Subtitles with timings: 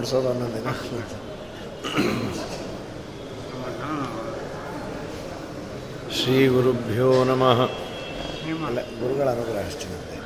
[0.00, 0.68] ಮುಡಿಸೋದು ಒಂದೊಂದು ದಿನ
[6.18, 7.58] ಶ್ರೀ ಗುರುಭ್ಯೋ ನಮಃ
[8.68, 10.16] ಅಲ್ಲ ಗುರುಗಳ ಅನುಗ್ರಹ ಅಷ್ಟೇನಂತೆ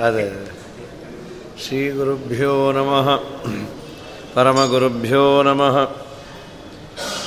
[0.00, 0.24] ಅದೇ
[1.64, 3.10] ಶ್ರೀ ಗುರುಭ್ಯೋ ನಮಃ
[4.34, 5.78] ಪರಮಗುರುಭ್ಯೋ ನಮಃ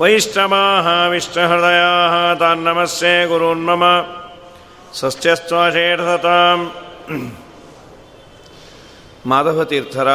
[0.00, 3.84] वैष्णवाः विष्णुहृदयाः तान्नमस्ये गुरून्मम
[5.00, 6.58] ಸಸ್ಯಸ್ತ್ವಶೇಷತಾಂ
[9.30, 10.08] ಮಾಧವತೀರ್ಥರ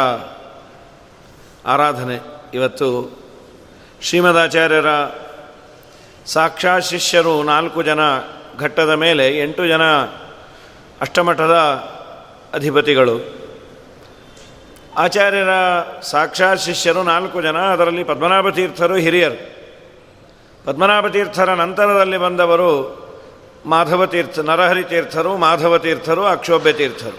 [1.66, 2.18] ಆರಾಧನೆ
[2.54, 2.88] ಇವತ್ತು
[4.02, 4.90] ಶ್ರೀಮದಾಚಾರ್ಯರ
[6.34, 8.02] ಸಾಕ್ಷಾತ್ ಶಿಷ್ಯರು ನಾಲ್ಕು ಜನ
[8.60, 9.86] ಘಟ್ಟದ ಮೇಲೆ ಎಂಟು ಜನ
[11.02, 11.56] ಅಷ್ಟಮಠದ
[12.54, 13.16] ಅಧಿಪತಿಗಳು
[14.97, 15.49] ಆಚಾರ್ಯರ
[16.03, 19.53] ಸಾಕ್ಷಾತ್ ಶಿಷ್ಯರು ನಾಲ್ಕು ಜನ, ಅದರಲ್ಲಿ ಪದ್ಮನಾಭ ತೀರ್ಥರು ಹಿರಿಯರು.
[20.65, 23.03] ಪದ್ಮನಾಭ ತೀರ್ಥರ ನಂತರದಲ್ಲಿ ಬಂದವರು
[23.67, 26.25] ಮಾಧವ ತೀರ್ಥ ನರಹರಿ ತೀರ್ಥರು ಮಾಧವ ತೀರ್ಥರು
[26.73, 27.19] ತೀರ್ಥರು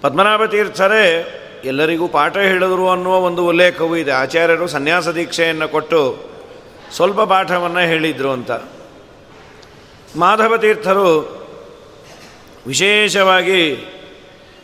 [0.00, 1.04] ಪದ್ಮನಾಭ ತೀರ್ಥರೇ
[1.64, 4.12] ಎಲ್ಲರಿಗೂ ಪಾಠ ಹೇಳಿದರು ಅನ್ನುವ ಒಂದು ಉಲ್ಲೇಖವೂ ಇದೆ.
[4.12, 6.30] ಆಚಾರ್ಯರು ಸನ್ಯಾಸ ದೀಕ್ಷೆಯನ್ನು ಕೊಟ್ಟು
[6.92, 8.50] ಸ್ವಲ್ಪ ಪಾಠವನ್ನು ಹೇಳಿದರು ಅಂತ.
[10.16, 11.08] ಮಾಧವ ತೀರ್ಥರು
[12.66, 13.92] ವಿಶೇಷವಾಗಿ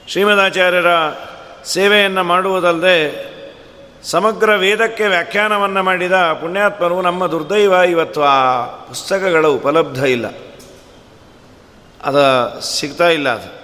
[0.09, 0.87] ಶ್ರೀಮದಾಚಾರ್ಯರ
[1.65, 3.33] ಸೇವೆಯನ್ನು ಮಾಡುವುದಲ್ಲದೆ
[4.05, 10.27] ಸಮಗ್ರ ವೇದಕ್ಕೆ ವ್ಯಾಖ್ಯಾನವನ್ನು ಮಾಡಿದ ಪುಣ್ಯಾತ್ಮರು ನಮ್ಮ ದುರ್ದೈವ ಇವತ್ತು ಆ ಪುಸ್ತಕಗಳು ಉಪಲಬ್ಧ ಇಲ್ಲ.
[12.05, 12.19] ಅದ
[12.61, 13.63] ಸಿಗ್ತಾ ಇಲ್ಲ ಅದು.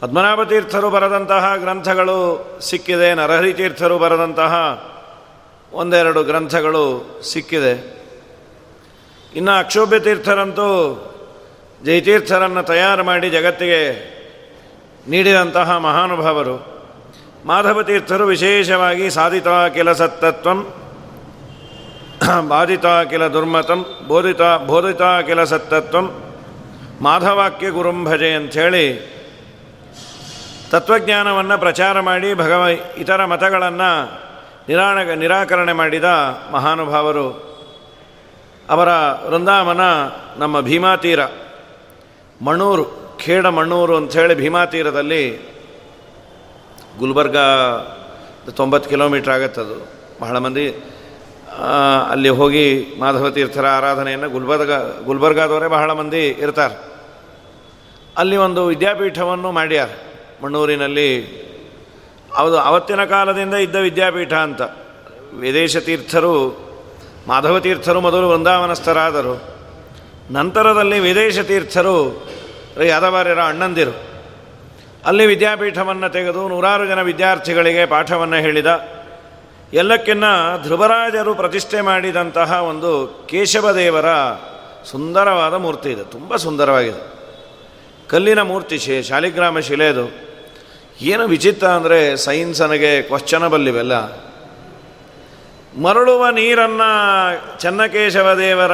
[0.00, 4.84] ಪದ್ಮನಾಭ ತೀರ್ಥರು ಬರೆದಂತಹ ಗ್ರಂಥಗಳು ಸಿಕ್ಕಿದೆ ನರಹರಿ ತೀರ್ಥರು ಬರೆದಂತಹ
[5.72, 7.98] ಒಂದೆರಡು ಗ್ರಂಥಗಳು ಸಿಕ್ಕಿದೆ.
[9.34, 11.04] ಇನ್ನು ಅಕ್ಷೋಭ್ಯ ತೀರ್ಥರಂತೂ
[11.84, 14.18] ಜಯತೀರ್ಥರನ್ನು ತಯಾರು ಮಾಡಿ ಜಗತ್ತಿಗೆ
[15.08, 16.77] ನೀಡಿದಂತಹ ಮಹಾನುಭಾವರು.
[17.48, 20.58] ಮಾಧವ ತೀರ್ಥರು ವಿಶೇಷವಾಗಿ ಸಾಧಿತ ಕಿಲ ಸತ್ತತ್ವಂ
[22.48, 26.06] ಬಾಧಿತ ಕೆಲ ದುರ್ಮತಂ ಬೋಧಿತ ಬೋಧಿತ ಕೆಲ ಸತ್ತತ್ವಂ
[27.02, 28.86] ಮಾಧವಾಕ್ಯ ಗುರುಂಭಜೆ ಅಂಥೇಳಿ
[30.70, 32.62] ತತ್ವಜ್ಞಾನವನ್ನು ಪ್ರಚಾರ ಮಾಡಿ ಭಗವ,
[32.98, 33.90] ಇತರ ಮತಗಳನ್ನು
[34.68, 36.08] ನಿರಾಣ ನಿರಾಕರಣೆ ಮಾಡಿದ
[36.52, 37.28] ಮಹಾನುಭಾವರು
[38.70, 38.88] ಅವರ
[39.28, 39.84] ವೃಂದಾವನ
[40.36, 41.20] ನಮ್ಮ ಭೀಮಾತೀರ,
[42.42, 42.84] ಮಣ್ಣೂರು,
[43.24, 45.22] ಖೇಡ ಮಣ್ಣೂರು ಅಂಥೇಳಿ ಭೀಮಾತೀರದಲ್ಲಿ
[46.98, 47.36] ಗುಲ್ಬರ್ಗ
[48.50, 49.88] ತೊಂಬತ್ತು ಕಿಲೋಮೀಟ್ರ್ ಆಗತ್ತದು
[50.20, 50.84] ಬಹಳ ಮಂದಿ
[52.10, 54.70] ಅಲ್ಲಿ ಹೋಗಿ ಮಾಧವ ತೀರ್ಥರ ಆರಾಧನೆಯನ್ನು ಗುಲ್ಬರ್ಗ,
[55.04, 56.78] ಗುಲ್ಬರ್ಗಾದವರೇ ಬಹಳ ಮಂದಿ ಇರ್ತಾರೆ.
[58.16, 59.88] ಅಲ್ಲಿ ಒಂದು ವಿದ್ಯಾಪೀಠವನ್ನು ಮಾಡ್ಯಾರ.
[60.44, 61.26] ಮಣ್ಣೂರಿನಲ್ಲಿ
[62.36, 64.62] ಅದು ಅವತ್ತಿನ ಕಾಲದಿಂದ ಇದ್ದ ವಿದ್ಯಾಪೀಠ ಅಂತ.
[65.34, 66.68] ವಿದೇಶ ತೀರ್ಥರು,
[67.26, 69.58] ಮಾಧವ ತೀರ್ಥರು ಮೊದಲು ವೃಂದಾವನಸ್ಥರಾದರು.
[70.30, 72.26] ನಂತರದಲ್ಲಿ ವಿದೇಶ ತೀರ್ಥರು
[72.86, 74.07] ಯಾದವಾರ್ಯರ ಅಣ್ಣಂದಿರು.
[75.04, 78.88] ಅಲ್ಲಿ ವಿದ್ಯಾಪೀಠವನ್ನು ತೆಗೆದು ನೂರಾರು ಜನ ವಿದ್ಯಾರ್ಥಿಗಳಿಗೆ ಪಾಠವನ್ನು ಹೇಳಿದ.
[79.72, 80.24] ಎಲ್ಲಕ್ಕಿನ್ನ
[80.62, 84.04] ಧ್ರುವರಾಜರು ಪ್ರತಿಷ್ಠೆ ಮಾಡಿದಂತಹ ಒಂದು ಕೇಶವದೇವರ
[84.84, 86.04] ಸುಂದರವಾದ ಮೂರ್ತಿ ಇದೆ.
[86.04, 87.18] ತುಂಬ ಸುಂದರವಾಗಿದೆ.
[88.08, 90.28] ಕಲ್ಲಿನ ಮೂರ್ತಿ ಶಿ, ಶಾಲಿಗ್ರಾಮ ಶಿಲೆದು.
[91.00, 93.92] ಏನು ವಿಚಿತ್ರ ಅಂದರೆ ಸೈನ್ಸ್ ನನಗೆ ಕ್ವಶ್ಚನಬಲ್ ಇವೆಲ್ಲ
[95.80, 98.72] ಮರಳುವ ನೀರನ್ನು ಚನ್ನಕೇಶವ ದೇವರ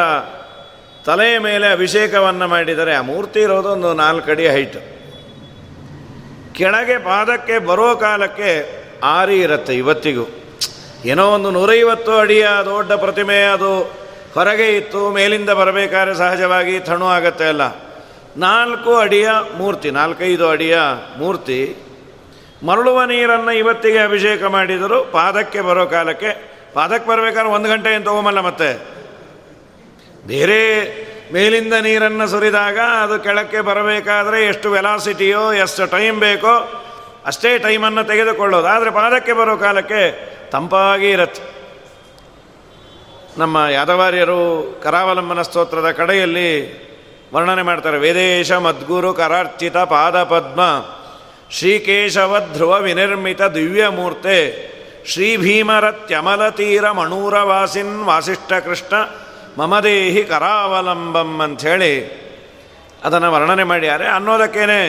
[1.04, 4.93] ತಲೆಯ ಮೇಲೆ ಅಭಿಷೇಕವನ್ನು ಮಾಡಿದರೆ ಆ ಮೂರ್ತಿ ಇರೋದು ಒಂದು ನಾಲ್ಕು ಅಡಿ ಹೈಟ್.
[6.54, 8.50] ಕೆಳಗೆ ಪಾದಕ್ಕೆ ಬರೋ ಕಾಲಕ್ಕೆ
[9.04, 10.24] ಆರಿ ಇರುತ್ತೆ ಇವತ್ತಿಗೂ.
[11.04, 13.82] ಏನೋ ಒಂದು ನೂರೈವತ್ತು ಅಡಿಯ ದೊಡ್ಡ ಪ್ರತಿಮೆ ಅದು
[14.34, 17.62] ಹೊರಗೆ ಇತ್ತು, ಮೇಲಿಂದ ಬರಬೇಕಾದ್ರೆ ಸಹಜವಾಗಿ ತಣು ಆಗತ್ತೆ ಅಲ್ಲ.
[18.36, 20.78] ನಾಲ್ಕು ಅಡಿಯ ಮೂರ್ತಿ, ನಾಲ್ಕೈದು ಅಡಿಯ
[21.18, 21.76] ಮೂರ್ತಿ,
[22.62, 25.04] ಮರಳುವ ನೀರನ್ನು ಇವತ್ತಿಗೆ ಅಭಿಷೇಕ ಮಾಡಿದರು.
[25.04, 26.30] ಪಾದಕ್ಕೆ ಬರೋ ಕಾಲಕ್ಕೆ,
[26.74, 28.70] ಪಾದಕ್ಕೆ ಬರಬೇಕಾದ್ರೆ ಒಂದು ಗಂಟೆ ಏನು ತಗೊಂಬಲ್ಲ ಮತ್ತೆ.
[30.26, 30.60] ಬೇರೆ
[31.32, 36.82] ಮೇಲಿಂದ ನೀರನ್ನು ಸುರಿದಾಗ ಅದು ಕೆಳಕ್ಕೆ ಬರಬೇಕಾದ್ರೆ ಎಷ್ಟು ವೆಲಾಸಿಟಿಯೋ, ಎಷ್ಟು ಟೈಮ್ ಬೇಕೋ
[37.26, 38.66] ಅಷ್ಟೇ ಟೈಮನ್ನು ತೆಗೆದುಕೊಳ್ಳೋದು.
[38.66, 41.54] ಆದರೆ ಪಾದಕ್ಕೆ ಬರೋ ಕಾಲಕ್ಕೆ ತಂಪಾಗಿ ಇರತ್ತೆ.
[43.38, 46.84] ನಮ್ಮ ಯಾದವಾರ್ಯರು ಕರಾವಲಂಬನ ಸ್ತೋತ್ರದ ಕಡೆಯಲ್ಲಿ
[47.34, 47.98] ವರ್ಣನೆ ಮಾಡ್ತಾರೆ.
[47.98, 50.84] ವೇದೇಶ ಮದ್ಗುರು ಕರಾರ್ಚಿತ ಪಾದ ಪದ್ಮ,
[51.50, 54.74] ಶ್ರೀಕೇಶವ ಧ್ರುವ ವಿನಿರ್ಮಿತ ದಿವ್ಯಮೂರ್ತೆ
[56.84, 58.96] ಮಣೂರ ವಾಸಿನ್ ವಾಸಿಷ್ಠ ಕೃಷ್ಣ
[59.58, 61.94] ಮಮದೇಹಿ ಕರಾವಲಂಬಂ ಅಂಥೇಳಿ
[63.04, 64.06] ಅದನ್ನು ವರ್ಣನೆ ಮಾಡ್ಯಾರೆ.
[64.08, 64.80] ಅನ್ನೋದಕ್ಕೇನೆ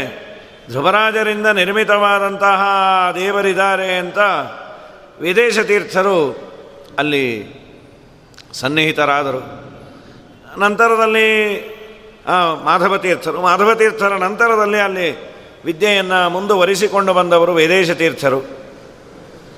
[0.69, 2.61] ಧ್ರುವರಾಜರಿಂದ ನಿರ್ಮಿತವಾದಂತಹ
[3.15, 4.19] ದೇವರಿದ್ದಾರೆ ಅಂತ
[5.19, 6.17] ವಿದೇಶ ತೀರ್ಥರು
[6.99, 7.25] ಅಲ್ಲಿ
[8.53, 9.41] ಸನ್ನಿಹಿತರಾದರು.
[10.59, 11.29] ನಂತರದಲ್ಲಿ
[12.63, 13.41] ಮಾಧವ ತೀರ್ಥರು.
[13.41, 15.09] ಮಾಧವ ತೀರ್ಥರ ನಂತರದಲ್ಲಿ ಅಲ್ಲಿ
[15.65, 18.39] ವಿದ್ಯೆಯನ್ನು ಮುಂದುವರಿಸಿಕೊಂಡು ಬಂದವರು ವಿದೇಶ ತೀರ್ಥರು.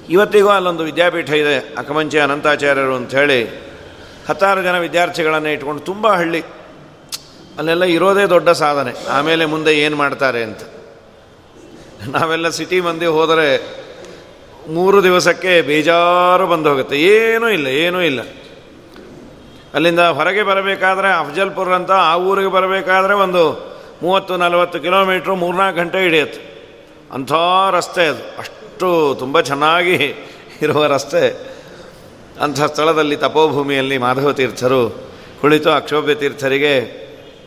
[0.10, 3.67] ಇವತ್ತಿಗೂ ಅಲ್ಲೊಂದು ವಿದ್ಯಾಪೀಠ ಇದೆ, ಅಕಮಂಚಿ ಅನಂತಾಚಾರ್ಯರು ಅಂಥೇಳಿ.
[4.30, 6.44] ಹತ್ತಾರು ಜನ ವಿದ್ಯಾರ್ಥಿಗಳನ್ನು ಇಟ್ಕೊಂಡು ತುಂಬ ಹಳ್ಳಿ.
[7.58, 9.08] ಅಲ್ಲೆಲ್ಲ ಇರೋದೇ ದೊಡ್ಡ ಸಾಧನೆ.
[9.08, 10.60] ಆಮೇಲೆ ಮುಂದೆ ಏನು ಮಾಡ್ತಾರೆ ಅಂತ.
[12.08, 13.78] ನಾವೆಲ್ಲ ಸಿಟಿ ಮಂದಿ ಹೋದರೆ
[14.70, 17.00] ಮೂರು ದಿವಸಕ್ಕೆ ಬೇಜಾರು ಬಂದು ಹೋಗುತ್ತೆ.
[17.00, 18.20] ಏನೂ ಇಲ್ಲ ಏನೂ ಇಲ್ಲ.
[19.74, 26.40] ಅಲ್ಲಿಂದ ಹೊರಗೆ ಬರಬೇಕಾದ್ರೆ ಅಫಜಲ್ಪುರ ಅಂತ ಆ ಊರಿಗೆ ಬರಬೇಕಾದ್ರೆ ಒಂದು ಮೂವತ್ತು, ನಲವತ್ತು ಕಿಲೋಮೀಟ್ರು ಮೂರ್ನಾಲ್ಕು ಗಂಟೆ ಹಿಡಿಯುತ್ತೆ.
[27.14, 27.32] ಅಂಥ
[27.72, 28.40] ರಸ್ತೆ ಅದು.
[28.40, 30.16] ಅಷ್ಟು ತುಂಬ ಚೆನ್ನಾಗಿ
[30.62, 31.57] ಇರುವ ರಸ್ತೆ.
[32.40, 35.12] ಅಂಥ ಸ್ಥಳದಲ್ಲಿ ತಪೋಭೂಮಿಯಲ್ಲಿ ಮಾಧವ ತೀರ್ಥರು
[35.42, 36.80] ಕುಳಿತು ಅಕ್ಷೋಭ್ಯ ತೀರ್ಥರಿಗೆ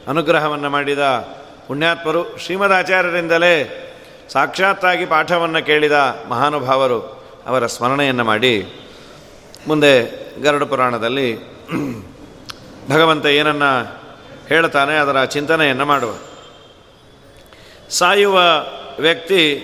[0.08, 0.98] ಅನುಗ್ರಹವನ್ನು ಮಾಡಿದ
[1.66, 3.86] ಪುಣ್ಯಾತ್ಮರು ಶ್ರೀಮದಾಚಾರ್ಯರಿಂದಲೇ
[4.32, 5.92] ಸಾಕ್ಷಾತ್ತಾಗಿ ಪಾಠವನ್ನು ಕೇಳಿದ
[6.28, 7.00] ಮಹಾನುಭಾವರು
[7.46, 8.66] ಅವರ ಸ್ಮರಣೆಯನ್ನು ಮಾಡಿ
[9.66, 11.38] ಮುಂದೆ ಗರುಡ ಪುರಾಣದಲ್ಲಿ
[12.90, 14.00] ಭಗವಂತ ಏನನ್ನು
[14.48, 16.14] ಹೇಳ್ತಾನೆ ಅದರ ಚಿಂತನೆಯನ್ನು ಮಾಡುವ.
[17.90, 18.40] ಸಾಯುವ
[18.98, 19.56] ವ್ಯಕ್ತಿ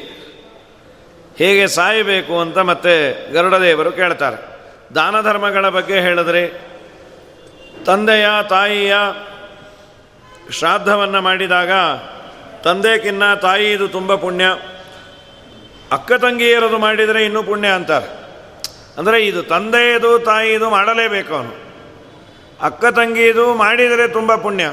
[1.36, 4.55] ಹೇಗೆ ಸಾಯಬೇಕು ಅಂತ ಮತ್ತೆ ಗರುಡದೇವರು ಕೇಳ್ತಾರೆ.
[4.94, 6.52] ದಾನ ಧರ್ಮಗಳ ಬಗ್ಗೆ ಹೇಳಿದ್ರೆ,
[7.86, 8.94] ತಂದೆಯ ತಾಯಿಯ
[10.50, 11.70] ಶ್ರಾದ್ದವನ್ನು ಮಾಡಿದಾಗ
[12.64, 14.44] ತಂದೆಕಿನ್ನ ತಾಯಿ ಇದು ತುಂಬ ಪುಣ್ಯ,
[15.92, 18.26] ಅಕ್ಕ ತಂಗಿಯರದು ಮಾಡಿದರೆ ಇನ್ನೂ ಪುಣ್ಯ ಅಂತಾರೆ.
[18.98, 21.66] ಅಂದರೆ ಇದು ತಂದೆಯದು ತಾಯಿದು ಮಾಡಲೇಬೇಕು ಅವನು.
[22.62, 24.72] ಅಕ್ಕ ತಂಗಿದು ಮಾಡಿದರೆ ತುಂಬ ಪುಣ್ಯ.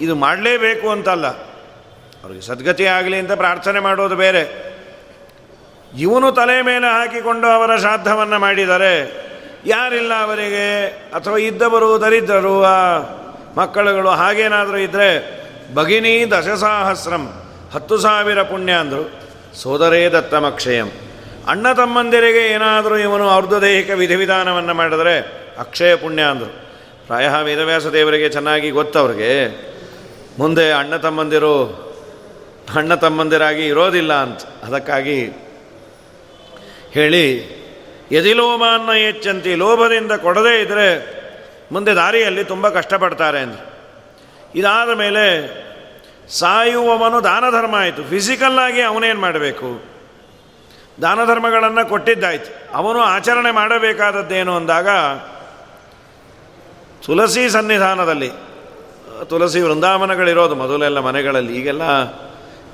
[0.00, 1.26] ಇದು ಮಾಡಲೇಬೇಕು ಅಂತಲ್ಲ.
[1.26, 4.71] ಅವ್ರಿಗೆ ಸದ್ಗತಿ ಆಗಲಿ ಅಂತ ಪ್ರಾರ್ಥನೆ ಮಾಡೋದು ಬೇರೆ.
[5.98, 9.22] ಇವನು ತಲೆ ಮೇಲೆ ಹಾಕಿಕೊಂಡು ಅವರ ಶ್ರಾದ್ದವನ್ನು ಮಾಡಿದರೆ,
[9.66, 10.84] ಯಾರಿಲ್ಲ ಅವರಿಗೆ?
[10.86, 12.64] ಅಥವಾ ಇದ್ದವರು ದರಿದ್ರರು?
[12.64, 12.98] ಆ
[13.56, 15.42] ಮಕ್ಕಳುಗಳು ಹಾಗೇನಾದರೂ ಇದ್ದರೆ
[15.74, 17.42] ಭಗಿನಿ ದಶಸಾಹಸ್ರಂ,
[17.74, 19.12] ಹತ್ತು ಸಾವಿರ ಪುಣ್ಯ ಅಂದರು.
[19.56, 20.90] ಸೋದರೇ ದತ್ತಮಕ್ಷಯಂ.
[21.48, 25.18] ಅಣ್ಣ ತಮ್ಮಂದಿರಿಗೆ ಏನಾದರೂ ಇವನು ದೈಹಿಕ ವಿಧಿವಿಧಾನವನ್ನು ಮಾಡಿದರೆ,
[25.58, 26.62] ಅಕ್ಷಯ ಪುಣ್ಯ ಅಂದರು.
[27.06, 29.48] ಪ್ರಾಯ ವೇದವ್ಯಾಸ ದೇವರಿಗೆ ಚೆನ್ನಾಗಿ ಗೊತ್ತವ್ರಿಗೆ
[30.38, 31.64] ಮುಂದೆ ಅಣ್ಣ ತಮ್ಮಂದಿರು,
[32.76, 34.40] ಅಣ್ಣ ತಮ್ಮಂದಿರಾಗಿ ಇರೋದಿಲ್ಲ ಅಂತ.
[34.64, 35.32] ಅದಕ್ಕಾಗಿ
[36.94, 37.26] ಹೇಳಿ
[38.12, 40.88] ಯದಿಲೋಮಾನ್ನ ಹೆಚ್ಚಂತಿ, ಲೋಭದಿಂದ ಕೊಡದೇ ಇದ್ದರೆ
[41.72, 43.72] ಮುಂದೆ ದಾರಿಯಲ್ಲಿ ತುಂಬ ಕಷ್ಟಪಡ್ತಾರೆ ಅಂದರು.
[44.54, 45.24] ಇದಾದ ಮೇಲೆ
[46.28, 48.02] ಸಾಯುವವನು ದಾನ ಧರ್ಮ ಆಯಿತು.
[48.04, 49.82] ಫಿಸಿಕಲ್ಲಾಗಿ ಅವನೇನು ಮಾಡಬೇಕು?
[51.02, 52.76] ದಾನ ಧರ್ಮಗಳನ್ನು ಕೊಟ್ಟಿದ್ದಾಯ್ತು.
[52.76, 54.88] ಅವನು ಆಚರಣೆ ಮಾಡಬೇಕಾದದ್ದೇನು ಅಂದಾಗ
[57.06, 58.30] ತುಳಸಿ ಸನ್ನಿಧಾನದಲ್ಲಿ
[59.28, 61.82] ತುಳಸಿ ವೃಂದಾವನಗಳಿರೋದು ಮೊದಲೆಲ್ಲ ಮನೆಗಳಲ್ಲಿ, ಈಗೆಲ್ಲ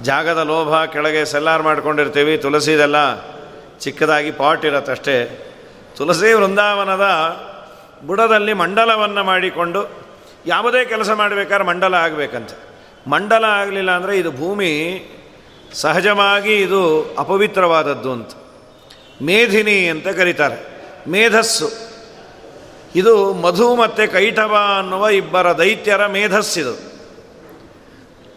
[0.02, 2.98] ಜಾಗದ ಲೋಭ, ಕೆಳಗೆ ಸೆಲ್ಲಾರ್ ಮಾಡ್ಕೊಂಡಿರ್ತೀವಿ ತುಳಸಿದೆಲ್ಲ
[3.80, 5.44] ಚಿಕ್ಕದಾಗಿ ಪಾಟ್ ಇರತ್ತಷ್ಟೇ.
[5.96, 7.06] ತುಳಸಿ ವೃಂದಾವನದ
[8.06, 9.90] ಬುಡದಲ್ಲಿ ಮಂಡಲವನ್ನು ಮಾಡಿಕೊಂಡು
[10.46, 12.68] ಯಾವುದೇ ಕೆಲಸ ಮಾಡಬೇಕಾದ್ರೆ ಮಂಡಲ ಆಗಬೇಕಂತೆ.
[13.10, 15.02] ಮಂಡಲ ಆಗಲಿಲ್ಲ ಅಂದರೆ ಇದು ಭೂಮಿ
[15.72, 18.30] ಸಹಜವಾಗಿ ಇದು ಅಪವಿತ್ರವಾದದ್ದು ಅಂತ.
[19.22, 20.78] ಮೇಧಿನಿ ಅಂತ ಕರೀತಾರೆ.
[21.08, 21.70] ಮೇಧಸ್ಸು.
[22.94, 26.98] ಇದು ಮಧು ಮತ್ತು ಕೈಟವ ಅನ್ನುವ ಇಬ್ಬರ ದೈತ್ಯರ ಮೇಧಸ್ಸಿದು.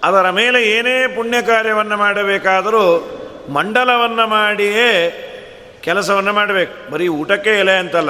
[0.04, 3.18] ಅದರ ಮೇಲೆ ಏನೇ ಪುಣ್ಯ ಕಾರ್ಯವನ್ನು ಮಾಡಬೇಕಾದರೂ
[3.54, 5.28] ಮಂಡಲವನ್ನು ಮಾಡಿಯೇ
[5.82, 6.92] ಕೆಲಸವನ್ನು ಮಾಡಬೇಕು.
[6.92, 8.10] ಬರೀ ಊಟಕ್ಕೆ ಎಲೆ ಅಂತಲ್ಲ.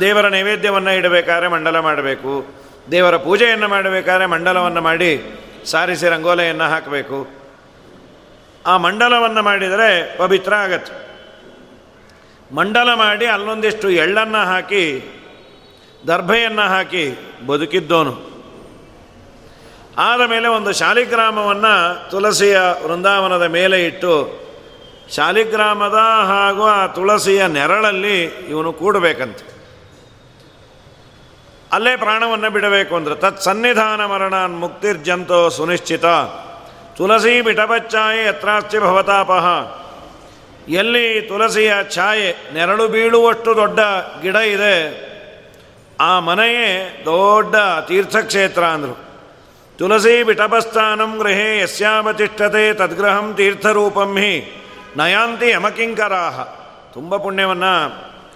[0.00, 2.46] ದೇವರ ನೈವೇದ್ಯವನ್ನು ಇಡಬೇಕಾದ್ರೆ ಮಂಡಲ ಮಾಡಬೇಕು.
[2.90, 7.28] ದೇವರ ಪೂಜೆಯನ್ನು ಮಾಡಬೇಕಾದ್ರೆ ಮಂಡಲವನ್ನು ಮಾಡಿ ಸಾರಿಸಿ ರಂಗೋಲೆಯನ್ನು ಹಾಕಬೇಕು.
[8.66, 11.04] ಆ ಮಂಡಲವನ್ನು ಮಾಡಿದರೆ ಪವಿತ್ರ ಆಗತ್ತೆ.
[12.54, 15.14] ಮಂಡಲ ಮಾಡಿ ಅಲ್ಲೊಂದಿಷ್ಟು ಎಳ್ಳನ್ನು ಹಾಕಿ,
[16.06, 18.34] ದರ್ಭೆಯನ್ನು ಹಾಕಿ ಬದುಕಿದ್ದೋನು.
[19.98, 24.43] ಆದ ಮೇಲೆ ಒಂದು ಶಾಲಿಗ್ರಾಮವನ್ನು ತುಳಸಿಯ ವೃಂದಾವನದ ಮೇಲೆ ಇಟ್ಟು
[25.14, 25.98] ಶಾಲಿಗ್ರಾಮದ
[26.30, 28.18] ಹಾಗೂ ಆ ತುಳಸಿಯ ನೆರಳಲ್ಲಿ
[28.52, 29.44] ಇವನು ಕೂಡಬೇಕಂತೆ.
[31.72, 33.14] ಅಲ್ಲೇ ಪ್ರಾಣವನ್ನು ಬಿಡಬೇಕು ಅಂದರೆ.
[33.14, 36.06] ತತ್ ಸನ್ನಿಧಾನ ಮರಣಾನ್ ಮುಕ್ತಿರ್ಜಂತೋ ಸುನಿಶ್ಚಿತ.
[36.98, 39.46] ತುಳಸಿ ಬಿಟಬಚ್ಚಾಯೆ ಯತ್ರಾಸ್ತಿ ಭವತಾಪಹ
[40.72, 43.80] ಎಲ್ಲಿ ತುಳಸಿಯ ಛಾಯೆ ನೆರಳು ಬೀಳುವಷ್ಟು ದೊಡ್ಡ
[44.22, 44.76] ಗಿಡ ಇದೆ,
[46.00, 46.68] ಆ ಮನೆಯೇ
[47.06, 47.54] ದೊಡ್ಡ
[47.88, 48.94] ತೀರ್ಥಕ್ಷೇತ್ರ ಅಂದರು.
[49.78, 54.34] ತುಳಸಿ ಬಿಟಪಸ್ಥಾನಂ ಗೃಹೇ ಯಸ್ಯಾವತಿಷ್ಠತೆ ತದ್ಗ್ರಹಂ ತೀರ್ಥರೂಪಂ ಹಿ.
[54.96, 56.40] ನಯಾಂತಿ ಯಮಕಿಂಕರಾಹ.
[56.92, 57.72] ತುಂಬ ಪುಣ್ಯವನ್ನು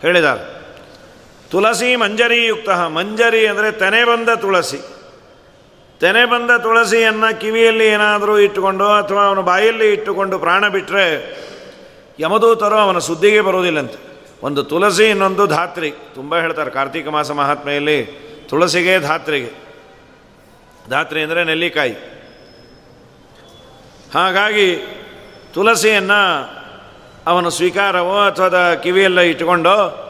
[0.03, 0.45] ಹೇಳಿದ್ದಾರೆ.
[1.51, 4.79] ತುಳಸಿ ಮಂಜರಿಯುಕ್ತ ಮಂಜರಿ ಅಂದರೆ ತೆನೆ ಬಂದ ತುಳಸಿ.
[6.01, 11.07] ತೆನೆ ಬಂದ ತುಳಸಿಯನ್ನು ಕಿವಿಯಲ್ಲಿ ಏನಾದರೂ ಇಟ್ಟುಕೊಂಡು ಅಥವಾ ಅವನ ಬಾಯಲ್ಲಿ ಇಟ್ಟುಕೊಂಡು ಪ್ರಾಣ ಬಿಟ್ಟರೆ
[12.21, 13.99] ಯಮದೂತರು ಅವನ ಸುದ್ದಿಗೆ ಬರೋದಿಲ್ಲಂತೆ
[14.43, 15.91] ಒಂದು ತುಳಸಿ, ಇನ್ನೊಂದು ಧಾತ್ರಿ.
[15.91, 18.05] ತುಂಬ ಹೇಳ್ತಾರೆ ಕಾರ್ತಿಕ ಮಾಸ ಮಹಾತ್ಮೆಯಲ್ಲಿ
[18.49, 19.51] ತುಳಸಿಗೆ ಧಾತ್ರಿಗೆ.
[20.91, 21.95] ಧಾತ್ರಿ ಅಂದರೆ ನೆಲ್ಲಿಕಾಯಿ.
[24.15, 24.69] ಹಾಗಾಗಿ
[25.55, 26.51] ತುಳಸಿಯನ್ನು
[27.27, 30.09] ಅವನು ಸ್ವೀಕಾರವೋ ಅಥವಾ ಕಿವಿಯೆಲ್ಲ ಇಟ್ಟುಕೊಂಡು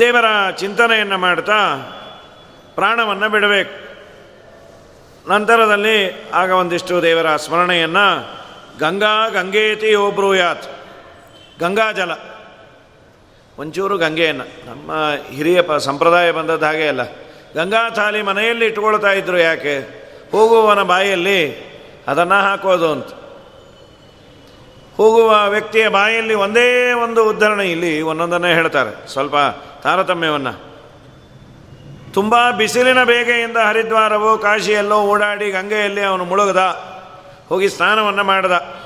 [0.00, 1.76] ದೇವರ ಚಿಂತನೆಯನ್ನು ಮಾಡ್ತಾ
[2.74, 3.86] ಪ್ರಾಣವನ್ನು ಬಿಡಬೇಕು.
[5.28, 8.36] ನಂತರದಲ್ಲಿ ಆಗ ಒಂದಿಷ್ಟು ದೇವರ ಸ್ಮರಣೆಯನ್ನು
[8.78, 10.52] ಗಂಗಾ ಗಂಗೇತಿ ಗಂಗಾ
[11.60, 12.10] ಗಂಗಾಜಲ.
[13.58, 14.44] ಒಂಚೂರು ಗಂಗೆಯನ್ನು.
[14.44, 14.92] ನಮ್ಮ
[15.32, 17.12] ಹಿರಿಯ ಪ ಸಂಪ್ರದಾಯ ಬಂದದ್ದು ಹಾಗೆ ಅಲ್ಲ.
[17.54, 19.78] ಗಂಗಾ ಥಾಲಿ ಮನೆಯಲ್ಲಿ ಇಟ್ಕೊಳ್ತಾ ಇದ್ರು ಯಾಕೆ?
[20.32, 21.66] ಹೋಗುವವನ ಬಾಯಲ್ಲಿ
[22.08, 23.08] ಅದನ್ನು ಹಾಕೋದು ಅಂತ.
[24.96, 29.08] ಹೋಗುವ ವ್ಯಕ್ತಿಯ ಬಾಯಲ್ಲಿ ಒಂದೇ ಒಂದು ಉದ್ಧರಣೆ ಇಲ್ಲಿ ಒಂದೊಂದನ್ನೇ ಹೇಳ್ತಾರೆ.
[29.12, 29.34] ಸ್ವಲ್ಪ
[29.82, 30.66] ತಾರತಮ್ಯವನ್ನು.
[32.14, 36.84] ತುಂಬ ಬಿಸಿಲಿನ ಬೇಗೆಯಿಂದ ಹರಿದ್ವಾರವೋ, ಕಾಶಿಯಲ್ಲೋ ಓಡಾಡಿ ಗಂಗೆಯಲ್ಲಿ ಅವನು ಮುಳುಗದ.
[37.48, 38.76] ಹೋಗಿ ಸ್ನಾನವನ್ನು ಮಾಡಿದ.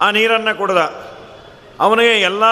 [0.00, 0.76] ಆ ನೀರನ್ನು ಕುಡ್ದ.
[1.80, 2.42] ಅವನಿಗೆ ಎಲ್ಲ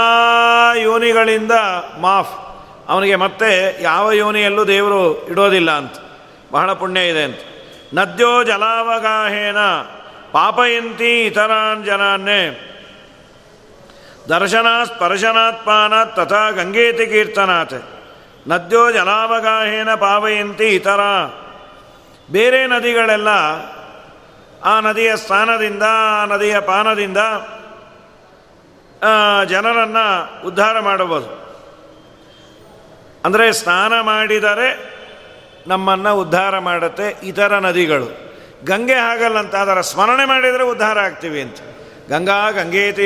[0.76, 1.52] ಯೋನಿಗಳಿಂದ
[2.00, 2.64] ಮಾಫ್.
[2.88, 5.92] ಅವನಿಗೆ ಮತ್ತೆ ಯಾವ ಯೋನಿಯಲ್ಲೂ ದೇವರು ಇಡೋದಿಲ್ಲ ಅಂತ.
[6.52, 7.38] ಬಹಳ ಪುಣ್ಯ ಇದೆ ಅಂತ.
[7.94, 9.56] ನದ್ಯೋ ಜಲಾವಗಾಹೇನ.
[10.32, 12.42] ಪಾಪಯಂತಿ ಇತರಾನ್ ಜನಾನ್ನೇ
[14.28, 17.78] ದರ್ಶನಾ ಸ್ಪರ್ಶನಾತ್ಮಾನ ತಥಾ ಗಂಗೇತಿ ಕೀರ್ತನಾಥ್
[18.48, 21.00] ನದ್ಯೋ ಜಲಾವಗಾಹೇನ ಪಾವಯಂತಿ ಇತರ.
[22.32, 23.30] ಬೇರೆ ನದಿಗಳೆಲ್ಲ
[24.64, 25.84] ಆ ನದಿಯ ಸ್ನಾನದಿಂದ
[26.20, 27.20] ಆ ನದಿಯ ಪಾನದಿಂದ
[29.44, 30.06] ಜನರನ್ನು
[30.46, 31.28] ಉದ್ಧಾರ ಮಾಡಬಹುದು.
[33.24, 34.68] ಅಂದರೆ ಸ್ನಾನ ಮಾಡಿದರೆ
[35.66, 38.27] ನಮ್ಮನ್ನು ಉದ್ಧಾರ ಮಾಡುತ್ತೆ ಇತರ ನದಿಗಳು.
[38.64, 41.56] ಗಂಗೆ ಹಾಗಲ್ಲಂತ ಅದರ ಸ್ಮರಣೆ ಮಾಡಿದರೆ ಉದ್ಧಾರ ಆಗ್ತೀವಿ ಅಂತ.
[42.10, 43.04] ಗಂಗಾ ಗಂಗೇತಿ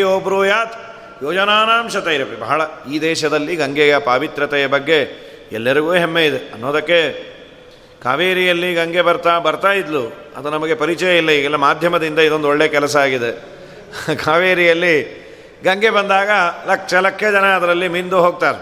[0.48, 0.74] ಯಾತ್
[1.22, 5.02] ಯೋಜನಾನಾಂಶತೆ ಇರಬೇಕು ಬಹಳ ಈ ದೇಶದಲ್ಲಿ ಗಂಗೆಯ ಪಾವಿತ್ರತೆಯ ಬಗ್ಗೆ
[5.52, 6.52] ಎಲ್ಲರಿಗೂ ಹೆಮ್ಮೆ ಇದೆ.
[6.52, 7.32] ಅನ್ನೋದಕ್ಕೆ
[8.02, 10.12] ಕಾವೇರಿಯಲ್ಲಿ ಗಂಗೆ ಬರ್ತಾ ಬರ್ತಾ ಇದ್ಲು.
[10.36, 11.30] ಅದು ನಮಗೆ ಪರಿಚಯ ಇಲ್ಲ.
[11.30, 13.32] ಈಗೆಲ್ಲ ಮಾಧ್ಯಮದಿಂದ ಇದೊಂದು ಒಳ್ಳೆಯ ಕೆಲಸ ಆಗಿದೆ.
[14.16, 15.22] ಕಾವೇರಿಯಲ್ಲಿ
[15.64, 16.30] ಗಂಗೆ ಬಂದಾಗ
[16.66, 18.58] ಲಕ್ಷ ಲಕ್ಷ ಜನ ಅದರಲ್ಲಿ ಮಿಂದು ಹೋಗ್ತಾರೆ.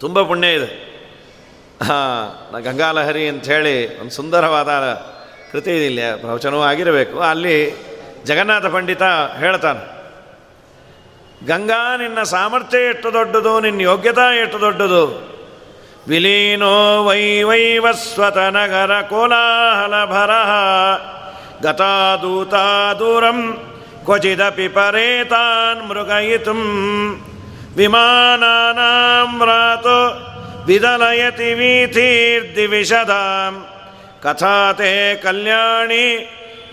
[0.00, 0.92] ತುಂಬ ಪುಣ್ಯ ಇದೆ.
[1.84, 4.68] ಹಾಂ ಗಂಗಾಲಹರಿ ಅಂಥೇಳಿ ಒಂದು ಸುಂದರವಾದ
[5.52, 7.20] ಕೃತಿ ಇಲ್ಲಿ ಪ್ರವಚನವೂ ಆಗಿರಬೇಕು.
[7.20, 7.74] ಅಲ್ಲಿ
[8.24, 9.02] ಜಗನ್ನಾಥ ಪಂಡಿತ
[9.38, 10.02] ಹೇಳ್ತಾನೆ,
[11.46, 15.32] ಗಂಗಾ ನಿನ್ನ ಸಾಮರ್ಥ್ಯ ಎಷ್ಟು ದೊಡ್ಡದು, ನಿನ್ನ ಯೋಗ್ಯತಾ ಎಷ್ಟು ದೊಡ್ಡದು?
[16.08, 20.30] ವಿಲೀನೋ ವೈ ವೈವಸ್ವತ ನಗರ ಕೋಲಾಹಲ ಭರ
[21.62, 23.58] ಗತಾದೂತಾ ದೂರಂ
[24.04, 26.52] ಕ್ವಚಿದಪಿ ಪರೇತಾನ್ ಮೃಗಯಿತು,
[27.76, 30.26] ವಿಮಾನಾನಾಂ ರಾತು
[30.66, 33.71] ವಿದಲಯತಿ ವೀಥೀರ್ದಿವಿಷದಾಂ.
[34.22, 36.04] ಕಥಾತೆ ಕಲ್ಯಾಣಿ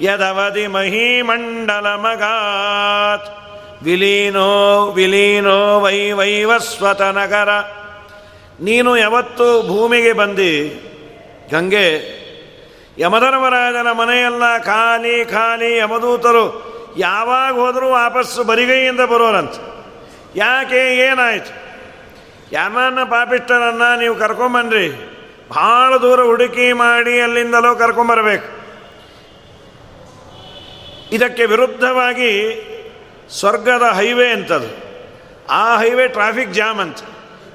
[0.01, 3.39] ಯದವಧಿ ಮಹೀಮಂಡಲ ಮಗಾತ್
[3.83, 7.49] ವಿಲೀನೋ ವಿಲೀನೋ ವೈ ವೈವಸ್ವತ ನಗರ.
[8.61, 10.85] ನೀನು ಯಾವತ್ತು ಭೂಮಿಗೆ ಬಂದಿ.
[11.51, 12.19] ಗಂಗೆ,
[12.97, 19.53] ಯಮಧರ್ಮರಾಜನ ಮನೆಯೆಲ್ಲ ಖಾಲಿ ಖಾಲಿ ಯಮದೂತರು ಯಾವಾಗ ಹೋದರೂ ವಾಪಸ್ಸು ಬರಿಗೈಯಿಂದ ಬರೋರಂತ.
[20.35, 21.51] ಯಾಕೆ, ಏನಾಯ್ತು?
[22.51, 25.18] ಯಾರನ್ನ ಪಾಪಿಷ್ಟರನ್ನು ನೀವು ಕರ್ಕೊಂಬನ್ರಿ
[25.49, 28.59] ಭಾಳ ದೂರ ಹುಡುಕಿ ಮಾಡಿ ಅಲ್ಲಿಂದಲೋ ಕರ್ಕೊಂಬರಬೇಕು
[31.11, 32.65] ಇದಕ್ಕೆ ವಿರುದ್ಧವಾಗಿ
[33.39, 34.89] ಸ್ವರ್ಗದ ಹೈವೇ ಅಂತದು.
[35.49, 36.97] ಆ ಹೈವೇ ಟ್ರಾಫಿಕ್ ಜಾಮ್ ಅಂತ.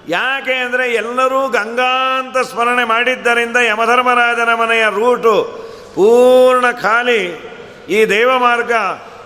[0.09, 7.55] ಯಾಕೆ ಅಂದರೆ ಎಲ್ಲರೂ ಗಂಗಾ ಅಂತ ಸ್ಮರಣೆ ಮಾಡಿದ್ದರಿಂದ ಯಮಧರ್ಮರಾಜನ ಮನೆಯ ರೂಟು ಪೂರ್ಣ ಖಾಲಿ.
[7.89, 8.73] ಈ ದೇವ ಮಾರ್ಗ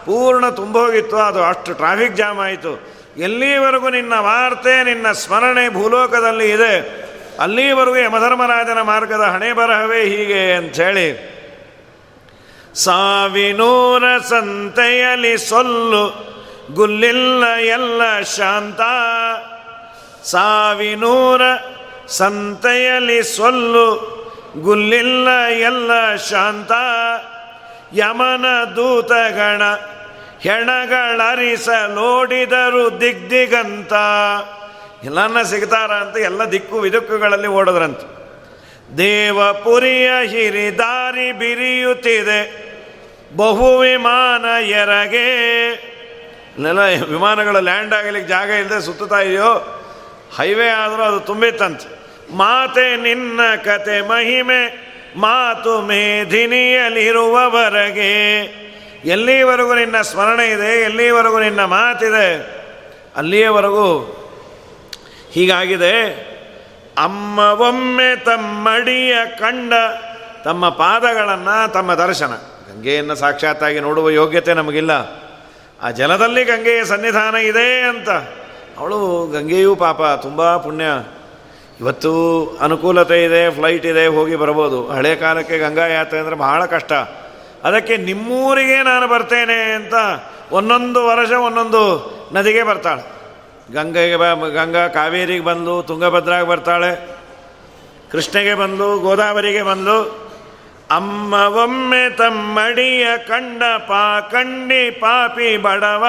[0.07, 1.17] ಪೂರ್ಣ ತುಂಬೋಗಿತ್ತು.
[1.17, 2.87] ಅದು ಅಷ್ಟು ಟ್ರಾಫಿಕ್ ಜಾಮ್ ಆಯಿತು.
[3.17, 7.08] ಎಲ್ಲಿವರೆಗೂ ನಿನ್ನ ವಾರ್ತೆ, ನಿನ್ನ ಸ್ಮರಣೆ ಭೂಲೋಕದಲ್ಲಿ ಇದೆ.
[7.39, 11.39] ಅಲ್ಲಿವರೆಗೂ ಯಮಧರ್ಮರಾಜನ ಮಾರ್ಗದ ಹಣೆ ಬರಹವೇ ಹೀಗೆ ಅಂಥೇಳಿ,
[12.75, 16.29] ಸಾವಿನೂರ ಸಂತೆಯಲಿ ಸೊಲ್ಲು,
[16.75, 18.81] ಗುಲ್ಲಿಲ್ಲ ಎಲ್ಲ ಶಾಂತ.
[20.25, 21.43] ಸಾವಿನೂರ
[22.09, 24.19] ಸಂತೆಯಲಿ ಸೊಲ್ಲು,
[24.63, 26.73] ಗುಲ್ಲಿಲ್ಲ ಎಲ್ಲ ಶಾಂತ.
[27.93, 29.63] ಯಮನ ದೂತಗಣ
[30.41, 33.93] ಹೆಣಗಳರಿಸಲೋಡಿದರು ದಿಗ್ದಿಗಂತ.
[35.05, 37.99] ಎಲ್ಲನ್ನ ಸಿಗ್ತಾರ ಅಂತ ಎಲ್ಲ ದಿಕ್ಕು ವಿದುಕ್ಕುಗಳಲ್ಲಿ ಓಡೋದ್ರಂತ.
[38.99, 42.69] ದೇವಪುರಿಯ ಹಿರಿದಾರಿ ಬಿರಿಯುತ್ತಿದೆ.
[43.37, 45.29] ಬಹು ವಿಮಾನ ಎರಗೆ.
[46.57, 49.85] ಇಲ್ಲೆಲ್ಲ ವಿಮಾನಗಳು ಲ್ಯಾಂಡ್ ಆಗಲಿಕ್ಕೆ ಜಾಗ ಇಲ್ಲದೆ ಸುತ್ತುತ್ತಾ ಇದೆಯೋ?
[50.37, 51.81] ಹೈವೇ ಆದರೂ ಅದು ತುಂಬಿತ್ತಂತ.
[52.35, 58.41] ಮಾತೆ ನಿನ್ನ ಕತೆ ಮಹಿಮೆ, ಮಾತು ಮೇಧಿನಿಯಲ್ಲಿರುವವರೆಗೆ.
[59.05, 62.59] ಎಲ್ಲಿವರೆಗೂ ನಿನ್ನ ಸ್ಮರಣೆ ಇದೆ, ಎಲ್ಲಿವರೆಗೂ ನಿನ್ನ ಮಾತಿದೆ?
[63.17, 64.15] ಅಲ್ಲಿಯವರೆಗೂ
[65.33, 65.95] ಹೀಗಾಗಿದೆ
[66.99, 69.73] ಅಮ್ಮ ಒಮ್ಮೆ ತಮ್ಮಡಿಯ ಕಂಡ
[70.45, 72.33] ತಮ್ಮ ಪಾದಗಳನ್ನು ತಮ್ಮ ದರ್ಶನ.
[72.69, 74.91] ಗಂಗೆಯನ್ನು ಸಾಕ್ಷಾತ್ತಾಗಿ ನೋಡುವ ಯೋಗ್ಯತೆ ನಮಗಿಲ್ಲ.
[75.83, 78.11] ಆ ಜಲದಲ್ಲಿ ಗಂಗೆಯ ಸನ್ನಿಧಾನ ಇದೆ ಅಂತ.
[78.79, 80.85] ಅವಳು ಗಂಗೆಯೂ ಪಾಪ, ತುಂಬ ಪುಣ್ಯ.
[81.81, 82.13] ಇವತ್ತು
[82.61, 84.91] ಅನುಕೂಲತೆ ಇದೆ ಫ್ಲೈಟ್ ಇದೆ, ಹೋಗಿ ಬರ್ಬೋದು.
[84.91, 86.93] ಹಳೆ ಕಾಲಕ್ಕೆ ಗಂಗಾ ಯಾತ್ರೆ ಅಂದರೆ ಬಹಳ ಕಷ್ಟ.
[87.65, 89.95] ಅದಕ್ಕೆ ನಿಮ್ಮೂರಿಗೆ ನಾನು ಬರ್ತೇನೆ ಅಂತ
[90.53, 91.83] ಒಂದೊಂದು ವರ್ಷ ಒಂದೊಂದು
[92.33, 93.18] ನದಿಗೆ ಬರ್ತಾಳೆ.
[93.75, 96.93] ಗಂಗೆಗೆ ಬ ಗಂಗಾ ಕಾವೇರಿಗೆ ಬಂದು ತುಂಗಭದ್ರಾಗೆ ಬರ್ತಾಳೆ.
[98.13, 99.97] ಕೃಷ್ಣಗೆ ಬಂದು, ಗೋದಾವರಿಗೆ ಬಂದು
[100.91, 106.05] ಅಮ್ಮ ಒಮ್ಮೆ ತಮ್ಮಡಿಯ ಕಂಡ ಪಾ ಕಂಡಿ ಪಾಪಿ ಬಡವ,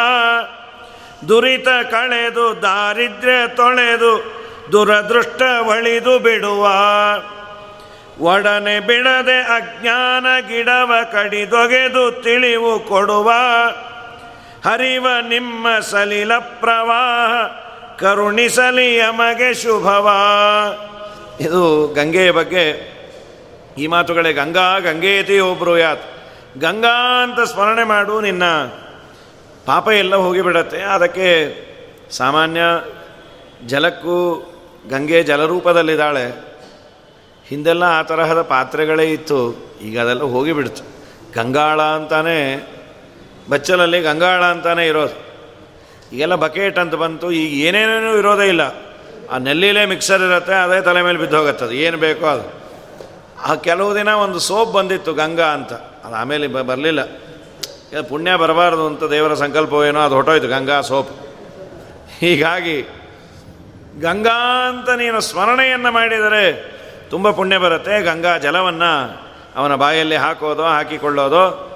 [1.28, 4.14] ದುರಿತ ಕಳೆದು ದಾರಿದ್ರ್ಯ ತೊಳೆದು
[4.72, 6.64] ದುರದೃಷ್ಟ ಒಳಿದು ಬಿಡುವ,
[8.24, 13.30] ಒಡನೆ ಬಿಡದೆ ಅಜ್ಞಾನ ಗಿಡವ ಕಡಿದೊಗೆದು ತಿಳಿವು ಕೊಡುವ
[14.66, 17.48] ಹರಿವ ನಿಮ್ಮ ಸಲಿಲ ಪ್ರವಾಹ,
[17.98, 20.10] ಕರುಣಿಸಲಿ ಯಮಗೆ ಶುಭವ.
[21.40, 23.00] ಇದು ಗಂಗೆಯ ಬಗ್ಗೆ
[23.78, 26.04] ಈ ಮಾತುಗಳೇ, ಗಂಗಾ ಗಂಗೇತಿ ಒಬ್ರು ಯಾತ್
[26.60, 28.44] ಗಂಗಾ ಅಂತ ಸ್ಮರಣೆ ಮಾಡು, ನಿನ್ನ
[29.66, 30.82] ಪಾಪ ಎಲ್ಲ ಹೋಗಿಬಿಡತ್ತೆ.
[30.82, 31.30] ಅದಕ್ಕೆ
[32.12, 32.62] ಸಾಮಾನ್ಯ
[33.68, 34.46] ಜಲಕ್ಕೂ
[34.90, 36.50] ಗಂಗೆ ಜಲರೂಪದಲ್ಲಿದ್ದಾಳೆ.
[37.48, 39.70] ಹಿಂದೆಲ್ಲ ಆ ತರಹದ ಪಾತ್ರೆಗಳೇ ಇತ್ತು.
[39.82, 40.84] ಈಗ ಅದೆಲ್ಲ ಹೋಗಿಬಿಡ್ತು.
[41.34, 42.56] ಗಂಗಾಳ ಅಂತಾನೆ
[43.50, 45.16] ಬಚ್ಚಲಲ್ಲಿ ಗಂಗಾಳ ಅಂತಾನೆ ಇರೋದು.
[46.12, 48.62] ಈಗೆಲ್ಲ ಬಕೆಟ್ ಅಂತ ಬಂತು, ಈಗ ಏನೇನೇನೂ ಇರೋದೇ ಇಲ್ಲ.
[49.32, 52.46] ಆ ನೆಲ್ಲಿಲೇ ಮಿಕ್ಸರ್ ಇರುತ್ತೆ, ಅದೇ ತಲೆ ಮೇಲೆ ಬಿದ್ದೋಗತ್ತದು ಏನು ಬೇಕೋ ಅದು.
[53.46, 55.74] ಆ ಕೆಲವು ದಿನ ಒಂದು ಸೋಪ್ ಬಂದಿತ್ತು, ಗಂಗಾ ಅಂತ.
[55.74, 57.04] ಅದು ಆಮೇಲೆ ಬ ಬರಲಿಲ್ಲ.
[58.10, 61.12] ಪುಣ್ಯ ಬರಬಾರ್ದು ಅಂತ ದೇವರ ಸಂಕಲ್ಪವೇನೋ ಅದು ಹೊಟ್ಟೋಯ್ತು ಗಂಗಾ ಸೋಪ್.
[62.20, 62.82] ಹೀಗಾಗಿ
[64.02, 66.44] ಗಂಗಾ ಅಂತ ನೀನು ಸ್ಮರಣೆಯನ್ನು ಮಾಡಿದರೆ
[67.10, 68.02] ತುಂಬ ಪುಣ್ಯ ಬರುತ್ತೆ.
[68.02, 68.92] ಗಂಗಾ ಜಲವನ್ನು
[69.56, 71.69] ಅವನ ಬಾಯಲ್ಲಿ ಹಾಕೋದು, ಹಾಕಿಕೊಳ್ಳೋದು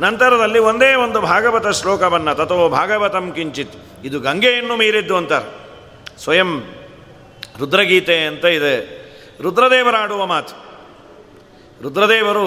[0.00, 5.48] ನಂತರದಲ್ಲಿ ಒಂದೇ ಒಂದು ಭಾಗವತ ಶ್ಲೋಕವನ್ನು ತಥೋ ಭಾಗವತಂ ಕಿಂಚಿತ್, ಇದು ಗಂಗೆಯನ್ನು ಮೀರಿದ್ದು ಅಂತಾರೆ.
[6.22, 6.50] ಸ್ವಯಂ
[7.58, 8.74] ರುದ್ರಗೀತೆ ಅಂತ ಇದೆ.
[9.42, 10.54] ರುದ್ರದೇವರಾಡುವ ಮಾತು.
[11.82, 12.46] ರುದ್ರದೇವರು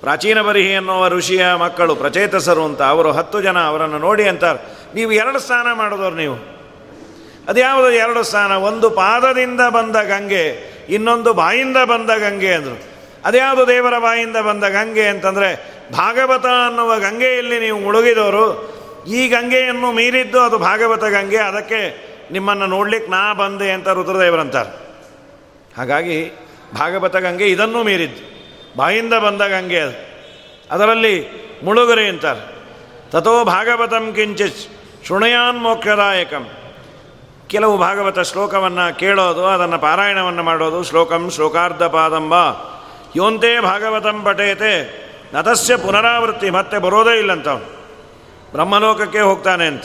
[0.00, 4.60] ಪ್ರಾಚೀನ ಬರಿಹಿ ಎನ್ನುವ ಋಷಿಯ ಮಕ್ಕಳು, ಪ್ರಚೇತಸರು ಅಂತ, ಅವರು ಹತ್ತು ಜನ ಅವರನ್ನು ನೋಡಿ ಅಂತಾರೆ,
[4.94, 6.36] ನೀವು ಎರಡು ಸ್ನಾನ ಮಾಡಿದವರು ನೀವು.
[7.48, 8.52] ಅದ್ಯಾವುದು ಎರಡು ಸ್ನಾನ?
[8.52, 10.44] ಒಂದು ಪಾದದಿಂದ ಬಂದ ಗಂಗೆ,
[10.88, 12.82] ಇನ್ನೊಂದು ಬಾಯಿಂದ ಬಂದ ಗಂಗೆ ಅಂದರು.
[13.24, 18.46] ಅದ್ಯಾವುದು ದೇವರ ಬಾಯಿಂದ ಬಂದ ಗಂಗೆ ಅಂತಂದರೆ ಭಾಗವತ ಅನ್ನುವ ಗಂಗೆಯಲ್ಲಿ ನೀವು ಮುಳುಗಿದವರು,
[19.06, 21.80] ಈ ಗಂಗೆಯನ್ನು ಮೀರಿದ್ದು ಅದು ಭಾಗವತ ಗಂಗೆ, ಅದಕ್ಕೆ
[22.32, 24.72] ನಿಮ್ಮನ್ನು ನೋಡ್ಲಿಕ್ಕೆ ನಾ ಬಂದೆ ಅಂತ ರುದ್ರದೇವರಂತಾರೆ.
[25.76, 26.32] ಹಾಗಾಗಿ
[26.74, 28.24] ಭಾಗವತ ಗಂಗೆ ಇದನ್ನೂ ಮೀರಿದ್ದು,
[28.76, 29.96] ಬಾಯಿಂದ ಬಂದ ಗಂಗೆ ಅದು.
[30.70, 31.14] ಅದರಲ್ಲಿ
[31.64, 32.42] ಮುಳುಗರೆ ಅಂತಾರೆ.
[33.10, 34.56] ತಥೋ ಭಾಗವತಂ ಕಿಂಚಿತ್
[35.06, 36.48] ಶೃಣಯಾನ್ ಮೋಕ್ಷದಾಯಕಂ.
[37.46, 42.34] ಕೆಲವು ಭಾಗವತ ಶ್ಲೋಕವನ್ನು ಕೇಳೋದು, ಅದನ್ನು ಪಾರಾಯಣವನ್ನು ಮಾಡೋದು, ಶ್ಲೋಕಂ ಶ್ಲೋಕಾರ್ಧ ಪಾದಂಬ
[43.16, 47.78] ಯೋಂತೆ ಭಾಗವತಂ ಪಠೇತೆ ನತಸ್ಯ ಪುನರಾವೃತ್ತಿ, ಮತ್ತೆ ಬರೋದೇ ಇಲ್ಲಂತವನು.
[48.52, 49.84] ಬ್ರಹ್ಮಲೋಕಕ್ಕೆ ಹೋಗ್ತಾನೆ ಅಂತ.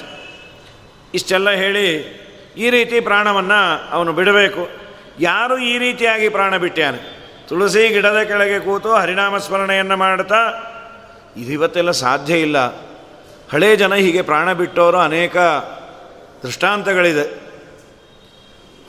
[1.14, 1.88] ಇಷ್ಟೆಲ್ಲ ಹೇಳಿ
[2.58, 4.70] ಈ ರೀತಿ ಪ್ರಾಣವನ್ನು ಅವನು ಬಿಡಬೇಕು.
[5.20, 7.24] ಯಾರು ಈ ರೀತಿಯಾಗಿ ಪ್ರಾಣ ಬಿಟ್ಟ್ಯಾನೆ?
[7.48, 10.70] ತುಳಸಿ ಗಿಡದ ಕೆಳಗೆ ಕೂತು ಹರಿನಾಮ ಸ್ಮರಣೆಯನ್ನು ಮಾಡ್ತಾ
[11.38, 12.58] ಇದು ಇವತ್ತೆಲ್ಲ ಸಾಧ್ಯ ಇಲ್ಲ.
[13.52, 15.38] ಹಳೇ ಜನ ಹೀಗೆ ಪ್ರಾಣ ಬಿಟ್ಟವರು ಅನೇಕ
[16.44, 17.44] ದೃಷ್ಟಾಂತಗಳಿದೆ.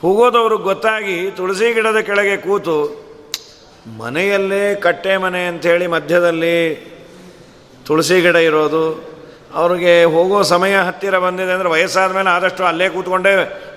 [0.01, 3.04] ಹೋಗೋದವ್ರಿಗೆ ಗೊತ್ತಾಗಿ ತುಳಸಿ ಗಿಡದ ಕೆಳಗೆ ಕೂತು
[4.01, 6.57] ಮನೆಯಲ್ಲೇ ಕಟ್ಟೆ ಮನೆ ಅಂಥೇಳಿ ಮಧ್ಯದಲ್ಲಿ
[7.87, 8.85] ತುಳಸಿ ಗಿಡ ಇರೋದು,
[9.59, 13.31] ಅವ್ರಿಗೆ ಹೋಗೋ ಸಮಯ ಹತ್ತಿರ ಬಂದಿದೆ ಅಂದರೆ ವಯಸ್ಸಾದ ಮೇಲೆ ಆದಷ್ಟು ಅಲ್ಲೇ ಕೂತ್ಕೊಂಡೇ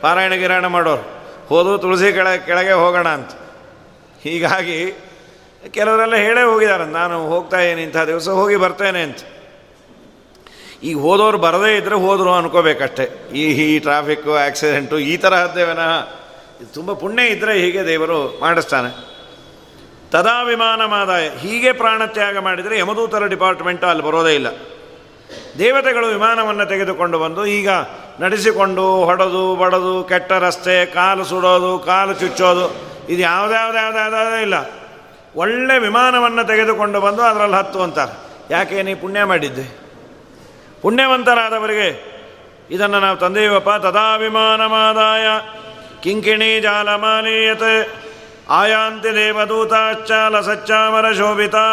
[0.05, 1.05] ಪಾರಾಯಣ ಗಿರಾಯಣ ಮಾಡೋರು.
[1.51, 3.33] ಹೋದು ತುಳಸಿ ಕೆಳ, ಕೆಳಗೆ ಹೋಗೋಣ ಅಂತ.
[4.25, 4.79] ಹೀಗಾಗಿ
[5.77, 9.21] ಕೆಲವರೆಲ್ಲ ಹೇಳೇ ಹೋಗಿದ್ದಾರೆ, ನಾನು ಹೋಗ್ತಾ ಇದ್ದೀನಿ, ಇಂಥ ದಿವಸ ಹೋಗಿ ಬರ್ತೇನೆ ಅಂತ.
[10.88, 13.07] ಈಗ ಹೋದವ್ರು ಬರದೇ ಇದ್ದರೆ ಹೋದರು ಅನ್ಕೋಬೇಕಷ್ಟೆ.
[13.40, 15.35] ಈ ಈ ಟ್ರಾಫಿಕ್ಕು, ಆಕ್ಸಿಡೆಂಟು, ಈ ಥರ
[15.71, 15.92] ವಿನಃ
[16.77, 18.90] ತುಂಬ ಪುಣ್ಯ ಇದ್ದರೆ ಹೀಗೆ ದೇವರು ಮಾಡಿಸ್ತಾನೆ.
[20.12, 24.47] ತದಾ ವಿಮಾನ ಮಾದಾಯ ಹೀಗೆ ಪ್ರಾಣತ್ಯಾಗ ಮಾಡಿದರೆ ಯಮದೂತರ ಡಿಪಾರ್ಟ್ಮೆಂಟ್ ಅಲ್ಲಿ ಬರೋದೇ ಇಲ್ಲ.
[25.59, 27.71] ದೇವತೆಗಳು ವಿಮಾನವನ್ನು ತೆಗೆದುಕೊಂಡು ಬಂದು ಈಗ
[28.21, 32.66] ನಡೆಸಿಕೊಂಡು ಹೊಡೆದು, ಬಡದು, ಕೆಟ್ಟ ರಸ್ತೆ, ಕಾಲು ಸುಡೋದು, ಕಾಲು ಚುಚ್ಚೋದು,
[33.09, 34.55] ಇದು ಯಾವುದ್ಯಾವುದ್ಯಾವುದ್ಯಾವುದೇ ಇಲ್ಲ
[35.37, 38.14] ಒಳ್ಳೆ ವಿಮಾನವನ್ನು ತೆಗೆದುಕೊಂಡು ಬಂದು ಅದರಲ್ಲಿ ಹತ್ತು ಅಂತಾರೆ
[38.51, 39.64] ಯಾಕೆ ನೀ ಪುಣ್ಯ ಮಾಡಿದ್ದೆ
[40.83, 42.18] ಪುಣ್ಯವಂತರಾದವರಿಗೆ
[42.71, 45.27] ಇದನ್ನು ನಾವು ತಂದೆಯವಪ್ಪ ತದಾ ವಿಮಾನಮಾದಾಯ
[46.03, 48.08] ಕಿಂಕಿಣಿ ಜಾಲಮಾಲೀಯತೆ
[48.50, 51.64] ಆಯಾಂತಿ ದೇವದೂತಾಚ್ಚಾಲ ಸಚ್ಚಾಮರ ಶೋಭಿತಾ.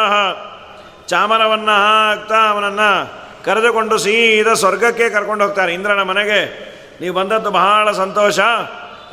[1.08, 5.74] ಚಾಮರವನ್ನು ಹಾಕ್ತಾ ಅವನನ್ನು ಕರೆದುಕೊಂಡು ಸೀದಾ ಸ್ವರ್ಗಕ್ಕೆ ಕರ್ಕೊಂಡು ಹೋಗ್ತಾರೆ.
[5.74, 6.66] ಇಂದ್ರನ ಮನೆಗೆ
[7.02, 8.40] ನೀವು ಬಂದದ್ದು ಬಹಳ ಸಂತೋಷ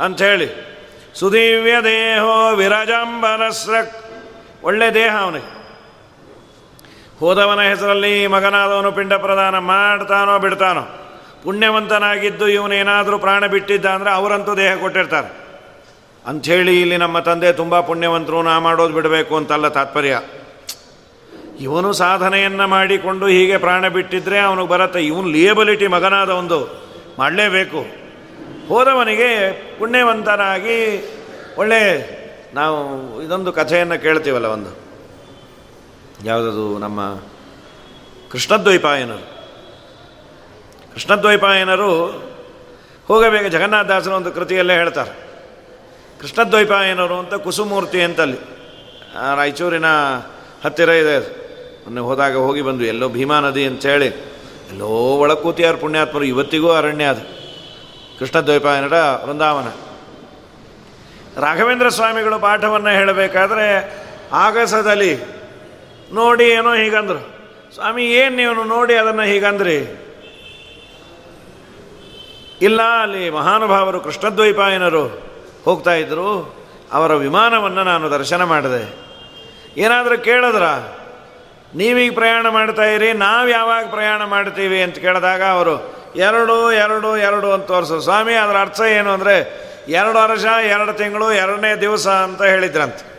[0.01, 0.72] ಅಂಥೇಳಿ.
[1.14, 4.05] ಸುದಿವ್ಯ ದೇಹೋ ವಿರಜಾಂಬರಸ್ರಕ್
[4.64, 5.62] ಒಳ್ಳೆ ದೇಹ ಅವನಿಗೆ.
[7.20, 10.83] ಹೋದವನ ಹೆಸರಲ್ಲಿ ಮಗನಾದವನು ಪಿಂಡ ಪ್ರದಾನ ಮಾಡ್ತಾನೋ ಬಿಡ್ತಾನೋ.
[11.44, 15.41] ಪುಣ್ಯವಂತನಾಗಿದ್ದು ಇವನೇನಾದರೂ ಪ್ರಾಣ ಬಿಟ್ಟಿದ್ದ ಅಂದರೆ ಅವರಂತೂ ದೇಹ ಕೊಟ್ಟಿರ್ತಾರೆ.
[16.27, 20.21] ಅಂಥೇಳಿ ಇಲ್ಲಿ ನಮ್ಮ ತಂದೆ ತುಂಬ ಪುಣ್ಯವಂತರು, ನಾ ಮಾಡೋದು ಬಿಡಬೇಕು ಅಂತಲ್ಲ ತಾತ್ಪರ್ಯ.
[21.61, 25.07] ಇವನು ಸಾಧನೆಯನ್ನು ಮಾಡಿಕೊಂಡು ಹೀಗೆ ಪ್ರಾಣ ಬಿಟ್ಟಿದ್ರೆ ಅವನಿಗೆ ಬರುತ್ತೆ.
[25.07, 26.83] ಇವನು ಲಿಯಬಿಲಿಟಿ ಮಗನಾದ ಒಂದು.
[27.19, 27.87] ಮಾಡಲೇಬೇಕು.
[28.69, 31.11] ಹೋದವನಿಗೆ ಪುಣ್ಯವಂತನಾಗಿ
[31.57, 32.13] ಒಳ್ಳೆ
[32.55, 34.71] ನಾವು ಇದೊಂದು ಕಥೆಯನ್ನು ಕೇಳ್ತೀವಲ್ಲ ಒಂದು.
[36.25, 37.17] ಯಾವುದದು ನಮ್ಮ
[38.31, 39.43] ಕೃಷ್ಣದ್ವೈಪಾಯನರು.
[40.95, 42.07] ಕೃಷ್ಣದ್ವೈಪಾಯನರು
[43.09, 45.32] ಹೋಗಬೇಕು ಜಗನ್ನಾಥದಾಸನ ಒಂದು ಕೃತಿಯಲ್ಲೇ ಹೇಳ್ತಾರೆ.
[46.23, 48.37] ಕೃಷ್ಣದ್ವೈಪಾಯನರು ಅಂತ ಕುಸುಮೂರ್ತಿ ಅಂತಲ್ಲಿ.
[49.37, 49.87] ರಾಯಚೂರಿನ
[50.65, 51.29] ಹತ್ತಿರ ಇದೆ ಅದು.
[51.85, 52.89] ಮೊನ್ನೆ ಹೋದಾಗ ಹೋಗಿ ಬಂದ್ವಿ.
[52.89, 54.07] ಎಲ್ಲೋ ಭೀಮಾ ನದಿ ಅಂತೇಳಿ
[54.71, 56.25] ಎಲ್ಲೋ ಒಳಕೂತಿಯಾರು ಪುಣ್ಯಾತ್ಮರು.
[56.25, 57.43] ಇವತ್ತಿಗೂ ಅರಣ್ಯ ಅದು.
[58.19, 58.93] ಕೃಷ್ಣದ್ವೈಪಾಯನರ
[59.25, 59.69] ವೃಂದಾವನ.
[61.41, 63.97] ರಾಘವೇಂದ್ರ ಸ್ವಾಮಿಗಳು ಪಾಠವನ್ನು ಹೇಳಬೇಕಾದ್ರೆ
[64.33, 65.19] ಆಗಸದಲ್ಲಿ
[66.13, 67.35] ನೋಡಿ ಏನೋ ಹೀಗಂದರು.
[67.75, 69.99] ಸ್ವಾಮಿ, ಏನು ನೀವು ನೋಡಿ ಅದನ್ನು ಹೀಗಂದ್ರಿ?
[72.63, 75.32] ಇಲ್ಲ ಅಲ್ಲಿ ಮಹಾನುಭಾವರು ಕೃಷ್ಣದ್ವೈಪಾಯನರು
[75.64, 79.03] ಹೋಗ್ತಾ ಇದ್ದರು ಅವರ ವಿಮಾನವನ್ನು ನಾನು ದರ್ಶನ ಮಾಡಿದೆ.
[79.77, 80.62] ಏನಾದರೂ ಕೇಳಿದ್ರ?
[81.75, 87.64] ನೀವೀಗ ಪ್ರಯಾಣ ಮಾಡ್ತಾ ಇರಿ, ನಾವು ಯಾವಾಗ ಪ್ರಯಾಣ ಮಾಡ್ತೀವಿ ಅಂತ ಕೇಳಿದಾಗ ಅವರು, ಎರಡು ಎರಡು ಎರಡು ಅಂತ
[87.64, 88.01] ತೋರಿಸು.
[88.01, 89.37] ಸ್ವಾಮಿ, ಅದರ ಅರ್ಥ ಏನು ಅಂದರೆ,
[89.88, 93.12] ಎರಡು ವರ್ಷ, ಎರಡು ತಿಂಗಳು, ಎರಡನೇ ದಿವಸ ಅಂತ ಹೇಳಿದ್ರಂತೆ.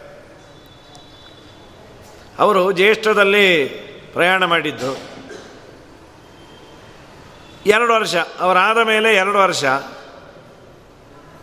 [2.39, 3.67] ಅವರು ಜ್ಯೇಷ್ಠದಲ್ಲಿ
[4.13, 4.97] ಪ್ರಯಾಣ ಮಾಡಿದ್ದು.
[7.65, 9.63] ಎರಡು ವರ್ಷ, ಅವರಾದ ಮೇಲೆ ಎರಡು ವರ್ಷ.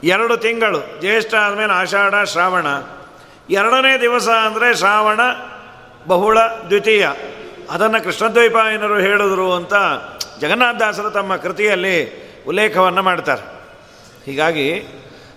[0.04, 2.66] ಎರಡು ತಿಂಗಳು, ಜ್ಯೇಷ್ಠ ಆದಮೇಲೆ ಆಷಾಢ, ಶ್ರಾವಣ.
[3.50, 5.20] ಎರಡನೇ ದಿವಸ ಅಂದರೆ ಶ್ರಾವಣ,
[6.06, 7.08] ಬಹುಳ, ದ್ವಿತೀಯ.
[7.70, 9.74] ಅದನ್ನು ಕೃಷ್ಣದ್ವೈಪಾಯನರು ಹೇಳಿದ್ರು ಅಂತ
[10.40, 13.42] ಜಗನ್ನಾಥದಾಸರು ತಮ್ಮ ಕೃತಿಯಲ್ಲಿ ಉಲ್ಲೇಖವನ್ನು ಮಾಡ್ತಾರೆ.
[14.24, 14.80] ಹೀಗಾಗಿ,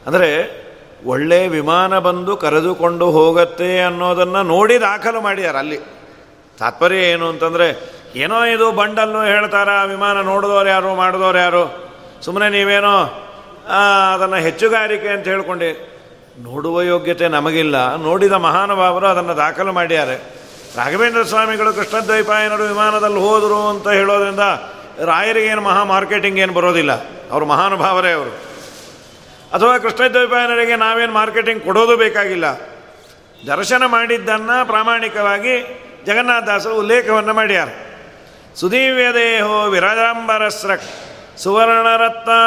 [0.08, 0.64] ಅಂದರೆ
[1.06, 5.78] ಒಳ್ಳೆ ವಿಮಾನ ಬಂದು ಕರೆದುಕೊಂಡು ಹೋಗತ್ತೆ ಅನ್ನೋದನ್ನು ನೋಡಿ ದಾಖಲು ಮಾಡಿದ್ದಾರೆ ಅಲ್ಲಿ.
[6.60, 11.94] ತಾತ್ಪರ್ಯ ಏನು ಅಂತಂದರೆ, ಏನೋ ಇದು ಬಂಡಲ್ಲು ಹೇಳ್ತಾರ, ವಿಮಾನ ನೋಡಿದವ್ರು ಯಾರು, ಮಾಡಿದವ್ರು ಯಾರು?
[12.22, 13.23] ಸುಮ್ಮನೆ ನೀವೇನೋ
[14.14, 15.94] ಅದನ್ನು ಹೆಚ್ಚುಗಾರಿಕೆ ಅಂತ ಹೇಳ್ಕೊಂಡೆ.
[16.40, 17.96] ನೋಡುವ ಯೋಗ್ಯತೆ ನಮಗಿಲ್ಲ.
[17.96, 20.16] ನೋಡಿದ ಮಹಾನುಭಾವರು ಅದನ್ನು ದಾಖಲು ಮಾಡ್ಯಾರೆ.
[20.78, 24.40] ರಾಘವೇಂದ್ರ ಸ್ವಾಮಿಗಳು ಕೃಷ್ಣದ್ವೈಪಾಯನರು ವಿಮಾನದಲ್ಲಿ ಹೋದರು ಅಂತ ಹೇಳೋದ್ರಿಂದ
[25.06, 26.92] ರಾಯರಿಗೇನು ಮಹಾ ಮಾರ್ಕೆಟಿಂಗ್ ಏನು ಬರೋದಿಲ್ಲ.
[27.32, 28.30] ಅವರು ಮಹಾನುಭಾವರೇ ಅವರು.
[29.54, 32.46] ಅಥವಾ ಕೃಷ್ಣದ್ವೈಪಾಯನರಿಗೆ ನಾವೇನು ಮಾರ್ಕೆಟಿಂಗ್ ಕೊಡೋದು ಬೇಕಾಗಿಲ್ಲ.
[33.48, 37.68] ದರ್ಶನ ಮಾಡಿದ್ದನ್ನು ಪ್ರಾಮಾಣಿಕವಾಗಿ ಜಗನ್ನಾಥದಾಸರು ಉಲ್ಲೇಖವನ್ನು ಮಾಡ್ಯಾರ.
[38.56, 39.70] ಸುದೀವ್ಯ ದೇಹೋ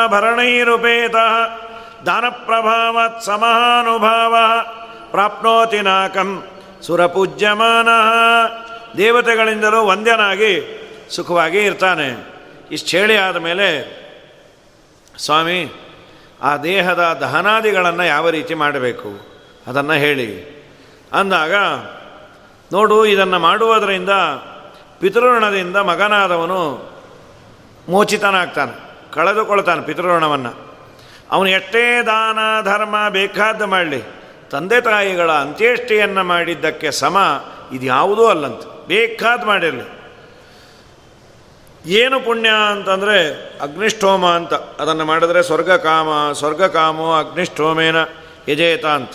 [0.08, 1.14] ಭರಣೈರುಪೇತ
[2.06, 4.36] ದಾನಪ್ರಭಾವತ್ ಸಮಹಾನುಭಾವ
[5.10, 6.44] ಪ್ರಾಪ್ನೋತಿ ನಾಕಂ
[6.82, 7.88] ಸುರಪೂಜ್ಯಮಾನ
[8.96, 12.26] ದೇವತೆಗಳಿಂದಲೂ ವಂದ್ಯನಾಗಿ ಸುಖವಾಗಿ ಇರ್ತಾನೆ.
[12.70, 13.96] ಇಷ್ಟು ಹೇಳಿ ಆದಮೇಲೆ
[15.18, 15.72] ಸ್ವಾಮಿ,
[16.42, 19.08] ಆ ದೇಹದ ದಹನಾದಿಗಳನ್ನು ಯಾವ ರೀತಿ ಮಾಡಬೇಕು?
[19.66, 20.56] ಅದನ್ನು ಹೇಳಿ.
[21.12, 21.54] ಅಂದಾಗ,
[22.72, 24.10] ನೋಡು, ಇದನ್ನು ಮಾಡುವುದರಿಂದ
[25.00, 26.95] ಪಿತೃಋಣದಿಂದ ಮಗನಾದವನು
[27.88, 28.74] ಮೋಚಿತನಾಗ್ತಾನೆ
[29.12, 30.52] ಕಳೆದುಕೊಳ್ತಾನೆ ಪಿತೃಋಣವನ್ನು.
[31.30, 34.02] ಅವನು ಎಷ್ಟೇ ದಾನ, ಧರ್ಮ ಬೇಕಾದ್ದು ಮಾಡಲಿ,
[34.50, 37.16] ತಂದೆ ತಾಯಿಗಳ ಅಂತ್ಯೇಷ್ಟಿಯನ್ನು ಮಾಡಿದ್ದಕ್ಕೆ ಸಮ
[37.72, 39.96] ಇದ್ಯಾವುದೂ ಅಲ್ಲಂತ, ಬೇಕಾದ ಮಾಡಿರಲಿ.
[41.86, 43.18] ಏನು ಪುಣ್ಯ ಅಂತಂದರೆ
[43.60, 47.96] ಅಗ್ನಿಷ್ಠೋಮ ಅಂತ, ಅದನ್ನು ಮಾಡಿದ್ರೆ ಸ್ವರ್ಗಕಾಮ ಸ್ವರ್ಗಕಾಮೋ ಅಗ್ನಿಷ್ಠೋಮೇನ
[48.48, 49.10] ಯಜೇತ ಅಂತ.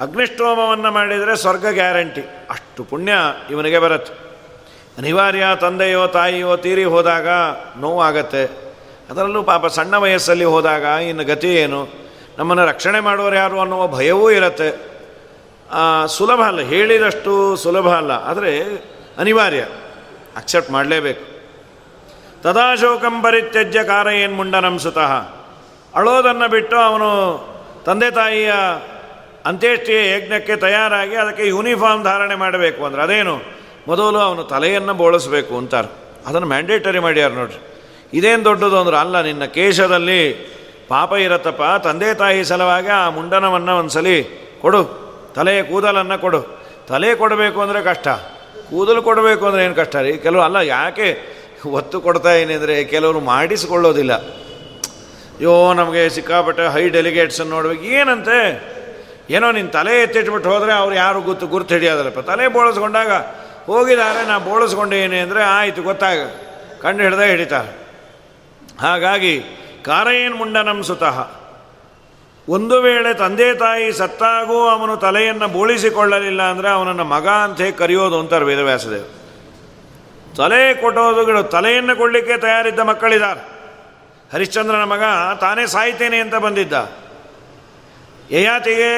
[0.00, 3.12] ಅಗ್ನಿಷ್ಠೋಮವನ್ನು ಮಾಡಿದರೆ ಸ್ವರ್ಗ ಗ್ಯಾರಂಟಿ, ಅಷ್ಟು ಪುಣ್ಯ
[3.50, 4.23] ಇವನಿಗೆ ಬರುತ್ತೆ.
[4.98, 7.28] ಅನಿವಾರ್ಯ ತಂದೆಯೋ ತಾಯಿಯೋ ತೀರಿ ಹೋದಾಗ
[7.76, 8.44] ನೋವಾಗತ್ತೆ.
[9.10, 11.80] ಅದರಲ್ಲೂ ಪಾಪ ಸಣ್ಣ ವಯಸ್ಸಲ್ಲಿ ಹೋದಾಗ ಇನ್ನು ಗತಿ ಏನು?
[12.38, 14.68] ನಮ್ಮನ್ನು ರಕ್ಷಣೆ ಮಾಡೋರು ಯಾರು ಅನ್ನುವ ಭಯವೂ ಇರುತ್ತೆ.
[16.08, 18.10] ಸುಲಭ ಅಲ್ಲ, ಹೇಳಿದಷ್ಟು ಸುಲಭ ಅಲ್ಲ.
[18.10, 18.52] ಆದರೆ
[19.18, 19.62] ಅನಿವಾರ್ಯ
[20.36, 21.24] ಅಕ್ಸೆಪ್ಟ್ ಮಾಡಲೇಬೇಕು.
[22.42, 25.12] ತದಾಶೋಕಂ ಪರಿತ್ಯಜ್ಯ ಕಾರ ಏನು ಮುಂಡನಂ ಸುತಃ.
[25.94, 27.08] ಅಳೋದನ್ನು ಬಿಟ್ಟು ಅವನು
[27.84, 28.52] ತಂದೆ ತಾಯಿಯ
[29.46, 33.63] ಅಂತ್ಯೇಷ್ಟಿಯ ಯಜ್ಞಕ್ಕೆ ತಯಾರಾಗಿ ಅದಕ್ಕೆ ಯೂನಿಫಾರ್ಮ್ ಧಾರಣೆ ಮಾಡಬೇಕು ಅಂದ್ರೆ ಅದೇನು?
[33.88, 35.88] ಮೊದಲು ಅವನು ತಲೆಯನ್ನು ಬೋಳಿಸ್ಬೇಕು ಅಂತಾರೆ.
[36.26, 37.74] ಅದನ್ನು ಮ್ಯಾಂಡೇಟರಿ ಮಾಡ್ಯಾರ ನೋಡ್ರಿ.
[38.12, 40.32] ಇದೇನು ದೊಡ್ಡದು ಅಂದ್ರೆ, ಅಲ್ಲ, ನಿನ್ನ ಕೇಶದಲ್ಲಿ
[40.88, 44.84] ಪಾಪ ಇರತ್ತಪ್ಪ, ತಂದೆ ತಾಯಿ ಸಲುವಾಗಿ ಆ ಮುಂಡನವನ್ನು ಒಂದ್ಸಲಿ ಕೊಡು.
[45.34, 46.64] ತಲೆಯ ಕೂದಲನ್ನು ಕೊಡು.
[46.88, 48.08] ತಲೆ ಕೊಡಬೇಕು ಅಂದರೆ ಕಷ್ಟ.
[48.70, 50.16] ಕೂದಲು ಕೊಡಬೇಕು ಅಂದರೆ ಏನು ಕಷ್ಟ ರೀ?
[50.16, 51.34] ಕೆಲವು, ಅಲ್ಲ, ಯಾಕೆ
[51.66, 54.12] ಒತ್ತು ಕೊಡ್ತಾ ಅಂದರೆ ಕೆಲವರು ಮಾಡಿಸಿಕೊಳ್ಳೋದಿಲ್ಲ.
[54.12, 57.84] ಅಯ್ಯೋ, ನಮಗೆ ಸಿಕ್ಕಾಪಟ್ಟೆ ಹೈ ಡೆಲಿಗೇಟ್ಸನ್ನು ನೋಡ್ಬೇಕು.
[57.84, 58.74] ಏನಂತೆ?
[59.30, 62.20] ಏನೋ ನಿನ್ನ ತಲೆ ಎತ್ತಿಟ್ಬಿಟ್ಟು ಹೋದರೆ ಅವ್ರು ಯಾರು ಗೊತ್ತು, ಗುರ್ತು ಹಿಡಿಯೋದಲ್ಲಪ್ಪ.
[62.20, 63.10] ತಲೆ ಬೋಳಿಸ್ಕೊಂಡಾಗ
[63.66, 66.20] ಹೋಗಿದ್ದಾರೆ, ನಾ ಬೋಳಿಸ್ಕೊಂಡೇನೆ ಅಂದರೆ ಆಯಿತು ಗೊತ್ತಾಗ
[66.82, 67.72] ಕಂಡು ಹಿಡ್ದೇ ಹಿಡಿತಾರೆ.
[68.80, 69.34] ಹಾಗಾಗಿ
[69.84, 71.18] ಕಾರಯೇನ್ ಮುಂಡನಂ ಸುತಃ.
[72.48, 79.06] ಒಂದು ವೇಳೆ ತಂದೆ ತಾಯಿ ಸತ್ತಾಗೂ ಅವನು ತಲೆಯನ್ನು ಬೋಳಿಸಿಕೊಳ್ಳಲಿಲ್ಲ ಅಂದರೆ ಅವನನ್ನು ಮಗ ಅಂತ ಕರೆಯೋದು ಅಂತಾರೆ ವೇದವ್ಯಾಸದೇವ್
[80.36, 83.42] ತಲೆ ಕೊಟ್ಟೋದುಗಳು ತಲೆಯನ್ನು ಕೊಡಲಿಕ್ಕೆ ತಯಾರಿದ್ದ ಮಕ್ಕಳಿದ್ದಾರೆ.
[84.32, 85.04] ಹರಿಶ್ಚಂದ್ರನ ಮಗ
[85.40, 86.74] ತಾನೇ ಸಾಯ್ತೇನೆ ಅಂತ ಬಂದಿದ್ದ.
[88.30, 88.90] ಯಯಾತಿಗೆ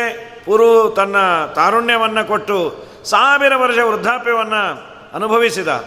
[0.45, 1.17] ಪುರು ತನ್ನ
[1.55, 2.59] ತಾರುಣ್ಯವನ್ನು ಕೊಟ್ಟು
[3.07, 4.63] ಸಾವಿರ ವರ್ಷ ವೃದ್ಧಾಪ್ಯವನ್ನು
[5.15, 5.85] ಅನುಭವಿಸಿದ.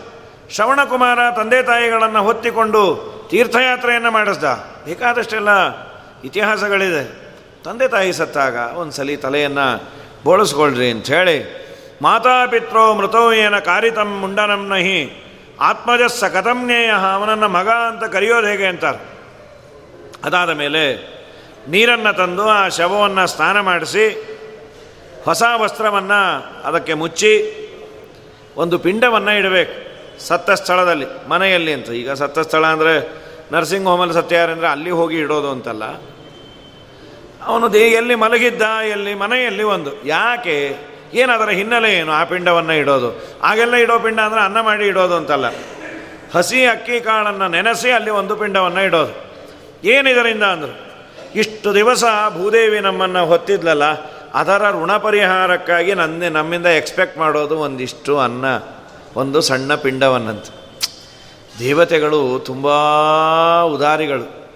[0.50, 2.82] ಶ್ರವಣಕುಮಾರ ತಂದೆ ತಾಯಿಗಳನ್ನು ಹೊತ್ತಿಕೊಂಡು
[3.32, 4.44] ತೀರ್ಥಯಾತ್ರೆಯನ್ನು ಮಾಡಿಸ್ದ.
[4.86, 5.50] ಬೇಕಾದಷ್ಟೆಲ್ಲ
[6.22, 7.04] ಇತಿಹಾಸಗಳಿದೆ.
[7.64, 9.84] ತಂದೆ ತಾಯಿ ಸತ್ತಾಗ ಒಂದು ಸಲಿ ತಲೆಯನ್ನು
[10.24, 11.38] ಬೋಳಿಸ್ಕೊಳ್ರಿ ಅಂಥೇಳಿ
[12.02, 15.26] ಮಾತಾಪಿತ್ರೋ ಮೃತೋ ಏನ ಕಾರಿತಂ ಮುಂಡನಂ ನಹಿ
[15.62, 18.66] ಆತ್ಮಜಸ್ಸ ಕಥಂಜ್ಞೇಯ ಅವನನ್ನು ಮಗ ಅಂತ ಕರೆಯೋದು ಹೇಗೆ?
[18.66, 18.98] ಅಂತಾರೆ.
[20.26, 20.84] ಅದಾದ ಮೇಲೆ
[21.68, 24.30] ನೀರನ್ನು ತಂದು ಆ ಶವವನ್ನು ಸ್ನಾನ ಮಾಡಿಸಿ
[25.26, 26.20] ಹೊಸ ವಸ್ತ್ರವನ್ನು
[26.64, 27.56] ಅದಕ್ಕೆ ಮುಚ್ಚಿ
[28.58, 29.90] ಒಂದು ಪಿಂಡವನ್ನು ಇಡಬೇಕು.
[30.24, 31.90] ಸತ್ತ ಸ್ಥಳದಲ್ಲಿ ಮನೆಯಲ್ಲಿ ಅಂತ.
[31.90, 33.20] ಈಗ ಸತ್ತ ಸ್ಥಳ ಅಂದರೆ
[33.52, 35.84] ನರ್ಸಿಂಗ್ ಹೋಮಲ್ಲಿ ಸತ್ಯಾರ ಅಂದರೆ ಅಲ್ಲಿ ಹೋಗಿ ಇಡೋದು ಅಂತಲ್ಲ.
[37.46, 40.08] ಅವನು ದೇ ಎಲ್ಲಿ ಮಲಗಿದ್ದ, ಎಲ್ಲಿ ಮನೆಯಲ್ಲಿ ಒಂದು.
[40.08, 40.78] ಯಾಕೆ?
[41.14, 43.40] ಏನದರ ಹಿನ್ನೆಲೆ ಏನು ಆ ಪಿಂಡವನ್ನು ಇಡೋದು?
[43.42, 45.46] ಆಗೆಲ್ಲ ಇಡೋ ಪಿಂಡ ಅಂದರೆ ಅನ್ನ ಮಾಡಿ ಇಡೋದು ಅಂತಲ್ಲ.
[46.36, 49.14] ಹಸಿ ಅಕ್ಕಿ ಕಾಳನ್ನು ನೆನೆಸಿ ಅಲ್ಲಿ ಒಂದು ಪಿಂಡವನ್ನು ಇಡೋದು.
[49.88, 50.90] ಏನಿದರಿಂದ ಅಂದರು?
[51.36, 52.04] ಇಷ್ಟು ದಿವಸ
[52.38, 53.84] ಭೂದೇವಿ ನಮ್ಮನ್ನು ಹೊತ್ತಿದ್ಲಲ್ಲ
[54.34, 58.46] ಅದರ ಋಣ ಪರಿಹಾರಕ್ಕಾಗಿ ನನ್ನ ನಮ್ಮಿಂದ ಎಕ್ಸ್ಪೆಕ್ಟ್ ಮಾಡೋದು ಒಂದಿಷ್ಟು ಅನ್ನ,
[59.16, 60.46] ಒಂದು ಸಣ್ಣ ಪಿಂಡವನ್ನಂತ.
[61.60, 62.68] ದೇವತೆಗಳು ತುಂಬ
[63.64, 64.48] ಉದಾರಿಗಳು.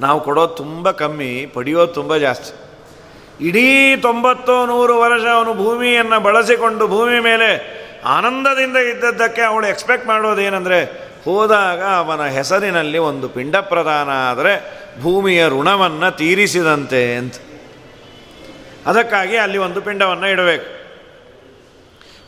[0.00, 2.64] ನಾವು ಕೊಡೋದು ತುಂಬ ಕಮ್ಮಿ, ಪಡೆಯೋದು ತುಂಬ ಜಾಸ್ತಿ.
[3.46, 10.84] ಇಡೀ ತೊಂಬತ್ತು ನೂರು ವರ್ಷ ಅವನು ಭೂಮಿಯನ್ನು ಬಳಸಿಕೊಂಡು ಭೂಮಿ ಮೇಲೆ ಆನಂದದಿಂದ ಇದ್ದದ್ದಕ್ಕೆ ಅವಳು ಎಕ್ಸ್ಪೆಕ್ಟ್ ಮಾಡೋದೇನೆಂದರೆ,
[11.24, 17.34] ಹೋದಾಗ ಅವನ ಹೆಸರಿನಲ್ಲಿ ಒಂದು ಪಿಂಡ ಪ್ರದಾನ ಆದರೆ ಭೂಮಿಯ ಋಣವನ್ನು ತೀರಿಸಿದಂತೆ ಅಂತ.
[18.86, 20.84] ಅದಕ್ಕಾಗಿ ಅಲ್ಲಿ ಒಂದು ಪಿಂಡವನ್ನು ಇಡಬೇಕು.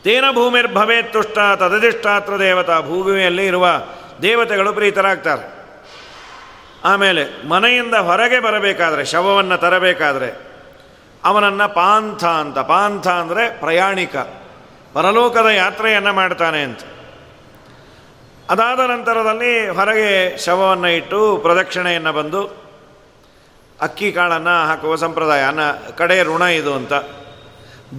[0.02, 3.68] ತೇನ ಭೂಮಿರ್ಭವೇತ್ ತುಷ್ಟ ತದಧಿಷ್ಠಾತ್ರ ದೇವತಾ, ಭೂಮಿಯಲ್ಲಿ ಇರುವ
[4.22, 5.56] ದೇವತೆಗಳು ಪ್ರೀತರಾಗ್ತಾರೆ.
[6.84, 10.36] ಆಮೇಲೆ ಮನೆಯಿಂದ ಹೊರಗೆ ಬರಬೇಕಾದ್ರೆ, ಶವವನ್ನು ತರಬೇಕಾದ್ರೆ,
[11.24, 14.16] ಅವನನ್ನು ಪಾಂಥ ಅಂತ, ಪಾಂಥ ಅಂದರೆ ಪ್ರಯಾಣಿಕ,
[14.92, 16.78] ಪರಲೋಕದ ಯಾತ್ರೆಯನ್ನು ಮಾಡ್ತಾನೆ ಅಂತ.
[18.50, 22.65] ಅದಾದ ನಂತರದಲ್ಲಿ ಹೊರಗೆ ಶವವನ್ನು ಇಟ್ಟು ಪ್ರದಕ್ಷಿಣೆಯನ್ನು ಬಂದು
[23.80, 25.60] ಅಕ್ಕಿ ಕಾಳನ್ನು ಹಾಕುವ ಸಂಪ್ರದಾಯ ಅನ್ನ
[25.96, 26.92] ಕಡೆ ಋಣ ಇದು ಅಂತ.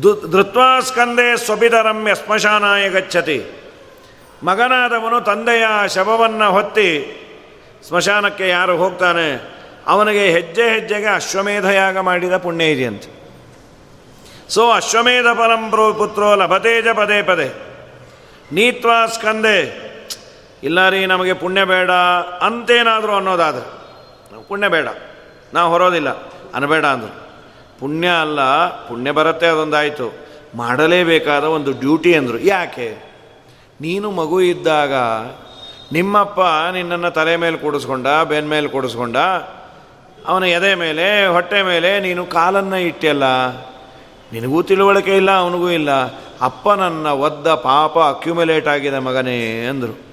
[0.04, 1.38] ದು ಧೃತ್ವಾ ಸ್ಕಂದೆ
[2.16, 3.46] ಸ್ಮಶಾನಾಯ ಗಚ್ಚತಿ.
[4.44, 7.13] ಮಗನಾದವನು ತಂದೆಯ ಶವವನ್ನು ಹೊತ್ತಿ
[7.88, 9.58] ಸ್ಮಶಾನಕ್ಕೆ ಯಾರು ಹೋಗ್ತಾನೆ?
[9.88, 13.18] ಅವನಿಗೆ ಹೆಜ್ಜೆ ಹೆಜ್ಜೆಗೆ ಅಶ್ವಮೇಧಯಾಗ ಮಾಡಿದ ಪುಣ್ಯ ಇದೆಯಂತೆ.
[14.50, 17.54] ಸೊ ಅಶ್ವಮೇಧ ಪರಂ ಪುತ್ರೋ ಲಭತೇಜ ಪದೇ ಪದೇ.
[18.52, 19.88] ನೀತ್ವಾ ಸ್ಕಂದೆ
[20.63, 21.92] ಇಲ್ಲ ರೀ ನಮಗೆ ಪುಣ್ಯ ಬೇಡ
[22.42, 23.78] ಅಂತೇನಾದರೂ ಅನ್ನೋದಾದ್ರೆ.
[24.48, 24.88] ಪುಣ್ಯ ಬೇಡ.
[25.54, 26.10] ನಾವು ಹೊರೋದಿಲ್ಲ.
[26.54, 27.28] ಅನ್ನಬೇಡ ಅಂದರು.
[27.80, 30.28] ಪುಣ್ಯ ಅಲ್ಲ, ಪುಣ್ಯ ಬರುತ್ತೆ ಅದೊಂದಾಯಿತು.
[30.56, 32.40] ಮಾಡಲೇಬೇಕಾದ ಒಂದು ಡ್ಯೂಟಿ ಅಂದರು.
[32.40, 32.98] ಯಾಕೆ?
[33.82, 34.94] ನೀನು ಮಗು ಇದ್ದಾಗ
[35.92, 36.40] ನಿಮ್ಮಪ್ಪ
[36.74, 39.18] ನಿನ್ನನ್ನು ತಲೆ ಮೇಲೆ ಕೂಡಿಸ್ಕೊಂಡ, ಬೆನ್ ಮೇಲೆ ಕೂಡಿಸ್ಕೊಂಡ,
[40.28, 43.24] ಅವನ ಎದೆ ಮೇಲೆ, ಹೊಟ್ಟೆ ಮೇಲೆ ನೀನು ಕಾಲನ್ನು ಇಟ್ಟೆಲ್ಲ
[44.34, 45.92] ನಿನಗೂ ತಿಳುವಳಿಕೆ ಇಲ್ಲ, ಅವನಿಗೂ ಇಲ್ಲ.
[46.42, 50.07] ಅಪ್ಪ ನನ್ನ ಒದ್ದ ಪಾಪ ಅಕ್ಯುಮುಲೇಟ್ ಆಗಿದೆ ಮಗನೇ ಅಂದರು.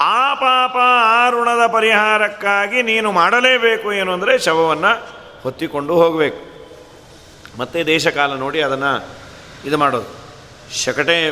[0.00, 5.06] ಆ ಪಾಪ ಆ ಋಣದ ಪರಿಹಾರಕ್ಕಾಗಿ ನೀನು ಮಾಡಲೇಬೇಕು ಏನು ಅಂದರೆ ಶವವನ್ನು
[5.42, 6.46] ಹೊತ್ತಿಕೊಂಡು ಹೋಗಬೇಕು.
[7.58, 9.08] ಮತ್ತೆ ದೇಶಕಾಲ ನೋಡಿ ಅದನ್ನು
[9.64, 10.06] ಇದು ಮಾಡೋದು.
[10.74, 11.30] ಶಕಟೆ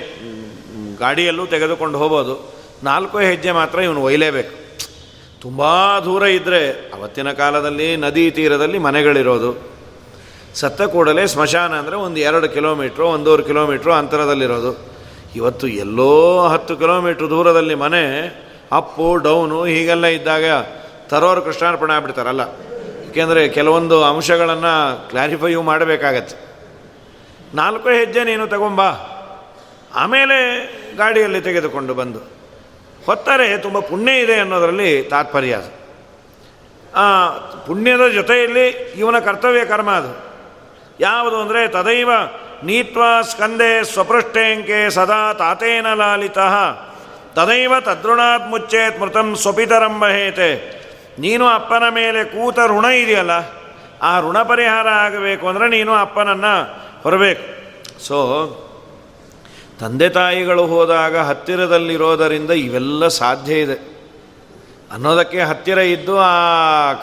[0.99, 2.55] ಗಾಡಿಯಲ್ಲೂ ತೆಗೆದುಕೊಂಡು ಹೋಗೋದು.
[2.83, 4.55] ನಾಲ್ಕು ಹೆಜ್ಜೆ ಮಾತ್ರ ಇವನು ಒಯ್ಲೇಬೇಕು.
[5.41, 5.63] ತುಂಬ
[6.05, 9.75] ದೂರ ಇದ್ದರೆ ಅವತ್ತಿನ ಕಾಲದಲ್ಲಿ ನದಿ ತೀರದಲ್ಲಿ ಮನೆಗಳಿರೋದು.
[10.55, 14.95] ಸತ್ತ ಕೂಡಲೇ ಸ್ಮಶಾನ ಅಂದರೆ ಒಂದು ಎರಡು ಕಿಲೋಮೀಟ್ರು, ಒಂದೂವರೆ ಕಿಲೋಮೀಟ್ರು ಅಂತರದಲ್ಲಿರೋದು.
[15.37, 20.45] ಇವತ್ತು ಎಲ್ಲೋ ಹತ್ತು ಕಿಲೋಮೀಟ್ರ್ ದೂರದಲ್ಲಿ ಮನೆ ಅಪ್ಪು, ಡೌನು ಹೀಗೆಲ್ಲ ಇದ್ದಾಗ
[21.09, 22.41] ತರೋರು ಕೃಷ್ಣಾರ್ಪಣೆ ಆಗ್ಬಿಡ್ತಾರಲ್ಲ.
[23.11, 26.37] ಏಕೆಂದರೆ ಕೆಲವೊಂದು ಅಂಶಗಳನ್ನು ಕ್ಲಾರಿಫೈಯೂ ಮಾಡಬೇಕಾಗತ್ತೆ.
[27.55, 29.11] ನಾಲ್ಕು ಹೆಜ್ಜೆ ನೀನು ತಗೊಂಬಾ.
[29.95, 30.39] ಆಮೇಲೆ
[30.97, 32.19] ಗಾಡಿಯಲ್ಲಿ ತೆಗೆದುಕೊಂಡು ಬಂದು.
[33.07, 35.85] ಹೊತ್ತರೆ ತುಂಬ ಪುಣ್ಯ ಇದೆ ಅನ್ನೋದರಲ್ಲಿ ತಾತ್ಪರ್ಯ ಅದು.
[37.67, 40.35] ಪುಣ್ಯದ ಜೊತೆಯಲ್ಲಿ ಇವನ ಕರ್ತವ್ಯ ಕರ್ಮ ಅದು.
[41.01, 42.11] ಯಾವುದು ಅಂದರೆ ತದೈವ
[42.65, 46.39] ನೀತ್ವಾ ಸ್ಕಂದೆ ಸ್ವಪೃಷ್ಟೇಂಕೆ ಸದಾ ತಾತೇನ ಲಾಲಿತ.
[47.37, 50.51] ತದೈವ ತದೃಣಾತ್ ಮುಚ್ಚೇತ್ ಮೃತಂ ಸ್ವಪಿತರಂಬಹೇತೆ
[51.25, 53.35] ನೀನು ಅಪ್ಪನ ಮೇಲೆ ಕೂತ ಋಣ ಇದೆಯಲ್ಲ,
[54.09, 56.53] ಆ ಋಣ ಪರಿಹಾರ ಆಗಬೇಕು ಅಂದರೆ ನೀನು ಅಪ್ಪನನ್ನು
[57.05, 57.43] ಹೊರಬೇಕು
[58.07, 58.19] ಸೊ,
[59.81, 63.77] ತಂದೆ ತಾಯಿಗಳು ಹೋದಾಗ ಹತ್ತಿರದಲ್ಲಿರೋದರಿಂದ ಇವೆಲ್ಲ ಸಾಧ್ಯ ಇದೆ.
[64.95, 66.33] ಅನ್ನೋದಕ್ಕೆ ಹತ್ತಿರ ಇದ್ದು ಆ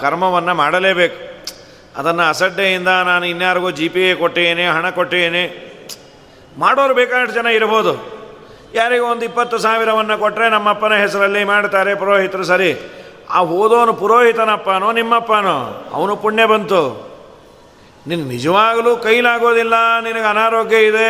[0.01, 1.19] ಕರ್ಮವನ್ನು ಮಾಡಲೇಬೇಕು.
[1.99, 5.43] ಅದನ್ನು ಅಸಡ್ಡೆಯಿಂದ ನಾನು ಇನ್ಯಾರಿಗೂ ಜಿ ಪಿ ಎ ಕೊಟ್ಟೇನೆ, ಹಣ ಕೊಟ್ಟೇನೆ,
[6.57, 7.93] ಮಾಡೋರು ಬೇಕಾದಷ್ಟು ಜನ ಇರ್ಬೋದು.
[8.73, 12.71] ಯಾರಿಗೂ ಒಂದು ಇಪ್ಪತ್ತು ಸಾವಿರವನ್ನು ಕೊಟ್ಟರೆ ನಮ್ಮಪ್ಪನ ಹೆಸರಲ್ಲಿ ಮಾಡ್ತಾರೆ ಪುರೋಹಿತರು ಸರಿ.
[13.29, 15.89] ಆ ಓದೋನು ಪುರೋಹಿತನಪ್ಪನೋ ನಿಮ್ಮಪ್ಪನೋ?
[15.93, 17.11] ಅವನು ಪುಣ್ಯ ಬಂತು.
[18.07, 21.09] ನಿನ್ನ ನಿಜವಾಗಲೂ ಕೈಲಾಗೋದಿಲ್ಲ, ನಿನಗೆ ಅನಾರೋಗ್ಯ ಇದೆ,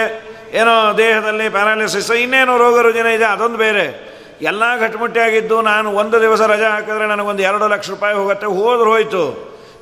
[0.53, 3.85] ಏನೋ ದೇಹದಲ್ಲಿ ಪ್ಯಾರಾಲಿಸಿಸ್, ಇನ್ನೇನೋ ರೋಗ ರುಜಿನ ಇದೆ, ಅದೊಂದು ಬೇರೆ.
[4.41, 9.23] ಎಲ್ಲ ಘಟಮುಟ್ಟಿಯಾಗಿದ್ದು ನಾನು ಒಂದು ದಿವಸ ರಜೆ ಹಾಕಿದ್ರೆ ನನಗೊಂದು ಎರಡು ಲಕ್ಷ ರೂಪಾಯಿ ಹೋಗುತ್ತೆ, ಹೋದ್ರೆ ಹೋಯಿತು.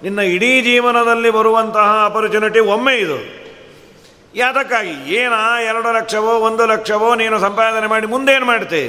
[0.04, 3.49] ನಿನ್ನ ಇಡೀ ಜೀವನದಲ್ಲಿ ಬರುವಂತಹ ಅಪರ್ಚುನಿಟಿ ಒಮ್ಮೆ ಇದು.
[4.40, 5.34] ಯಾತಕ್ಕಾಗಿ ಏನ
[5.66, 8.84] ಎರಡು ಲಕ್ಷವೋ, ಒಂದು ಲಕ್ಷವೋ ನೀನು ಸಂಪಾದನೆ ಮಾಡಿ ಮುಂದೇನು ಮಾಡ್ತಿ?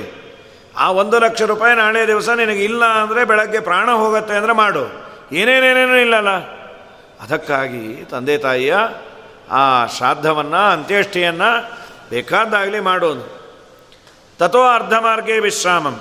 [0.77, 4.85] ಆ ಒಂದು ಲಕ್ಷ ರೂಪಾಯಿ ನಾಳೆ ದಿವಸ ನಿನಗೆ ಇಲ್ಲ ಅಂದರೆ ಬೆಳಗ್ಗೆ ಪ್ರಾಣ ಹೋಗುತ್ತೆ ಅಂದರೆ ಮಾಡು.
[5.33, 6.33] ಏನೇನೇನೇನೂ ಇಲ್ಲಲ್ಲ.
[7.21, 8.75] ಅದಕ್ಕಾಗಿ ತಂದೆ ತಾಯಿಯ
[9.51, 11.51] ಆ ಶ್ರಾದ್ದವನ್ನು ಅಂತ್ಯೇಷ್ಟಿಯನ್ನು
[12.11, 13.25] ಬೇಕಾದಾಗಲಿ ಮಾಡೋದು
[14.39, 15.97] ತಥೋ ಅರ್ಧ ಮಾರ್ಗೇ ವಿಶ್ರಾಮಂ.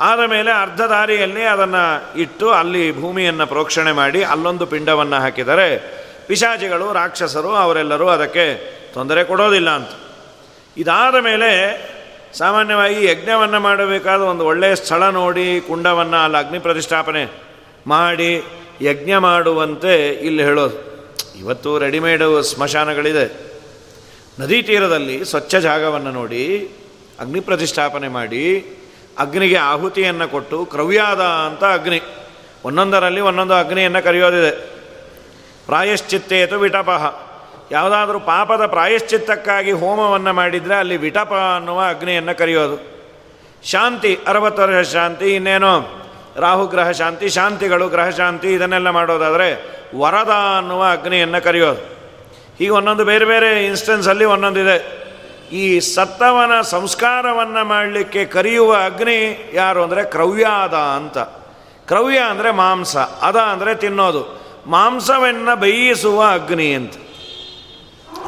[0.00, 1.84] ಆದ ಮೇಲೆ ಅರ್ಧ ದಾರಿಯಲ್ಲಿ ಅದನ್ನು
[2.20, 5.68] ಇಟ್ಟು ಅಲ್ಲಿ ಭೂಮಿಯನ್ನು ಪ್ರೋಕ್ಷಣೆ ಮಾಡಿ ಅಲ್ಲೊಂದು ಪಿಂಡವನ್ನು ಹಾಕಿದರೆ
[6.26, 9.88] ಪಿಶಾಚಿಗಳು, ರಾಕ್ಷಸರು, ಅವರೆಲ್ಲರೂ ಅದಕ್ಕೆ ತೊಂದರೆ ಕೊಡೋದಿಲ್ಲ ಅಂತ.
[10.76, 11.80] ಇದಾದ ಮೇಲೆ
[12.38, 17.42] ಸಾಮಾನ್ಯವಾಗಿ ಯಜ್ಞವನ್ನು ಮಾಡಬೇಕಾದ ಒಂದು ಒಳ್ಳೆಯ ಸ್ಥಳ ನೋಡಿ, ಕುಂಡವನ್ನು, ಅಲ್ಲಿ ಅಗ್ನಿ ಪ್ರತಿಷ್ಠಾಪನೆ
[17.86, 18.42] ಮಾಡಿ,
[18.80, 20.96] ಯಜ್ಞ ಮಾಡುವಂತೆ ಇಲ್ಲಿ ಹೇಳೋದು.
[21.38, 23.56] ಇವತ್ತು ರೆಡಿಮೇಡ್ ಸ್ಮಶಾನಗಳಿದೆ.
[24.40, 26.68] ನದಿ ತೀರದಲ್ಲಿ ಸ್ವಚ್ಛ ಜಾಗವನ್ನು ನೋಡಿ,
[27.20, 28.76] ಅಗ್ನಿ ಪ್ರತಿಷ್ಠಾಪನೆ ಮಾಡಿ,
[29.18, 32.00] ಅಗ್ನಿಗೆ ಆಹುತಿಯನ್ನು ಕೊಟ್ಟು, ಕ್ರವ್ಯಾದ ಅಂತ ಅಗ್ನಿ.
[32.64, 34.75] ಒಂದೊಂದರಲ್ಲಿ ಒಂದೊಂದು ಅಗ್ನಿಯನ್ನು ಕರೆಯೋದಿದೆ.
[35.66, 37.04] ಪ್ರಾಯಶ್ಚಿತ್ತೇತು ವಿಟಪಃ.
[37.70, 42.76] ಯಾವುದಾದ್ರೂ ಪಾಪದ ಪ್ರಾಯಶ್ಚಿತ್ತಕ್ಕಾಗಿ ಹೋಮವನ್ನು ಮಾಡಿದರೆ ಅಲ್ಲಿ ವಿಟಪ ಅನ್ನುವ ಅಗ್ನಿಯನ್ನು ಕರೆಯೋದು.
[43.62, 46.06] ಶಾಂತಿ, ಅರವತ್ತು ವರ್ಷ ಶಾಂತಿ, ಇನ್ನೇನು?
[46.40, 49.48] ರಾಹುಗ್ರಹ ಶಾಂತಿ, ಶಾಂತಿಗಳು, ಗ್ರಹ ಶಾಂತಿ, ಇದನ್ನೆಲ್ಲ ಮಾಡೋದಾದರೆ
[49.96, 51.82] ವರದ ಅನ್ನುವ ಅಗ್ನಿಯನ್ನು ಕರೆಯೋದು.
[52.58, 55.06] ಹೀಗೆ ಒಂದೊಂದು ಬೇರೆ ಬೇರೆ ಇನ್ಸ್ಟೆನ್ಸಲ್ಲಿ ಒಂದೊಂದಿದೆ
[55.52, 61.18] ಈ ಸತ್ತವನ ಸಂಸ್ಕಾರವನ್ನು ಮಾಡಲಿಕ್ಕೆ ಕರೆಯುವ ಅಗ್ನಿ ಯಾರು ಅಂದರೆ ಕ್ರವ್ಯಾದ ಅಂತ.
[61.88, 64.45] ಕ್ರವ್ಯ ಅಂದರೆ ಮಾಂಸ, ಅದ ಅಂದರೆ ತಿನ್ನೋದು.
[64.66, 66.94] ಮಾಂಸವನ್ನು ಬೇಯಿಸುವ ಅಗ್ನಿ ಅಂತ.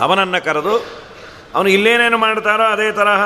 [0.01, 0.87] ಅವನನ್ನು ಕರೆದು,
[1.55, 3.23] ಅವನು ಇಲ್ಲೇನೇನು ಮಾಡ್ತಾರೋ ಅದೇ ತರಹ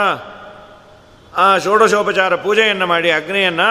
[1.36, 3.68] ಆ ಷೋಡಶೋಪಚಾರ ಪೂಜೆಯನ್ನು ಮಾಡಿ ಅಗ್ನಿಯನ್ನು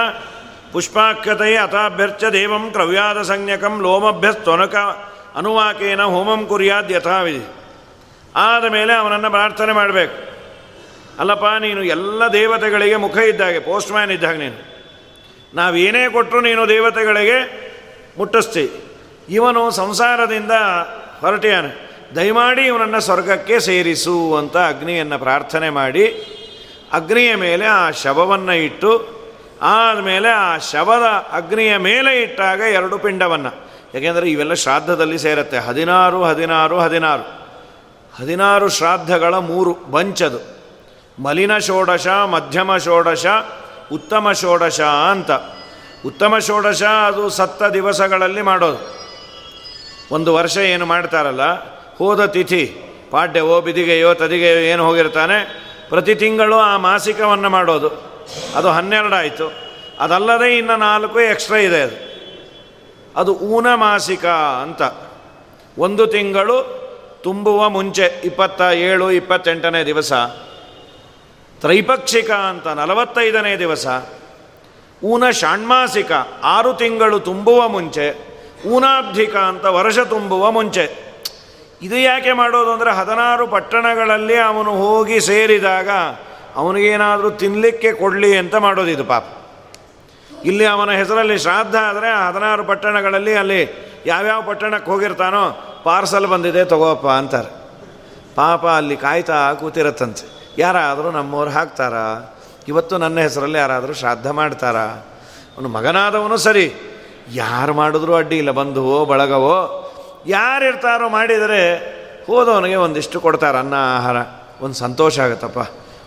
[0.72, 4.76] ಪುಷ್ಪಾಖ್ಯತೆಯ ಅಥಾಭ್ಯರ್ಚ ದೇವಂ ಕ್ರವ್ಯಾದ ಸಂಜ್ಞಕಂ ಲೋಮಭ್ಯಸ್ತೊನಕ
[5.36, 7.46] ಅನುವಾಕೇನ ಹೋಮಂ ಕುರಿಯಾದ ಯಥಾವಿಧಿ.
[8.36, 10.32] ಆದ ಮೇಲೆ ಅವನನ್ನು ಪ್ರಾರ್ಥನೆ ಮಾಡಬೇಕು.
[11.20, 14.60] ಅಲ್ಲಪ್ಪ, ನೀನು ಎಲ್ಲ ದೇವತೆಗಳಿಗೆ ಮುಖ ಇದ್ದಾಗೆ, ಪೋಸ್ಟ್ ಮ್ಯಾನ್ ಇದ್ದಾಗ ನೀನು.
[15.56, 17.38] ನಾವೇನೇ ಕೊಟ್ಟರು ನೀನು ದೇವತೆಗಳಿಗೆ
[18.18, 18.91] ಮುಟ್ಟಿಸ್ತಿ.
[19.32, 20.52] ಇವನು ಸಂಸಾರದಿಂದ
[21.22, 21.92] ಹೊರಟಿಯಾನೆ.
[22.16, 26.08] ದಯಮಾಡಿ ಇವನನ್ನು ಸ್ವರ್ಗಕ್ಕೆ ಸೇರಿಸು ಅಂತ ಅಗ್ನಿಯನ್ನು ಪ್ರಾರ್ಥನೆ ಮಾಡಿ,
[26.94, 29.22] ಅಗ್ನಿಯ ಮೇಲೆ ಆ ಶವವನ್ನು ಇಟ್ಟು,
[29.62, 33.72] ಆದಮೇಲೆ ಆ ಶವದ ಅಗ್ನಿಯ ಮೇಲೆ ಇಟ್ಟಾಗ ಎರಡು ಪಿಂಡವನ್ನು.
[33.94, 35.58] ಯಾಕೆಂದರೆ ಇವೆಲ್ಲ ಶ್ರಾದ್ದದಲ್ಲಿ ಸೇರುತ್ತೆ.
[35.58, 37.24] ಹದಿನಾರು ಹದಿನಾರು ಹದಿನಾರು.
[38.22, 40.62] ಹದಿನಾರು ಶ್ರಾದ್ದಗಳ ಮೂರು ಬಂಚದು.
[41.24, 43.26] ಮಲಿನ ಷೋಡಶ, ಮಧ್ಯಮ ಷೋಡಶ,
[43.92, 45.32] ಉತ್ತಮ ಷೋಡಶ ಅಂತ.
[46.06, 49.01] ಉತ್ತಮ ಷೋಡಶ ಅದು ಸತ್ತ ದಿವಸಗಳಲ್ಲಿ ಮಾಡೋದು.
[50.12, 51.42] ಒಂದು ವರ್ಷ ಏನು ಮಾಡ್ತಾರಲ್ಲ,
[51.98, 52.66] ಹೋದ ತಿಥಿ,
[53.12, 57.90] ಪಾಡ್ಯವೋ, ಬಿದಿಗೆಯೋ, ತದಿಗೆಯೋ ಏನು ಹೋಗಿರ್ತಾನೆ, ಪ್ರತಿ ತಿಂಗಳು ಆ ಮಾಸಿಕವನ್ನು ಮಾಡೋದು.
[58.56, 59.52] ಅದು ಹನ್ನೆರಡು ಆಯಿತು
[60.00, 62.12] ಅದಲ್ಲದೆ ಇನ್ನು ನಾಲ್ಕು ಎಕ್ಸ್ಟ್ರಾ ಇದೆ ಅದು.
[63.16, 64.82] ಅದು ಊನ ಮಾಸಿಕ ಅಂತ.
[65.78, 66.82] ಒಂದು ತಿಂಗಳು
[67.24, 70.14] ತುಂಬುವ ಮುಂಚೆ, ಇಪ್ಪತ್ತ ಏಳು, ಇಪ್ಪತ್ತೆಂಟನೇ ದಿವಸ.
[71.60, 73.88] ತ್ರೈಪಕ್ಷಿಕ ಅಂತ, ನಲವತ್ತೈದನೇ ದಿವಸ.
[75.04, 76.12] ಊನ ಷಾಣ್ಮಾಸಿಕ,
[76.44, 78.31] ಆರು ತಿಂಗಳು ತುಂಬುವ ಮುಂಚೆ
[78.68, 81.12] ಊನಾಬ್ಧಿಕ ಅಂತ ವರ್ಷ ತುಂಬುವ ಮುಂಚೆ.
[81.82, 85.90] ಇದು ಯಾಕೆ ಮಾಡೋದು ಅಂದರೆ ಹದಿನಾರು ಪಟ್ಟಣಗಳಲ್ಲಿ ಅವನು ಹೋಗಿ ಸೇರಿದಾಗ
[86.56, 89.24] ಅವನಿಗೇನಾದರೂ ತಿನ್ನಲಿಕ್ಕೆ ಕೊಡಲಿ ಅಂತ ಮಾಡೋದು ಇದು ಪಾಪ.
[90.46, 97.50] ಇಲ್ಲಿ ಅವನ ಹೆಸರಲ್ಲಿ ಶ್ರಾದ್ದ ಆದರೆ ಹದಿನಾರು ಪಟ್ಟಣಗಳಲ್ಲಿ ಅಲ್ಲಿ ಯಾವ್ಯಾವ ಪಟ್ಟಣಕ್ಕೆ ಹೋಗಿರ್ತಾನೋ ಪಾರ್ಸಲ್ ಬಂದಿದೆ, ತಗೋಪ್ಪ ಅಂತಾರೆ.
[98.36, 100.56] ಪಾಪ ಅಲ್ಲಿ ಕಾಯ್ತಾ ಕೂತಿರತ್ತಂತೆ.
[100.58, 102.38] ಯಾರಾದರೂ ನಮ್ಮವ್ರು ಹಾಕ್ತಾರಾ?
[102.68, 104.86] ಇವತ್ತು ನನ್ನ ಹೆಸರಲ್ಲಿ ಯಾರಾದರೂ ಶ್ರಾದ್ದ ಮಾಡ್ತಾರಾ?
[105.58, 106.74] ಅವನು ಮಗನಾದವನು ಸರಿ.
[107.34, 108.52] ಯಾರು ಮಾಡಿದ್ರೂ ಅಡ್ಡಿ ಇಲ್ಲ.
[108.52, 109.88] ಬಂಧುವೋ, ಬಳಗವೋ
[110.28, 111.76] ಯಾರಿರ್ತಾರೋ ಮಾಡಿದರೆ
[112.28, 114.16] ಹೋದವನಿಗೆ ಒಂದಿಷ್ಟು ಕೊಡ್ತಾರೆ ಅನ್ನ, ಆಹಾರ.
[114.62, 115.60] ಒಂದು ಸಂತೋಷ ಆಗುತ್ತಪ್ಪ.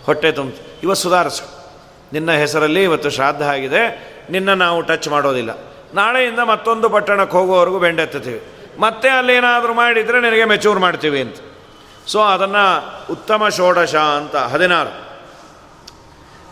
[0.05, 1.43] ಹೊಟ್ಟೆ ತುಂಬ ಇವತ್ತು ಸುಧಾರಿಸು.
[2.13, 4.15] ನಿನ್ನ ಹೆಸರಲ್ಲಿ ಇವತ್ತು ಶ್ರಾದ್ದ ಆಗಿದೆ.
[4.29, 5.49] ನಿನ್ನ ನಾವು ಟಚ್ ಮಾಡೋದಿಲ್ಲ.
[5.93, 8.43] ನಾಳೆಯಿಂದ ಮತ್ತೊಂದು ಪಟ್ಟಣಕ್ಕೆ ಹೋಗೋವರೆಗೂ ಬೆಂಡೆತ್ತೀವಿ
[8.79, 11.35] ಮತ್ತೆ ಅಲ್ಲೇನಾದರೂ ಮಾಡಿದರೆ ನಿನಗೆ ಮೆಚೂರ್ ಮಾಡ್ತೀವಿ ಅಂತ.
[12.07, 15.05] ಸೊ ಅದನ್ನು ಉತ್ತಮ ಷೋಡಶ ಅಂತ, ಹದಿನಾರು.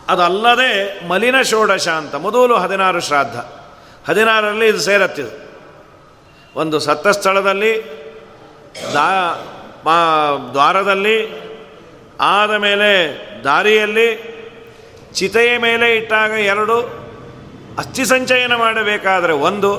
[0.08, 3.63] ಅದಲ್ಲದೆ ಮಲಿನ ಷೋಡಶ ಅಂತ, ಮೊದಲು ಹದಿನಾರು ಶ್ರಾದ್ದ.
[4.08, 5.44] ಹದಿನಾರರಲ್ಲಿ ಇದು ಸೇರತ್ತಿದು
[6.56, 7.82] ಒಂದು ಸತ್ತ ಸ್ಥಳದಲ್ಲಿ
[8.94, 9.34] ದಾ
[9.84, 9.94] ಮಾ
[10.52, 11.44] ದ್ವಾರದಲ್ಲಿ,
[12.20, 14.34] ಆದ ಮೇಲೆ ದಾರಿಯಲ್ಲಿ,
[15.12, 16.80] ಚಿತೆಯ ಮೇಲೆ ಇಟ್ಟಾಗ ಎರಡು,
[17.78, 19.76] ಅಸ್ಥಿ ಸಂಚಯನ ಮಾಡಬೇಕಾದರೆ ಒಂದು,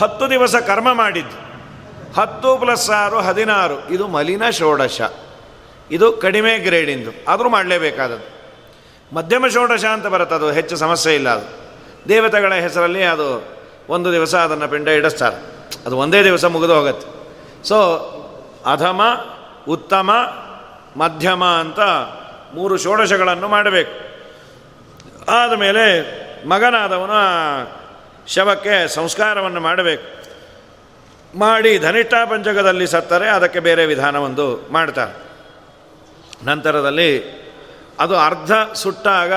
[0.00, 1.36] ಹತ್ತು ದಿವಸ ಕರ್ಮ ಮಾಡಿದ್ದು.
[2.20, 3.88] ಹತ್ತು ಪ್ಲಸ್ ಆರು, ಹದಿನಾರು.
[3.88, 5.00] ಇದು ಮಲಿನ ಷೋಡಶ.
[5.90, 7.10] ಇದು ಕಡಿಮೆ ಗ್ರೇಡಿಂದು.
[7.28, 8.42] ಆದರೂ ಮಾಡಲೇಬೇಕಾದದ್ದು.
[9.14, 11.62] ಮಧ್ಯಮ ಷೋಡಶ ಅಂತ ಬರುತ್ತೆ ಅದು, ಹೆಚ್ಚು ಸಮಸ್ಯೆ ಇಲ್ಲ ಅದು.
[12.08, 15.36] ದೇವತೆಗಳ ಹೆಸರಲ್ಲಿ ಅದು ಒಂದು ದಿವಸ ಅದನ್ನು ಪಿಂಡ ಇಡಿಸ್ತಾರೆ.
[15.86, 17.06] ಅದು ಒಂದೇ ದಿವಸ ಮುಗಿದು ಹೋಗುತ್ತೆ.
[17.68, 18.08] ಸೊ
[18.66, 19.00] ಅಧಮ,
[19.68, 20.10] ಉತ್ತಮ,
[20.96, 21.80] ಮಧ್ಯಮ ಅಂತ
[22.54, 24.12] ಮೂರು ಷೋಡಶಗಳನ್ನು ಮಾಡಬೇಕು.
[25.30, 27.12] ಆದಮೇಲೆ ಮಗನಾದವನು
[28.26, 30.22] ಶವಕ್ಕೆ ಸಂಸ್ಕಾರವನ್ನು ಮಾಡಬೇಕು.
[31.38, 35.32] ಮಾಡಿ ಧನಿಷ್ಠ ಪಂಚಕದಲ್ಲಿ ಸತ್ತರೆ ಅದಕ್ಕೆ ಬೇರೆ ವಿಧಾನವೊಂದು ಮಾಡ್ತಾರೆ.
[36.46, 37.42] ನಂತರದಲ್ಲಿ
[38.00, 39.32] ಅದು ಅರ್ಧ ಸುಟ್ಟಾಗ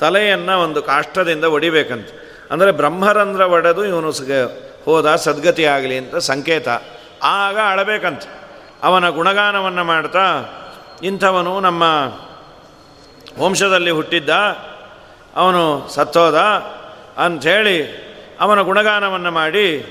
[0.00, 2.08] ತಲೆಯನ್ನು ಒಂದು ಕಾಷ್ಟದಿಂದ ಒಡಿಬೇಕಂತ.
[2.54, 4.10] ಅಂದರೆ ಬ್ರಹ್ಮರಂಧ್ರ ಒಡೆದು ಇವನು
[4.84, 6.68] ಹೋದ ಸದ್ಗತಿ ಆಗಲಿ ಅಂತ ಸಂಕೇತ.
[7.22, 8.22] ಆಗ ಅಳಬೇಕಂತ.
[8.82, 10.44] ಅವನ ಗುಣಗಾನವನ್ನು ಮಾಡ್ತಾ
[11.02, 11.82] ಇಂಥವನು ನಮ್ಮ
[13.38, 14.30] ವಂಶದಲ್ಲಿ ಹುಟ್ಟಿದ್ದ.
[15.36, 16.38] ಅವನು ಸತ್ತೋದ.
[17.18, 18.04] ಅಂಥೇಳಿ
[18.40, 19.84] ಅವನ ಗುಣಗಾನವನ್ನು ಮಾಡಿ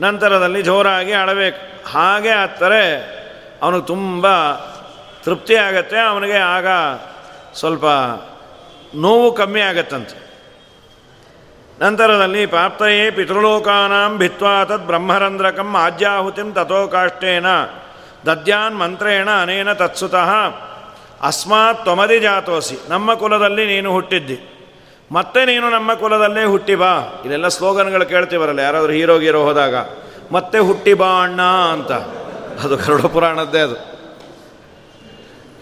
[0.00, 1.90] ನಂತರದಲ್ಲಿ ಜೋರಾಗಿ ಅಳಬೇಕು.
[1.90, 3.16] ಹಾಗೆ ಆಗ್ತಾರೆ
[3.62, 4.26] ಅವನು ತುಂಬ
[5.24, 6.00] ತೃಪ್ತಿ ಆಗತ್ತೆ.
[6.00, 6.66] ಅವನಿಗೆ ಆಗ
[7.54, 7.84] ಸ್ವಲ್ಪ
[8.94, 10.25] ನೋವು ಕಮ್ಮಿ ಆಗತ್ತಂತೆ.
[11.80, 17.46] ನಂತರದಲ್ಲಿ ಪ್ರಾಪ್ತಯೇ ಪಿತೃಲೋಕಾನಾಂ ಭಿತ್ವಾ ತದ್ ಬ್ರಹ್ಮರಂಧ್ರಕಂ ಆಜ್ಯಾಹುತಿಂ ತಥೋ ಕಾಷ್ಟೇನ
[18.26, 20.32] ದದ್ಯಾನ್ ಮಂತ್ರೇಣ ಅನೇನ ತತ್ಸುತಃ.
[21.22, 24.38] ಅಸ್ಮಾತ್ ತ್ವಮದಿ ಜಾತೋಸಿ, ನಮ್ಮ ಕುಲದಲ್ಲಿ ನೀನು ಹುಟ್ಟಿದ್ದಿ.
[25.12, 27.22] ಮತ್ತೆ ನೀನು ನಮ್ಮ ಕುಲದಲ್ಲೇ ಹುಟ್ಟಿ ಬಾ.
[27.26, 29.74] ಇದೆಲ್ಲ ಸ್ಲೋಗನ್ಗಳು ಕೇಳ್ತೀವರಲ್ಲ, ಯಾರಾದರೂ ಹೀರೋ ಗೀರೋ ಹೋದಾಗ,
[30.32, 31.92] ಮತ್ತೆ ಹುಟ್ಟಿ ಬಾ ಅಣ್ಣ ಅಂತ.
[32.64, 33.74] ಅದು ಗರುಡ ಪುರಾಣದ್ದೇ ಅದು.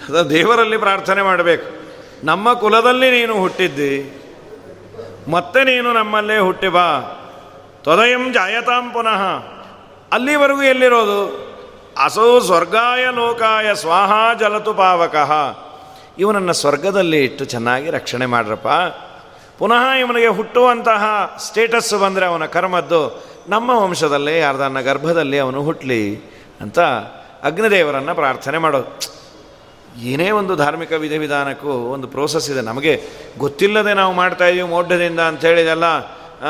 [0.09, 1.67] ಅದು ದೇವರಲ್ಲಿ ಪ್ರಾರ್ಥನೆ ಮಾಡಬೇಕು.
[2.25, 4.21] ನಮ್ಮ ಕುಲದಲ್ಲಿ ನೀನು ಹುಟ್ಟಿದ್ದಿ.
[5.29, 7.01] ಮತ್ತೆ ನೀನು ನಮ್ಮಲ್ಲೇ ಹುಟ್ಟಿ ಬಾ.
[7.83, 9.23] ತ್ವದಯಂ ಜಾಯತಾಂ ಪುನಃ.
[10.13, 11.45] ಅಲ್ಲಿವರೆಗೂ ಎಲ್ಲಿರೋದು?
[12.05, 15.33] ಅಸೌ ಸ್ವರ್ಗಾಯ ಲೋಕಾಯ ಸ್ವಾಹ ಜಲತು ಪಾವಕಃ.
[16.19, 18.69] ಇವನನ್ನು ಸ್ವರ್ಗದಲ್ಲಿ ಇಟ್ಟು ಚೆನ್ನಾಗಿ ರಕ್ಷಣೆ ಮಾಡ್ರಪ್ಪ.
[19.59, 26.17] ಪುನಃ ಇವನಿಗೆ ಹುಟ್ಟುವಂತಹ ಸ್ಟೇಟಸ್ ಬಂದರೆ ಅವನ ಕರ್ಮದ್ದು ನಮ್ಮ ವಂಶದಲ್ಲೇ ಯಾರ್ದನ್ನ ಗರ್ಭದಲ್ಲಿ ಅವನು ಹುಟ್ಟಲಿ
[26.61, 26.79] ಅಂತ
[27.43, 29.14] ಅಗ್ನಿದೇವರನ್ನು ಪ್ರಾರ್ಥನೆ ಮಾಡೋದು
[30.03, 32.61] ಏನೇ ಒಂದು ಧಾರ್ಮಿಕ ವಿಧಿವಿಧಾನಕ್ಕೂ ಒಂದು ಪ್ರೋಸೆಸ್ ಇದೆ.
[32.61, 33.03] ನಮಗೆ
[33.39, 35.85] ಗೊತ್ತಿಲ್ಲದೆ ನಾವು ಮಾಡ್ತಾ ಇದೀವಿ ಮೋಢ್ಯದಿಂದ ಅಂತ ಹೇಳಿದೆಲ್ಲ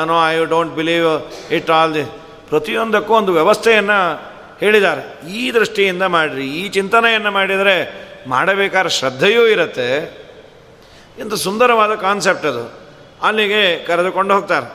[0.05, 2.03] no I don't believe it all the
[2.49, 3.99] ಪ್ರತಿಯೊಂದಕ್ಕೂ ಒಂದು ವ್ಯವಸ್ಥೆಯನ್ನು
[4.59, 5.29] ಹೇಳಿದ್ದಾರೆ.
[5.29, 9.87] ಈ ದೃಷ್ಟಿಯಿಂದ ಮಾಡಿರಿ, ಈ ಚಿಂತನೆಯನ್ನು ಮಾಡಿದರೆ ಮಾಡಬೇಕಾದ ಶ್ರದ್ಧೆಯೂ ಇರುತ್ತೆ.
[11.19, 12.73] ಎಂದು ಸುಂದರವಾದ ಕಾನ್ಸೆಪ್ಟ್ ಅದು.
[13.21, 14.73] ಅಲ್ಲಿಗೆ ಕರೆದುಕೊಂಡು ಹೋಗ್ತಾರೆ.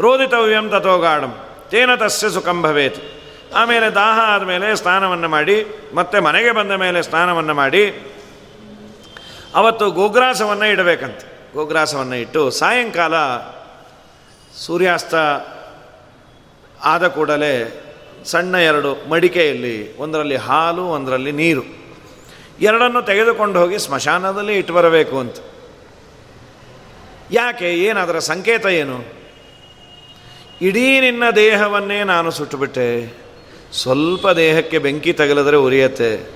[0.00, 1.38] ರೋದಿತವ್ಯಂ ತಥೋಗಾಢಂ,
[1.70, 3.25] ತೇನ ತಸ್ಯ ಸುಖಂ ಭವೇತ್.
[3.54, 8.14] ಆಮೇಲೆ ದಾಹ ಆದಮೇಲೆ ಸ್ನಾನವನ್ನು ಮಾಡಿ, ಮತ್ತೆ ಮನೆಗೆ ಬಂದ ಮೇಲೆ ಸ್ನಾನವನ್ನು ಮಾಡಿ,
[9.54, 11.52] ಅವತ್ತು ಗೋಗ್ರಾಸವನ್ನು ಇಡಬೇಕಂತೆ.
[11.54, 13.14] ಗೋಗ್ರಾಸವನ್ನು ಇಟ್ಟು ಸಾಯಂಕಾಲ
[14.56, 15.14] ಸೂರ್ಯಾಸ್ತ
[16.84, 17.82] ಆದ ಕೂಡಲೇ
[18.24, 21.62] ಸಣ್ಣ ಎರಡು ಮಡಿಕೆಯಲ್ಲಿ, ಒಂದರಲ್ಲಿ ಹಾಲು, ಒಂದರಲ್ಲಿ ನೀರು,
[22.60, 25.36] ಎರಡನ್ನು ತೆಗೆದುಕೊಂಡು ಹೋಗಿ ಸ್ಮಶಾನದಲ್ಲಿ ಇಟ್ಟು ಬರಬೇಕು ಅಂತ.
[27.30, 27.74] ಯಾಕೆ?
[27.74, 29.16] ಏನಾದರ ಸಂಕೇತ ಏನು?
[30.60, 33.25] ಇಡೀ ನಿನ್ನ ದೇಹವನ್ನೇ ನಾನು ಸುಟ್ಟುಬಿಟ್ಟೆ.
[33.82, 36.30] ಸ್ವಲ್ಪ ದೇಹಕ್ಕೆ ಬೆಂಕಿ ತಗಲಿದ್ರೆ ಉರಿಯತ್ತೆ.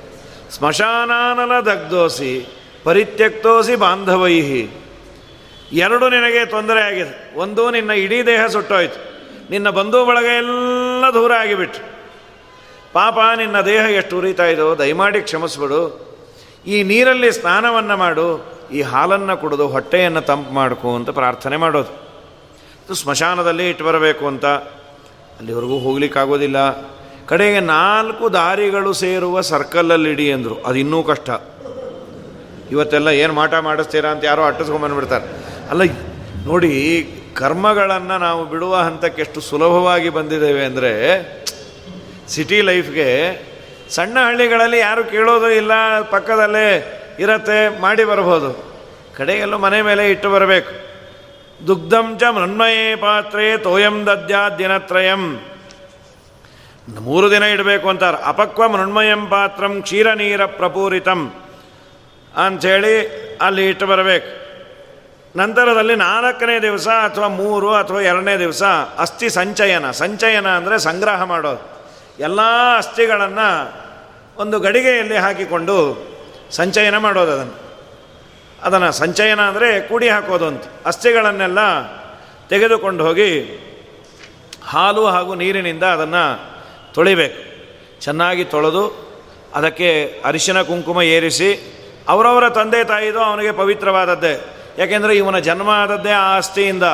[0.50, 2.46] ಸ್ಮಶಾನಾನಲ ದಗ್ಧೋಸಿ,
[2.84, 4.70] ಪರಿತ್ಯಕ್ತೋಸಿ ಬಾಂಧವೈಹಿ.
[5.72, 7.34] ಎರಡು ನಿನಗೆ ತೊಂದರೆ ಆಗಿದೆ.
[7.36, 9.10] ಒಂದು ನಿನ್ನ ಇಡೀ ದೇಹ ಸುಟ್ಟೋಯ್ತು.
[9.50, 11.88] ನಿನ್ನ ಬಂಧು ಬಳಗ ಎಲ್ಲ ದೂರ ಆಗಿಬಿಟ್ರು.
[12.92, 16.10] ಪಾಪ, ನಿನ್ನ ದೇಹ ಎಷ್ಟು ಉರಿತಾ ಇದೋ, ದಯಮಾಡಿ ಕ್ಷಮಿಸ್ಬಿಡು.
[16.66, 22.10] ಈ ನೀರಲ್ಲಿ ಸ್ನಾನವನ್ನು ಮಾಡು, ಈ ಹಾಲನ್ನು ಕುಡಿದು ಹೊಟ್ಟೆಯನ್ನು ತಂಪು ಮಾಡ್ಕೊ ಅಂತ ಪ್ರಾರ್ಥನೆ ಮಾಡೋದು.
[22.94, 24.44] ಸ್ಮಶಾನದಲ್ಲಿ ಇಟ್ಟು ಬರಬೇಕು ಅಂತ
[25.36, 26.56] ಅಲ್ಲಿವರೆಗೂ ಹೋಗ್ಲಿಕ್ಕಾಗೋದಿಲ್ಲ.
[27.30, 30.56] ಕಡೆಗೆ ನಾಲ್ಕು ದಾರಿಗಳು ಸೇರುವ ಸರ್ಕಲಲ್ಲಿ ಇಡಿ ಅಂದರು.
[30.66, 31.30] ಅದು ಇನ್ನೂ ಕಷ್ಟ.
[32.72, 35.26] ಇವತ್ತೆಲ್ಲ ಏನು ಮಾಟ ಮಾಡಿಸ್ತೀರಾ ಅಂತ ಯಾರೋ ಅಟ್ಟಿಸ್ಕೊಂಬಂದ್ಬಿಡ್ತಾರೆ
[35.70, 35.82] ಅಲ್ಲ,
[36.48, 36.72] ನೋಡಿ,
[37.40, 40.92] ಕರ್ಮಗಳನ್ನು ನಾವು ಬಿಡುವ ಹಂತಕ್ಕೆ ಎಷ್ಟು ಸುಲಭವಾಗಿ ಬಂದಿದ್ದೇವೆ ಅಂದರೆ,
[42.32, 43.08] ಸಿಟಿ ಲೈಫ್ಗೆ
[43.96, 45.72] ಸಣ್ಣ ಹಳ್ಳಿಗಳಲ್ಲಿ ಯಾರು ಕೇಳೋದು ಇಲ್ಲ,
[46.14, 46.66] ಪಕ್ಕದಲ್ಲೇ
[47.24, 48.50] ಇರತ್ತೆ, ಮಾಡಿ ಬರ್ಬೋದು
[49.16, 50.72] ಕಡೆಗೆಲ್ಲೂ ಮನೆ ಮೇಲೆ ಇಟ್ಟು ಬರಬೇಕು.
[51.68, 55.24] ದುಗ್ಧಂ ಚ ಮೃಣ್ಮಯೇ ಪಾತ್ರೆ ತೋಯಂ ದದ್ಯಾ ದಿನತ್ರಯಂ
[56.88, 58.24] ಮೂರು ದಿನ ಇಡಬೇಕು ಅಂತಾರೆ.
[58.24, 61.34] ಅಪಕ್ವ ಮೃಣ್ಮಯಂ ಪಾತ್ರಂ ಕ್ಷೀರ ನೀರ ಪ್ರಪೂರಿತಂ
[62.36, 64.40] ಅಂಥೇಳಿ ಅಲ್ಲಿ ಇಟ್ಟು ಬರಬೇಕು.
[65.38, 68.62] ನಂತರದಲ್ಲಿ ನಾಲ್ಕನೇ ದಿವಸ ಅಥವಾ ಮೂರು ಅಥವಾ ಎರಡನೇ ದಿವಸ
[68.98, 69.90] ಅಸ್ಥಿ ಸಂಚಯನ.
[69.90, 71.80] ಸಂಚಯನ ಅಂದರೆ ಸಂಗ್ರಹ ಮಾಡೋದು.
[72.18, 72.40] ಎಲ್ಲ
[72.76, 73.72] ಅಸ್ಥಿಗಳನ್ನು
[74.36, 76.06] ಒಂದು ಗಡಿಗೆಯಲ್ಲಿ ಹಾಕಿಕೊಂಡು
[76.50, 77.52] ಸಂಚಯನ ಮಾಡೋದು ಅದನ್ನು.
[78.62, 80.62] ಅದನ್ನು ಸಂಚಯನ ಅಂದರೆ ಕೂಡಿ ಹಾಕೋದು ಅಂತ.
[80.86, 81.58] ಅಸ್ಥಿಗಳನ್ನೆಲ್ಲ
[82.48, 83.42] ತೆಗೆದುಕೊಂಡು ಹೋಗಿ
[84.64, 86.49] ಹಾಲು ಹಾಗೂ ನೀರಿನಿಂದ ಅದನ್ನು
[86.94, 87.38] ತೊಳಿಬೇಕು.
[88.00, 88.84] ಚೆನ್ನಾಗಿ ತೊಳೆದು
[89.54, 89.88] ಅದಕ್ಕೆ
[90.24, 91.50] ಅರಿಶಿನ ಕುಂಕುಮ ಏರಿಸಿ
[92.08, 94.34] ಅವರವರ ತಂದೆ ತಾಯಿದು ಅವನಿಗೆ ಪವಿತ್ರವಾದದ್ದೇ.
[94.78, 96.86] ಯಾಕೆಂದರೆ ಇವನ ಜನ್ಮ ಆದದ್ದೇ ಆ ಆಸ್ತಿಯಿಂದ.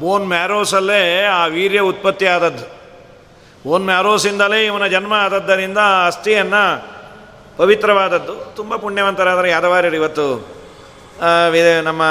[0.00, 2.66] ಬೋನ್ ಮ್ಯಾರೋಸಲ್ಲೇ ಆ ವೀರ್ಯ ಉತ್ಪತ್ತಿ ಆದದ್ದು.
[3.64, 6.62] ಬೋನ್ ಮ್ಯಾರೋಸಿಂದಲೇ ಇವನ ಜನ್ಮ ಆದದ್ದರಿಂದ ಆ ಅಸ್ಥಿಯನ್ನು
[7.56, 8.34] ಪವಿತ್ರವಾದದ್ದು.
[8.56, 10.26] ತುಂಬ ಪುಣ್ಯವಂತರಾದರೆ ಯಾದವಾರ್ಯರು ಇವತ್ತು
[11.82, 12.02] ನಮ್ಮ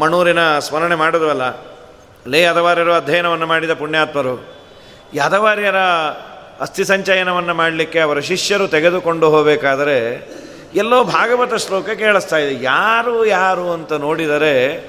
[0.00, 1.44] ಮಣೂರಿನ ಸ್ಮರಣೆ ಮಾಡಿದ್ವಲ್ಲ,
[2.26, 4.34] ಲೇ ಯಾದವಾರ್ಯರು ಅಧ್ಯಯನವನ್ನು ಮಾಡಿದ ಪುಣ್ಯಾತ್ಮರು.
[5.14, 5.80] ಯಾದವಾರ್ಯರ
[6.60, 9.96] ಅಸ್ಥಿ ಸಂಚಯನವನ್ನು ಮಾಡಲಿಕ್ಕೆ ಅವರ ಶಿಷ್ಯರು ತೆಗೆದುಕೊಂಡು ಹೋಗಬೇಕಾದರೆ
[10.74, 12.64] ಎಲ್ಲೋ ಭಾಗವತ ಶ್ಲೋಕ ಕೇಳಿಸ್ತಾ ಇದೆ.
[12.64, 14.88] ಯಾರು ಯಾರು ಅಂತ ನೋಡಿದರೆ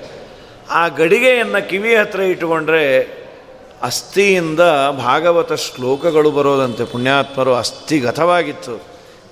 [0.69, 3.01] ಆ ಗಡಿಗೆಯನ್ನು ಕಿವಿ ಹತ್ರ ಇಟ್ಟುಕೊಂಡ್ರೆ
[3.81, 4.59] ಅಸ್ಥಿಯಿಂದ
[4.97, 6.85] ಭಾಗವತ ಶ್ಲೋಕಗಳು ಬರೋದಂತೆ.
[6.85, 8.83] ಪುಣ್ಯಾತ್ಮರು ಅಸ್ಥಿಗತವಾಗಿತ್ತು.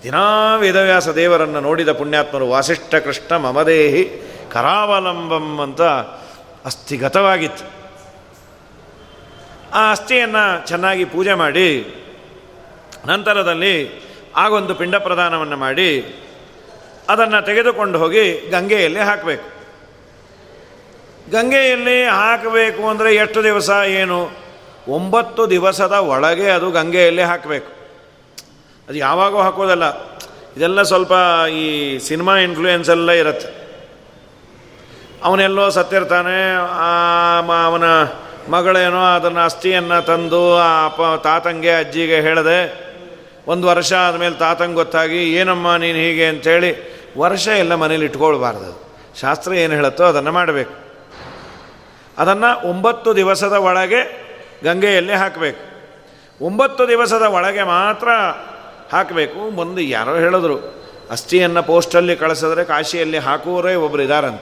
[0.04, 4.04] ದಿನಾ ವೇದವ್ಯಾಸ ದೇವರನ್ನು ನೋಡಿದ ಪುಣ್ಯಾತ್ಮರು, ವಾಸಿಷ್ಠ ಕೃಷ್ಣ ಮಮದೇಹಿ
[4.52, 5.82] ಕರಾವಲಂಬಂ ಅಂತ
[6.66, 7.76] ಅಸ್ಥಿಗತವಾಗಿತ್ತು.
[9.74, 12.02] ಆ ಅಸ್ಥಿಯನ್ನು ಚೆನ್ನಾಗಿ ಪೂಜೆ ಮಾಡಿ
[13.06, 16.22] ನಂತರದಲ್ಲಿ ಆಗೊಂದು ಪಿಂಡ ಪ್ರದಾನವನ್ನು ಮಾಡಿ
[17.10, 19.56] ಅದನ್ನು ತೆಗೆದುಕೊಂಡು ಹೋಗಿ ಗಂಗೆಯಲ್ಲಿ ಹಾಕಬೇಕು.
[21.32, 24.32] ಗಂಗೆಯಲ್ಲಿ ಹಾಕಬೇಕು ಅಂದರೆ ಎಷ್ಟು ದಿವಸ ಏನು?
[24.88, 27.72] ಒಂಬತ್ತು ದಿವಸದ ಒಳಗೆ ಅದು ಗಂಗೆಯಲ್ಲಿ ಹಾಕಬೇಕು.
[28.90, 30.16] ಅದು ಯಾವಾಗೂ ಹಾಕೋದಲ್ಲ.
[30.58, 31.12] ಇದೆಲ್ಲ ಸ್ವಲ್ಪ
[31.52, 33.66] ಈ ಸಿನಿಮಾ ಇನ್ಫ್ಲೂಯೆನ್ಸ್ ಎಲ್ಲ ಇರುತ್ತೆ.
[35.24, 36.56] ಅವನೆಲ್ಲೋ ಸತ್ತಿರ್ತಾನೆ
[37.66, 37.84] ಅವನ
[38.52, 42.85] ಮಗಳೇನೋ ಅದನ್ನು ಅಸ್ಥಿಯನ್ನು ತಂದು, ಆ ಅಪ್ಪ ತಾತಂಗೆ, ಅಜ್ಜಿಗೆ ಹೇಳಿದೆ
[43.48, 48.86] ಒಂದು ವರ್ಷ ಆದಮೇಲೆ ತಾತಂಗೆ ಗೊತ್ತಾಗಿ, ಏನಮ್ಮ ನೀನು ಹೀಗೆ ಅಂಥೇಳಿ ವರ್ಷ ಎಲ್ಲ ಮನೇಲಿ ಇಟ್ಕೊಳ್ಬಾರ್ದು.
[49.22, 50.74] ಶಾಸ್ತ್ರ ಏನು ಹೇಳುತ್ತೋ ಅದನ್ನು ಮಾಡಬೇಕು.
[52.18, 54.26] ಅದನ್ನು ಒಂಬತ್ತು ದಿವಸದ ಒಳಗೆ
[54.64, 55.76] ಗಂಗೆಯಲ್ಲಿ ಹಾಕಬೇಕು.
[56.46, 58.10] ಒಂಬತ್ತು ದಿವಸದ ಒಳಗೆ ಮಾತ್ರ
[58.92, 59.52] ಹಾಕಬೇಕು.
[59.52, 60.58] ಮುಂದೆ ಯಾರೋ ಹೇಳಿದ್ರು,
[61.12, 64.42] ಅಸ್ಥಿಯನ್ನು ಪೋಸ್ಟಲ್ಲಿ ಕಳಿಸಿದ್ರೆ ಕಾಶಿಯಲ್ಲಿ ಹಾಕುವರೇ ಒಬ್ಬರು ಇದ್ದಾರಂತ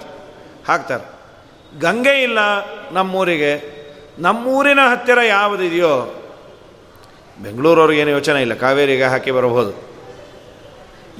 [0.70, 1.06] ಹಾಕ್ತಾರೆ.
[1.80, 2.40] ಗಂಗೆ ಇಲ್ಲ
[2.92, 3.84] ನಮ್ಮೂರಿಗೆ.
[4.20, 6.23] ನಮ್ಮೂರಿನ ಹತ್ತಿರ ಯಾವುದಿದೆಯೋ
[7.42, 8.54] ಬೆಂಗಳೂರವ್ರಿಗೇನು ಯೋಚನೆ ಇಲ್ಲ.
[8.54, 9.74] ಕಾವೇರಿಗೆ ಹಾಕಿ ಬರಬಹುದು.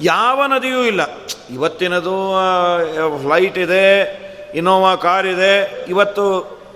[0.00, 1.02] ಯಾವ ನದಿಯೂ ಇಲ್ಲ.
[1.50, 2.14] ಇವತ್ತಿನದು
[3.22, 3.84] ಫ್ಲೈಟ್ ಇದೆ
[4.54, 6.24] ಇನೋವಾ ಕಾರ್ ಇದೆ, ಇವತ್ತು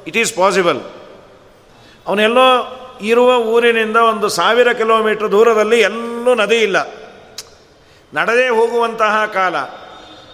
[0.06, 0.80] ಇಟ್ ಈಸ್ ಪಾಸಿಬಲ್
[2.06, 2.48] ಅವನೆಲ್ಲೋ
[3.02, 6.78] ಇರುವ ಊರಿನಿಂದ ಒಂದು ಸಾವಿರ ಕಿಲೋಮೀಟರ್ ದೂರದಲ್ಲಿ ಎಲ್ಲೂ ನದಿ ಇಲ್ಲ.
[8.14, 9.56] ನಡೆದೇ ಹೋಗುವಂತಹ ಕಾಲ.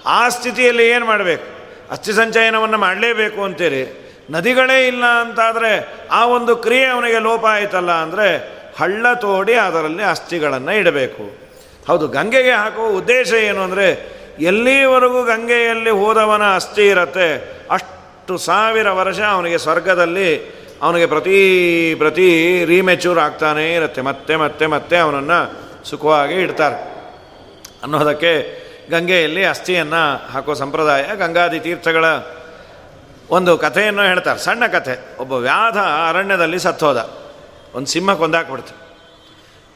[0.06, 1.46] ಆ ಸ್ಥಿತಿಯಲ್ಲಿ ಏನು ಮಾಡಬೇಕು?
[1.90, 9.14] ಅಸ್ಥಿ ಸಂಚಯನವನ್ನು ಮಾಡಲೇಬೇಕು ಅಂತೇಳಿ ನದಿಗಳೇ ಇಲ್ಲ ಅಂತಾದರೆ ಆ ಒಂದು ಕ್ರಿಯೆ ಅವನಿಗೆ ಲೋಪ ಆಯ್ತಲ್ಲ ಅಂದರೆ ಹಳ್ಳ
[9.14, 11.38] ತೋಡಿ ಅದರಲ್ಲಿ ಅಸ್ಥಿಗಳನ್ನು ಇಡಬೇಕು.
[11.88, 19.58] ಹೌದು, ಗಂಗೆಗೆ ಹಾಕುವ ಉದ್ದೇಶ ಏನು ಅಂದರೆ, ಎಲ್ಲಿವರೆಗೂ ಗಂಗೆಯಲ್ಲಿ ಹೋದವನ ಅಸ್ಥಿ ಇರತ್ತೆ, ಅಷ್ಟು ಸಾವಿರ ವರ್ಷ ಅವನಿಗೆ
[19.58, 24.00] ಸ್ವರ್ಗದಲ್ಲಿ ಅವನಿಗೆ ಪ್ರತಿ ಪ್ರತಿ ರೀಮೆಚೂರ್ ಆಗ್ತಾನೇ ಇರುತ್ತೆ.
[24.00, 26.94] ಮತ್ತೆ ಮತ್ತೆ ಮತ್ತೆ ಅವನನ್ನು ಸುಖವಾಗಿ ಇಡ್ತಾರೆ.
[27.82, 32.04] ಅನ್ನೋದಕ್ಕೆ ಗಂಗೆಯಲ್ಲಿ ಅಸ್ಥಿಯನ್ನು ಹಾಕೋ ಸಂಪ್ರದಾಯ ಗಂಗಾದಿ ತೀರ್ಥಗಳ
[33.30, 34.38] ಒಂದು ಕಥೆಯನ್ನು ಹೇಳ್ತಾರೆ.
[34.38, 35.16] ಸಣ್ಣ ಕಥೆ.
[35.18, 37.23] ಒಬ್ಬ ವ್ಯಾಧ ಅರಣ್ಯದಲ್ಲಿ ಸತ್ತೋದ.
[37.74, 38.84] ಒಂದು ಸಿಂಹ ಕೊಂದಾಕ್ಬಿಡ್ತು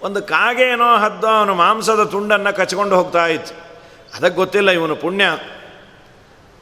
[0.03, 3.55] ಒಂದು ಕಾಗೆ ಏನೋ ಹದ್ದೋ ಅವನು ಮಾಂಸದ ತುಂಡನ್ನು ಕಚ್ಕೊಂಡು ಹೋಗ್ತಾ ಇತ್ತು.
[4.17, 5.25] ಅದಕ್ಕೆ ಗೊತ್ತಿಲ್ಲ ಇವನು ಪುಣ್ಯ.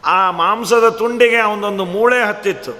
[0.04, 2.72] ಆ ಮಾಂಸದ ತುಂಡಿಗೆ ಅವನೊಂದು ಮೂಳೆ ಹತ್ತಿತ್ತು.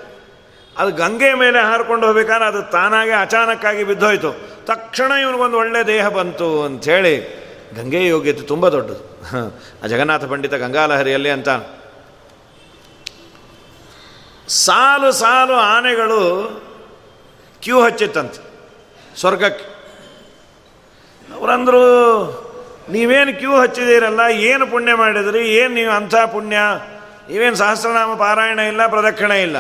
[0.79, 4.33] ಅದು ಗಂಗೆ ಮೇಲೆ ಹಾರ್ಕೊಂಡು ಹೋಗ್ಬೇಕಾದ್ರೆ ಅದು ತಾನಾಗೆ ಅಚಾನಕ್ಕಾಗಿ ಬಿದ್ದೋಯ್ತು.
[4.67, 7.47] ತಕ್ಷಣ ಇವನಿಗೊಂದು ಒಳ್ಳೆ ದೇಹ ಬಂತು ಅಂಥೇಳಿ
[7.77, 9.17] ಗಂಗೆ ಯೋಗ್ಯತೆ ತುಂಬ ದೊಡ್ಡದು.
[9.85, 11.49] ಆ ಜಗನ್ನಾಥ ಪಂಡಿತ ಗಂಗಾಲಹರಿಯಲ್ಲಿ ಅಂತ.
[14.49, 16.51] ಸಾಲು ಸಾಲು ಆನೆಗಳು
[17.63, 18.46] ಕ್ಯೂ ಹಚ್ಚಿತ್ತಂತೆ.
[19.17, 19.65] ಸ್ವರ್ಗಕ್ಕೆ.
[21.35, 21.83] ಅವರಂದರು
[22.89, 26.57] ನೀವೇನು ಕ್ಯೂ ಹಚ್ಚಿದ್ದೀರಲ್ಲ, ಏನು ಪುಣ್ಯ ಮಾಡಿದ್ರಿ, ಏನು ನೀವು ಅಂಥ ಪುಣ್ಯ,
[27.31, 29.57] ನೀವೇನು ಸಹಸ್ರನಾಮ ಪಾರಾಯಣ ಇಲ್ಲ, ಪ್ರದಕ್ಷಿಣೆ ಇಲ್ಲ?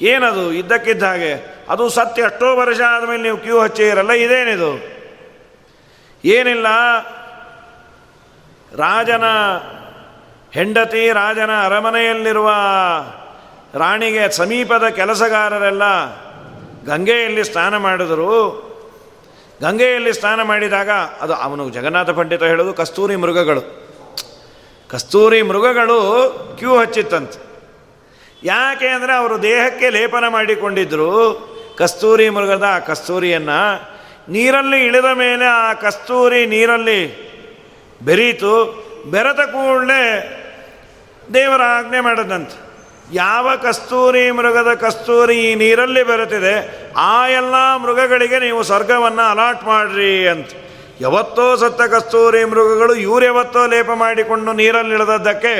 [0.00, 1.64] ಏನದು, ಇದ್ದಕ್ಕಿದ್ದ ಹಾಗೆ?
[1.68, 4.72] ಅದು ಸತ್ಯ ಅಷ್ಟೋ ವರ್ಷ ಆದಮೇಲೆ ನೀವು ಕ್ಯೂ ಹಚ್ಚಿರಲ್ಲ ಇದೇನಿದು?
[6.24, 6.66] ಏನಿಲ್ಲ,
[8.76, 9.24] ರಾಜನ
[10.52, 12.50] ಹೆಂಡತಿ, ರಾಜನ ಅರಮನೆಯಲ್ಲಿರುವ
[13.74, 15.82] ರಾಣಿಗೆ ಸಮೀಪದ ಕೆಲಸಗಾರರೆಲ್ಲ
[16.86, 18.32] ಗಂಗೆಯಲ್ಲಿ ಸ್ನಾನ ಮಾಡಿದರು,
[19.62, 23.62] ಗಂಗೆಯಲ್ಲಿ ಸ್ನಾನ ಮಾಡಿದಾಗ ಅದು ಅವನು ಜಗನ್ನಾಥ ಪಂಡಿತ ಹೇಳೋದು ಕಸ್ತೂರಿ ಮೃಗಗಳು.
[24.88, 25.98] ಕಸ್ತೂರಿ ಮೃಗಗಳು
[26.58, 27.38] ಕ್ಯೂ ಹಚ್ಚಿತ್ತಂತೆ.
[28.44, 31.10] ಯಾಕೆ ಅಂದರೆ ಅವರು ದೇಹಕ್ಕೆ ಲೇಪನ ಮಾಡಿಕೊಂಡಿದ್ದರು
[31.78, 33.60] ಕಸ್ತೂರಿ ಮೃಗದ ಆ ಕಸ್ತೂರಿಯನ್ನು
[34.28, 37.00] ನೀರಲ್ಲಿ ಇಳಿದ ಮೇಲೆ ಆ ಕಸ್ತೂರಿ ನೀರಲ್ಲಿ
[38.02, 38.54] ಬೆರೀತು,
[39.10, 40.02] ಬೆರೆತ ಕೂಡಲೇ
[41.34, 42.61] ದೇವರ ಆಜ್ಞೆ ಮಾಡದಂತೆ.
[43.12, 46.54] ಯಾವ ಕಸ್ತೂರಿ ಮೃಗದ ಕಸ್ತೂರಿ ಈ ನೀರಲ್ಲಿ ಬರುತ್ತಿದೆ
[47.06, 50.50] ಆ ಎಲ್ಲ ಮೃಗಗಳಿಗೆ ನೀವು ಸ್ವರ್ಗವನ್ನು ಅಲಾಟ್ ಮಾಡ್ರಿ ಅಂತ.
[51.04, 55.54] ಯಾವತ್ತೋ ಸತ್ತ ಕಸ್ತೂರಿ ಮೃಗಗಳು ಇವ್ರು ಯಾವತ್ತೋ ಲೇಪ ಮಾಡಿಕೊಂಡು ನೀರಲ್ಲಿ ಇಳಿದದ್ದಕ್ಕೆ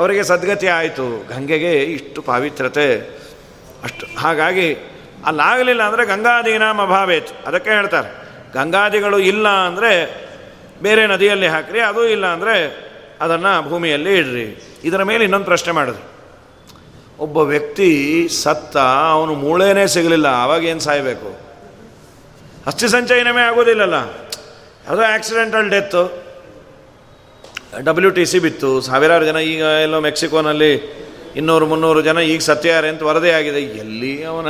[0.00, 1.06] ಅವರಿಗೆ ಸದ್ಗತಿ ಆಯಿತು.
[1.32, 2.86] ಗಂಗೆಗೆ ಇಷ್ಟು ಪಾವಿತ್ರತೆ
[3.86, 4.68] ಅಷ್ಟು ಹಾಗಾಗಿ
[5.30, 7.32] ಅಲ್ಲಾಗಲಿಲ್ಲ ಅಂದರೆ ಗಂಗಾದೀನಾಮ ಅಭಾವೇತು.
[7.48, 8.08] ಅದಕ್ಕೆ ಹೇಳ್ತಾರೆ,
[8.54, 9.92] ಗಂಗಾದಿಗಳು ಇಲ್ಲ ಅಂದರೆ
[10.86, 12.54] ಬೇರೆ ನದಿಯಲ್ಲಿ ಹಾಕ್ರಿ, ಅದೂ ಇಲ್ಲ ಅಂದರೆ
[13.24, 14.46] ಅದನ್ನು ಭೂಮಿಯಲ್ಲಿ ಇಡ್ರಿ.
[14.88, 16.06] ಇದರ ಮೇಲೆ ಇನ್ನೊಂದು ಪ್ರಶ್ನೆ ಮಾಡಿದ್ರು.
[17.18, 18.76] ಒಬ್ಬ ವ್ಯಕ್ತಿ ಸತ್ತ,
[19.10, 21.40] ಅವನು ಮೂಳೆನೇ ಸಿಗಲಿಲ್ಲ ಆವಾಗ ಏನು ಸಾಯಬೇಕು?
[22.66, 23.94] ಅಸ್ಥಿ ಸಂಚಯನವೇ ಆಗೋದಿಲ್ಲಲ್ಲ.
[24.86, 26.22] ಯಾವುದೋ accidental death
[27.84, 31.02] W T C ಬಿತ್ತು, ಸಾವಿರಾರು ಜನ ಈಗ ಎಲ್ಲೋ ಮೆಕ್ಸಿಕೋನಲ್ಲಿ
[31.36, 33.60] ಇನ್ನೂರು, ಮುನ್ನೂರು ಜನ ಈಗ ಸತ್ಯಾರೆ ಅಂತ ವರದಿ ಆಗಿದೆ.
[33.60, 34.46] ಎಲ್ಲಿ ಅವನ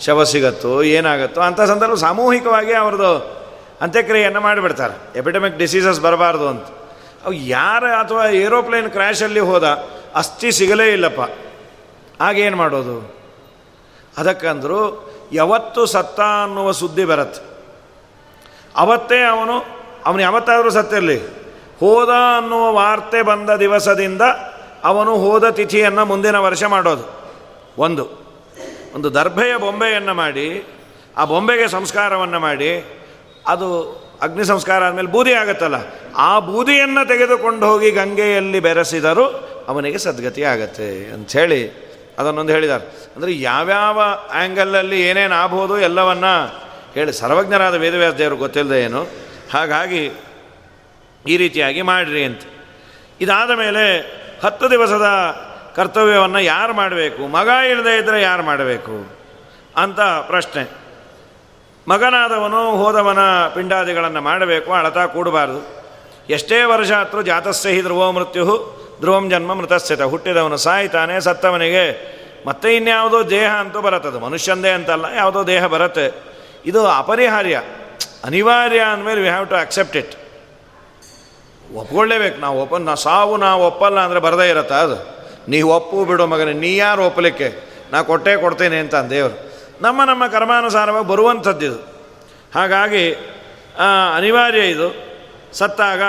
[0.00, 3.40] ಶವ ಸಿಗತ್ತೋ, ಏನಾಗತ್ತೋ ಅಂಥ ಸಂದರ್ಭ ಸಾಮೂಹಿಕವಾಗಿ ಅವ್ರದ್ದು
[3.80, 5.18] ಅಂತ್ಯಕ್ರಿಯೆಯನ್ನು ಮಾಡಿಬಿಡ್ತಾರೆ.
[5.18, 6.64] ಎಪಿಡೆಮಿಕ್ ಡಿಸೀಸಸ್ ಬರಬಾರ್ದು ಅಂತ.
[7.24, 9.64] ಅವು ಯಾರ ಅಥವಾ ಏರೋಪ್ಲೇನ್ ಕ್ರ್ಯಾಶಲ್ಲಿ ಹೋದ,
[10.14, 11.49] ಅಸ್ಥಿ ಸಿಗಲೇ ಇಲ್ಲಪ್ಪ.
[12.20, 13.14] ಆಗೇನು ಮಾಡೋದು?
[14.16, 17.50] ಅದಕ್ಕಂದ್ರು ಯಾವತ್ತು ಸತ್ತ ಅನ್ನುವ ಸುದ್ದಿ ಬರುತ್ತೆ.
[18.76, 19.64] ಅವತ್ತೇ ಅವನು
[20.06, 21.40] ಅವನು ಯಾವತ್ತಾದರೂ ಸತ್ತಿರಲಿ.
[21.80, 24.22] ಹೋದ ಅನ್ನುವ ವಾರ್ತೆ ಬಂದ ದಿವಸದಿಂದ
[24.84, 27.04] ಅವನು ಹೋದ ತಿಥಿಯನ್ನು ಮುಂದಿನ ವರ್ಷ ಮಾಡೋದು.
[27.78, 28.08] ಒಂದು.
[28.94, 30.66] ಒಂದು ದರ್ಭೆಯ ಬೊಂಬೆಯನ್ನು ಮಾಡಿ,
[31.16, 32.84] ಆ ಬೊಂಬೆಗೆ ಸಂಸ್ಕಾರವನ್ನು ಮಾಡಿ,
[33.46, 35.74] ಅದು ಅಗ್ನಿ ಸಂಸ್ಕಾರ ಆದಮೇಲೆ ಬೂದಿ ಆಗುತ್ತಲ್ಲ,
[36.16, 39.24] ಆ ಬೂದಿಯನ್ನು ತೆಗೆದುಕೊಂಡು ಹೋಗಿ ಗಂಗೆಯಲ್ಲಿ ಬೆರೆಸಿದರೂ
[39.68, 41.89] ಅವನಿಗೆ ಸದ್ಗತಿ ಆಗತ್ತೆ ಅಂಥೇಳಿ
[42.20, 42.86] ಅದನ್ನೊಂದು ಹೇಳಿದ್ದಾರೆ.
[43.16, 44.00] ಅಂದರೆ ಯಾವ್ಯಾವ
[44.30, 46.24] ಆ್ಯಂಗಲಲ್ಲಿ ಏನೇನು ಆಗ್ಬೋದು ಎಲ್ಲವನ್ನ
[46.94, 49.02] ಹೇಳಿ, ಸರ್ವಜ್ಞರಾದ ವೇದವ್ಯಾಸ ದೇವರು ಗೊತ್ತಿಲ್ಲದೆ ಏನು,
[49.52, 50.02] ಹಾಗಾಗಿ
[51.26, 52.42] ಈ ರೀತಿಯಾಗಿ ಮಾಡಿರಿ ಅಂತ.
[53.20, 53.84] ಇದಾದ ಮೇಲೆ
[54.44, 55.06] ಹತ್ತು ದಿವಸದ
[55.76, 57.22] ಕರ್ತವ್ಯವನ್ನು ಯಾರು ಮಾಡಬೇಕು?
[57.28, 58.94] ಮಗ ಇಲ್ಲದೆ ಇದ್ದರೆ ಯಾರು ಮಾಡಬೇಕು?
[59.76, 60.62] ಅಂತ ಪ್ರಶ್ನೆ.
[61.88, 63.22] ಮಗನಾದವನು ಹೋದವನ
[63.54, 65.60] ಪಿಂಡಾದಿಗಳನ್ನು ಮಾಡಬೇಕು, ಅಳತಾ ಕೂಡಬಾರ್ದು.
[66.28, 71.84] ಎಷ್ಟೇ ವರ್ಷ ಹತ್ರ ಜಾತಸ್ಯ ಮೃತ್ಯು ಧ್ರುವಂ ಜನ್ಮ ಮೃತಸ್ಥಿತ ಹುಟ್ಟಿದವನು ಸಾಯ್ತಾನೆ ಸತ್ತವನಿಗೆ.
[72.46, 76.06] ಮತ್ತೆ ಇನ್ಯಾವುದೋ ದೇಹ ಅಂತೂ ಬರುತ್ತದು ಮನುಷ್ಯಂದೇ ಅಂತಲ್ಲ, ಯಾವುದೋ ದೇಹ ಬರುತ್ತೆ.
[76.66, 77.56] ಇದು ಅಪರಿಹಾರ್ಯ.
[78.24, 80.14] ಅನಿವಾರ್ಯ ಅಂದಮೇಲೆ we have to accept it
[81.74, 82.40] ಒಪ್ಕೊಳ್ಳೇಬೇಕು.
[82.40, 84.96] ನಾವು ಒಪ್ಪ, ನಾ ಸಾವು ನಾವು ಒಪ್ಪಲ್ಲ ಅಂದರೆ ಬರದೇ ಇರತ್ತ ಅದು.
[85.48, 87.48] ನೀವು ಒಪ್ಪು ಬಿಡು ಮಗನೇ, ನೀ ಯಾರು ಒಪ್ಪಲಿಕ್ಕೆ?
[87.92, 89.36] ನಾ ಕೊಟ್ಟೇ ಕೊಡ್ತೇನೆ ಅಂತ ದೇವರು.
[89.82, 91.78] ನಮ್ಮ ನಮ್ಮ ಕರ್ಮಾನುಸಾರವಾಗಿ ಬರುವಂಥದ್ದಿದು.
[92.54, 93.04] ಹಾಗಾಗಿ
[94.16, 94.88] ಅನಿವಾರ್ಯ ಇದು.
[95.52, 96.02] ಸತ್ತಾಗ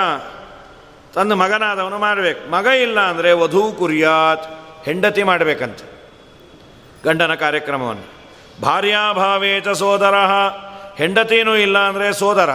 [1.14, 2.50] ತನ್ನ ಮಗನಾದವನು ಮಾಡಬೇಕು.
[2.50, 4.44] ಮಗ ಇಲ್ಲ ಅಂದರೆ ವಧು ಕುರಿಯಾತ್
[4.84, 5.80] ಹೆಂಡತಿ ಮಾಡಬೇಕಂತ.
[7.04, 8.06] ಗಂಡನ ಕಾರ್ಯಕ್ರಮವನ್ನು.
[8.62, 10.14] ಭಾರ್ಯಾಭಾವೇಚ ಸೋದರ.
[10.96, 12.50] ಹೆಂಡತಿನೂ ಇಲ್ಲ ಅಂದರೆ ಸೋದರ,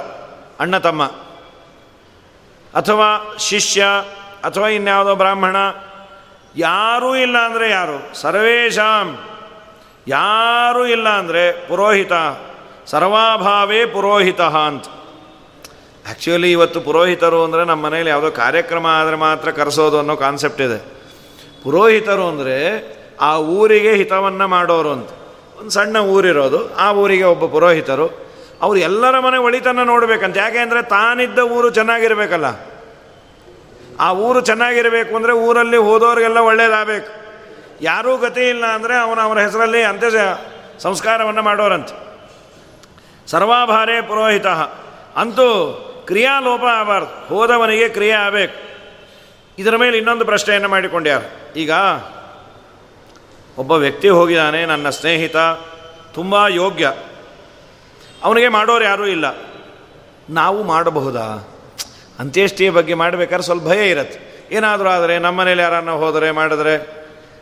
[0.60, 1.06] ಅಣ್ಣ ತಮ್ಮ.
[2.74, 3.86] ಅಥವಾ ಶಿಷ್ಯ,
[4.44, 5.56] ಅಥವಾ ಇನ್ಯಾವುದೋ ಬ್ರಾಹ್ಮಣ.
[6.56, 8.16] ಯಾರೂ ಇಲ್ಲ ಅಂದರೆ ಯಾರು?
[8.16, 9.18] ಸರ್ವೇಶಾಂ
[10.08, 12.12] ಯಾರೂ ಇಲ್ಲ ಅಂದರೆ ಪುರೋಹಿತ.
[12.86, 14.86] ಸರ್ವಾಭಾವೇ ಪುರೋಹಿತ ಅಂತ.
[16.08, 20.78] ಆ್ಯಕ್ಚುಲಿ ಇವತ್ತು ಪುರೋಹಿತರು ಅಂದರೆ ನಮ್ಮ ಮನೇಲಿ ಯಾವುದೋ ಕಾರ್ಯಕ್ರಮ ಆದರೆ ಮಾತ್ರ ಕರೆಸೋದು ಅನ್ನೋ ಕಾನ್ಸೆಪ್ಟ್ ಇದೆ.
[21.64, 22.56] ಪುರೋಹಿತರು ಅಂದರೆ
[23.22, 25.10] ಆ ಊರಿಗೆ ಹಿತವನ್ನು ಮಾಡೋರು ಅಂತ.
[25.60, 28.28] ಒಂದು ಸಣ್ಣ ಊರಿರೋದು, ಆ ಊರಿಗೆ ಒಬ್ಬ ಪುರೋಹಿತರು.
[28.62, 30.38] ಅವ್ರು ಎಲ್ಲರ ಮನೆ ಒಳಿತನ್ನು ನೋಡಬೇಕಂತ.
[30.38, 32.46] ಯಾಕೆ ಅಂದರೆ ತಾನಿದ್ದ ಊರು ಚೆನ್ನಾಗಿರಬೇಕಲ್ಲ.
[34.00, 37.10] ಆ ಊರು ಚೆನ್ನಾಗಿರಬೇಕು ಅಂದರೆ ಊರಲ್ಲಿ ಹೋದವ್ರಿಗೆಲ್ಲ ಒಳ್ಳೇದಾಗಬೇಕು.
[37.82, 40.08] ಯಾರೂ ಗತಿ ಇಲ್ಲ ಅಂದರೆ ಅವನು ಅವರ ಹೆಸರಲ್ಲಿ ಅಂತ್ಯ
[40.80, 41.96] ಸಂಸ್ಕಾರವನ್ನು ಮಾಡೋರಂತೆ.
[43.28, 44.48] ಸರ್ವಾಭಾರೇ ಪುರೋಹಿತ.
[45.16, 45.50] ಅಂತೂ
[46.08, 47.28] ಕ್ರಿಯಾಲೋಪ ಆಗಬಾರ್ದು.
[47.28, 48.68] ಹೋದವನಿಗೆ ಕ್ರಿಯೆ ಆಗಬೇಕು.
[49.60, 51.22] ಇದರ ಮೇಲೆ ಇನ್ನೊಂದು ಪ್ರಶ್ನೆಯನ್ನು ಮಾಡಿಕೊಂಡ್ಯಾರ
[51.56, 51.72] ಈಗ
[53.58, 55.36] ಒಬ್ಬ ವ್ಯಕ್ತಿ ಹೋಗಿದ್ದಾನೆ, ನನ್ನ ಸ್ನೇಹಿತ,
[56.14, 56.94] ತುಂಬ ಯೋಗ್ಯ.
[58.24, 59.26] ಅವನಿಗೆ ಮಾಡೋರು ಯಾರೂ ಇಲ್ಲ.
[60.30, 61.50] ನಾವು ಮಾಡಬಹುದಾ?
[62.20, 64.48] ಅಂತ್ಯೇಷ್ಟಿಯ ಬಗ್ಗೆ ಮಾಡಬೇಕಾದ್ರೆ ಸ್ವಲ್ಪ ಭಯ ಇರುತ್ತೆ.
[64.52, 66.76] ಏನಾದರೂ ಆದರೆ ನಮ್ಮ ಮನೇಲಿ ಯಾರನ್ನ ಹೋದರೆ, ಮಾಡಿದ್ರೆ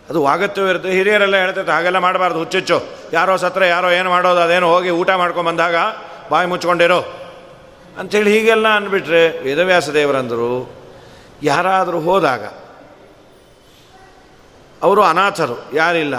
[0.09, 0.91] ಅದು ಅಗತ್ಯವಿರುತ್ತೆ ಇರುತ್ತೆ.
[0.91, 2.83] ಹಿರಿಯರೆಲ್ಲ ಹೇಳ್ತೈತೆ ಹಾಗೆಲ್ಲ ಮಾಡಬಾರ್ದು, ಹುಚ್ಚುಚ್ಚು.
[3.13, 5.75] ಯಾರೋ ಸತ್ರ ಯಾರೋ ಏನು ಮಾಡೋದು, ಅದೇನು ಹೋಗಿ ಊಟ ಮಾಡ್ಕೊಂಬಂದಾಗ
[6.29, 7.24] ಬಾಯಿ ಮುಚ್ಕೊಂಡಿರೋ
[7.99, 10.49] ಅಂಥೇಳಿ ಹೀಗೆಲ್ಲ ಅಂದ್ಬಿಟ್ರೆ ವೇದವ್ಯಾಸ ದೇವರಂದರು,
[11.43, 12.43] ಯಾರಾದರೂ ಹೋದಾಗ,
[14.83, 16.15] ಅವರು ಅನಾಥರು, ಯಾರಿಲ್ಲ,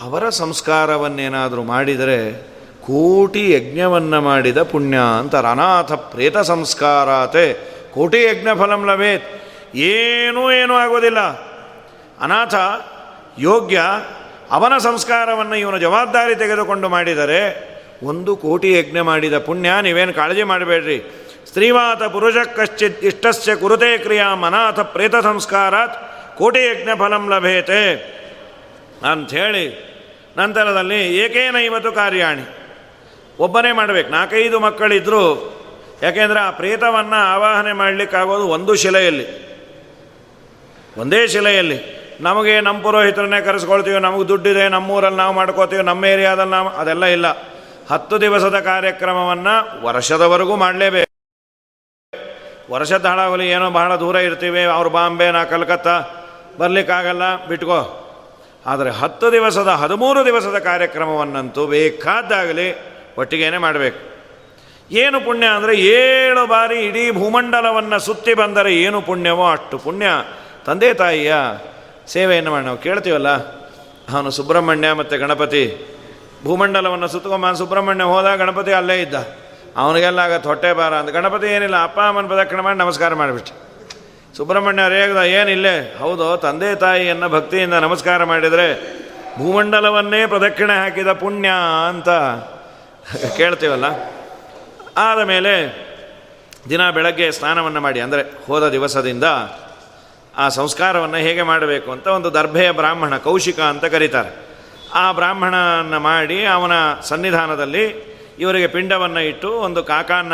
[0.00, 2.32] ಅವರ ಸಂಸ್ಕಾರವನ್ನೇನಾದರೂ ಮಾಡಿದರೆ
[2.82, 7.52] ಕೋಟಿ ಯಜ್ಞವನ್ನು ಮಾಡಿದ ಪುಣ್ಯ ಅಂತಾರೆ ಅನಾಥ ಪ್ರೇತ ಸಂಸ್ಕಾರಾತೆ,
[7.94, 9.24] ಕೋಟಿ ಯಜ್ಞ ಫಲಂ ಲಭೇತ್.
[9.74, 11.20] ಏನೂ ಏನೂ ಆಗೋದಿಲ್ಲ.
[12.20, 12.54] ಅನಾಥ,
[13.38, 13.82] ಯೋಗ್ಯ,
[14.50, 17.71] ಅವನ ಸಂಸ್ಕಾರವನ್ನು ಇವನ ಜವಾಬ್ದಾರಿ ತೆಗೆದುಕೊಂಡು ಮಾಡಿದರೆ
[18.02, 20.98] ಒಂದು ಕೋಟಿ ಯಜ್ಞ ಮಾಡಿದ ಪುಣ್ಯ, ನೀವೇನು ಕಾಳಜಿ ಮಾಡಬೇಡ್ರಿ.
[21.48, 25.96] ಸ್ತ್ರೀವಾತ ಪುರುಷ ಕಶ್ಚಿತ್ ಇಷ್ಟಸ್ಯ ಕುರುತೆ ಕ್ರಿಯಾ ಮನಾಥ ಪ್ರೇತ ಸಂಸ್ಕಾರಾತ್
[26.38, 27.80] ಕೋಟಿ ಯಜ್ಞ ಫಲಂ ಲಭೇತೆ.
[29.10, 29.64] ಅಂಥೇಳಿ
[30.36, 32.44] ನಂತರದಲ್ಲಿ ಏಕೇನ ಇವತ್ತು ಕಾರ್ಯಾಣಿ.
[33.38, 35.22] ಒಬ್ಬನೇ ಮಾಡಬೇಕು, ನಾಲ್ಕೈದು ಮಕ್ಕಳಿದ್ದರೂ
[36.02, 39.26] ಯಾಕೆಂದರೆ ಆ ಪ್ರೇತವನ್ನು ಆವಾಹನೆ ಮಾಡಲಿಕ್ಕಾಗೋದು ಒಂದು ಶಿಲೆಯಲ್ಲಿ.
[40.96, 41.78] ಒಂದೇ ಶಿಲೆಯಲ್ಲಿ.
[42.20, 47.26] ನಮಗೆ ನಮ್ಮ ಪುರೋಹಿತರನ್ನೇ ಕರೆಸ್ಕೊಳ್ತೀವಿ, ನಮಗೆ ದುಡ್ಡಿದೆ, ನಮ್ಮೂರಲ್ಲಿ ನಾವು ಮಾಡ್ಕೋತೀವಿ, ನಮ್ಮ ಏರಿಯಾದಲ್ಲಿ ನಾವು, ಅದೆಲ್ಲ ಇಲ್ಲ.
[47.90, 49.54] ಹತ್ತು ದಿವಸದ ಕಾರ್ಯಕ್ರಮವನ್ನು
[49.86, 51.10] ವರ್ಷದವರೆಗೂ ಮಾಡಲೇಬೇಕು.
[52.74, 55.96] ವರ್ಷದ ಹಾಳಾಗಲಿ ಏನೋ ಬಹಳ ದೂರ ಇರ್ತೀವಿ, ಅವ್ರು ಬಾಂಬೆ ನಾ ಕಲ್ಕತ್ತಾ
[56.60, 57.80] ಬರಲಿಕ್ಕಾಗಲ್ಲ, ಬಿಟ್ಕೋ.
[58.72, 62.68] ಆದರೆ ಹತ್ತು ದಿವಸದ, ಹದಿಮೂರು ದಿವಸದ ಕಾರ್ಯಕ್ರಮವನ್ನಂತೂ ಬೇಕಾದ್ದಾಗಲಿ
[63.20, 64.00] ಒಟ್ಟಿಗೇನೆ ಮಾಡಬೇಕು.
[65.02, 70.06] ಏನು ಪುಣ್ಯ ಅಂದರೆ ಏಳು ಬಾರಿ ಇಡೀ ಭೂಮಂಡಲವನ್ನು ಸುತ್ತಿ ಬಂದರೆ ಏನು ಪುಣ್ಯವೋ ಅಷ್ಟು ಪುಣ್ಯ.
[70.66, 71.32] ತಂದೆ ತಾಯಿಯ
[72.14, 73.30] ಸೇವೆಯನ್ನು ಮಾಡಿ ನಾವು ಕೇಳ್ತೀವಲ್ಲ,
[74.12, 75.64] ಅವನು ಸುಬ್ರಹ್ಮಣ್ಯ ಮತ್ತು ಗಣಪತಿ.
[76.46, 79.16] ಭೂಮಂಡಲವನ್ನು ಸುತ್ತಕೊಂಬ ಸುಬ್ರಹ್ಮಣ್ಯ ಹೋದ ಗಣಪತಿ ಅಲ್ಲೇ ಇದ್ದ.
[79.82, 83.52] ಅವನಿಗೆಲ್ಲ ಆಗತ್ತೆ ಹೊಟ್ಟೆ ಬಾರ ಅಂತ ಗಣಪತಿ ಏನಿಲ್ಲ, ಅಪ್ಪ, ಅಮ್ಮನ ಪ್ರದಕ್ಷಿಣೆ ಮಾಡಿ ನಮಸ್ಕಾರ ಮಾಡಿಬಿಟ್ಟು
[84.36, 88.66] ಸುಬ್ರಹ್ಮಣ್ಯ ರೇಗದ ಏನಿಲ್ಲೇ ಹೌದು, ತಂದೆ ತಾಯಿಯನ್ನು ಭಕ್ತಿಯಿಂದ ನಮಸ್ಕಾರ ಮಾಡಿದರೆ
[89.38, 91.50] ಭೂಮಂಡಲವನ್ನೇ ಪ್ರದಕ್ಷಿಣೆ ಹಾಕಿದ ಪುಣ್ಯ
[91.90, 92.08] ಅಂತ
[93.38, 93.86] ಕೇಳ್ತೀವಲ್ಲ?
[94.96, 95.52] ಆದ ಮೇಲೆ
[96.70, 99.26] ದಿನ ಬೆಳಗ್ಗೆ ಸ್ನಾನವನ್ನು ಮಾಡಿ, ಅಂದರೆ ಹೋದ ದಿವಸದಿಂದ
[100.38, 104.51] ಆ ಸಂಸ್ಕಾರವನ್ನು ಹೇಗೆ ಮಾಡಬೇಕು ಅಂತ ಒಂದು ದರ್ಭೆಯ ಬ್ರಾಹ್ಮಣ ಕೌಶಿಕ ಅಂತ ಕರೀತಾರೆ.
[104.94, 106.72] ಆ ಬ್ರಾಹ್ಮಣನ ಮಾಡಿ ಅವನ
[107.02, 110.32] ಸನ್ನಿಧಾನದಲ್ಲಿ ಇವರಿಗೆ ಪಿಂಡವನ್ನು ಇಟ್ಟು ಒಂದು ಕಾಕಾನ್ನ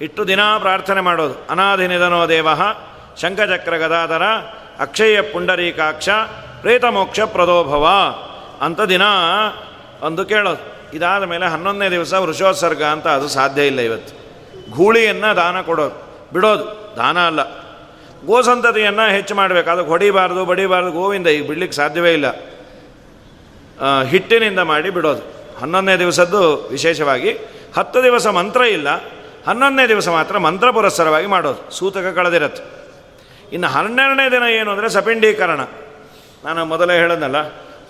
[0.00, 1.46] ಇಟ್ಟು ದಿನಾ ಪ್ರಾರ್ಥನೆ ಮಾಡೋದು.
[1.50, 2.48] ಅನಾಧಿನಿಧನೋ ದೇವ,
[3.20, 4.22] ಶಂಖಚಕ್ರ ಗದಾಧರ,
[4.80, 6.08] ಅಕ್ಷಯ ಪುಂಡರೀಕಾಕ್ಷ
[6.60, 7.88] ಪ್ರೇತಮೋಕ್ಷ ಪ್ರದೋಭವ
[8.60, 9.02] ಅಂತ ದಿನ
[10.02, 10.74] ಒಂದು ಕೇಳೋದು.
[10.96, 14.24] ಇದಾದ ಮೇಲೆ ಹನ್ನೊಂದನೇ ದಿವಸ ವೃಷೋತ್ಸರ್ಗ ಅಂತ ಅದು ಸಾಧ್ಯ ಇಲ್ಲ ಇವತ್ತು.
[14.76, 16.28] ಗೂಳಿಯನ್ನು ದಾನ ಕೊಡೋದು.
[16.32, 16.94] ಬಿಡೋದು.
[16.96, 17.64] ದಾನ ಅಲ್ಲ.
[18.26, 19.70] ಗೋಸಂತತಿಯನ್ನು ಹೆಚ್ಚು ಮಾಡಬೇಕು.
[19.70, 22.53] ಅದಕ್ಕೆ ಹೊಡಿಬಾರ್ದು, ಬಡಿಬಾರ್ದು, ಗೋವಿಂದ ಈಗ ಬಿಡ್ಲಿಕ್ಕೆ ಸಾಧ್ಯವೇ ಇಲ್ಲ.
[24.12, 25.22] ಹಿಟ್ಟಿನಿಂದ ಮಾಡಿ ಬಿಡೋದು.
[25.60, 26.40] ಹನ್ನೊಂದನೇ ದಿವಸದ್ದು
[26.74, 27.32] ವಿಶೇಷವಾಗಿ
[27.76, 28.88] ಹತ್ತು ದಿವಸ ಮಂತ್ರ ಇಲ್ಲ,
[29.48, 31.60] ಹನ್ನೊಂದನೇ ದಿವಸ ಮಾತ್ರ ಮಂತ್ರ ಪುರಸ್ಸರವಾಗಿ ಮಾಡೋದು.
[31.78, 32.62] ಸೂತಕ ಕಳೆದಿರತ್ತೆ.
[33.54, 35.60] ಇನ್ನು ಹನ್ನೆರಡನೇ ದಿನ ಏನು ಅಂದರೆ ಸಪಿಂಡೀಕರಣ.
[36.46, 37.38] ನಾನು ಮೊದಲೇ ಹೇಳೋದಲ್ಲ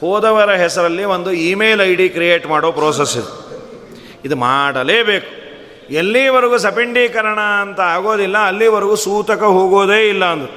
[0.01, 3.31] ಹೋದವರ ಹೆಸರಲ್ಲಿ ಒಂದು ಇಮೇಲ್ ಐ ಡಿ ಕ್ರಿಯೇಟ್ ಮಾಡೋ ಪ್ರೋಸೆಸ್ ಇದು.
[4.27, 5.31] ಇದು ಮಾಡಲೇಬೇಕು.
[6.01, 10.53] ಎಲ್ಲಿವರೆಗೂ ಸಪಿಂಡೀಕರಣ ಅಂತ ಆಗೋದಿಲ್ಲ, ಅಲ್ಲಿವರೆಗೂ ಸೂತಕ ಹೋಗೋದೇ ಇಲ್ಲ ಅಂದರು.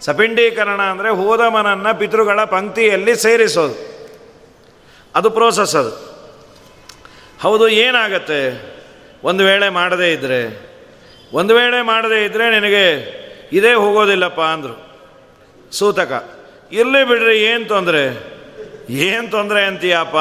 [0.00, 3.76] ಸಪಿಂಡೀಕರಣ ಅಂದರೆ ಹೋದವನನ್ನು ಪಿತೃಗಳ ಪಂಕ್ತಿಯಲ್ಲಿ ಸೇರಿಸೋದು.
[5.16, 5.92] ಅದು ಪ್ರೋಸೆಸ್ ಅದು.
[7.42, 8.40] ಹೌದು, ಏನಾಗತ್ತೆ?
[9.24, 10.40] ಒಂದು ವೇಳೆ ಮಾಡದೇ ಇದ್ದರೆ
[11.32, 12.84] ಒಂದು ವೇಳೆ ಮಾಡದೇ ಇದ್ದರೆ ನಿನಗೆ
[13.52, 14.74] ಇದೇ ಹೋಗೋದಿಲ್ಲಪ್ಪ ಅಂದರು.
[15.72, 16.12] ಸೂತಕ,
[16.72, 18.02] ಇರಲಿ ಬಿಡ್ರಿ, ಏನು ತೊಂದರೆ?
[18.90, 20.16] ಏನು ತೊಂದರೆ ಅಂತೀಯಪ್ಪ?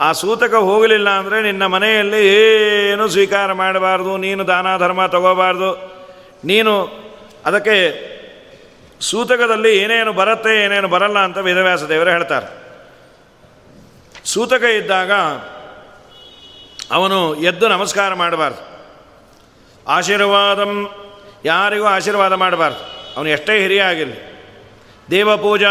[0.00, 5.70] ಆ ಸೂತಕ ಹೋಗಲಿಲ್ಲ ಅಂದರೆ ನಿನ್ನ ಮನೆಯಲ್ಲಿ ಏನು ಸ್ವೀಕಾರ ಮಾಡಬಾರ್ದು, ನೀನು ದಾನ ಧರ್ಮ ತಗೋಬಾರ್ದು.
[6.44, 6.72] ನೀನು
[7.44, 7.76] ಅದಕ್ಕೆ
[9.00, 12.65] ಸೂತಕದಲ್ಲಿ ಏನೇನು ಬರುತ್ತೆ, ಏನೇನು ಬರಲ್ಲ ಅಂತ ವೇದವ್ಯಾಸ ದೇವರು ಹೇಳ್ತಾರೆ.
[14.26, 15.12] ಸೂತಕ ಇದ್ದಾಗ
[16.92, 18.76] ಅವನು ಎದ್ದು ನಮಸ್ಕಾರ ಮಾಡಬಾರ್ದು.
[19.88, 20.90] ಆಶೀರ್ವಾದಂ,
[21.44, 22.78] ಯಾರಿಗೂ ಆಶೀರ್ವಾದ ಮಾಡಬಾರ್ದು.
[23.16, 24.36] ಅವನು ಎಷ್ಟೇ ಹಿರಿಯ ಆಗಿರಲಿ.
[25.10, 25.70] ದೇವ ಪೂಜಾ,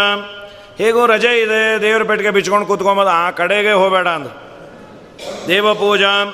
[0.77, 4.31] ಹೇಗೂ ರಜೆ ಇದೆ, ದೇವರ ಪೆಟ್ಟಿಗೆ ಬಿಚ್ಕೊಂಡು ಕೂತ್ಕೊಂಬೋದು ಆ ಕಡೆಗೆ ಹೋಗಬೇಡ ಅಂತ
[5.47, 6.25] ದೇವ ಪೂಜಾ,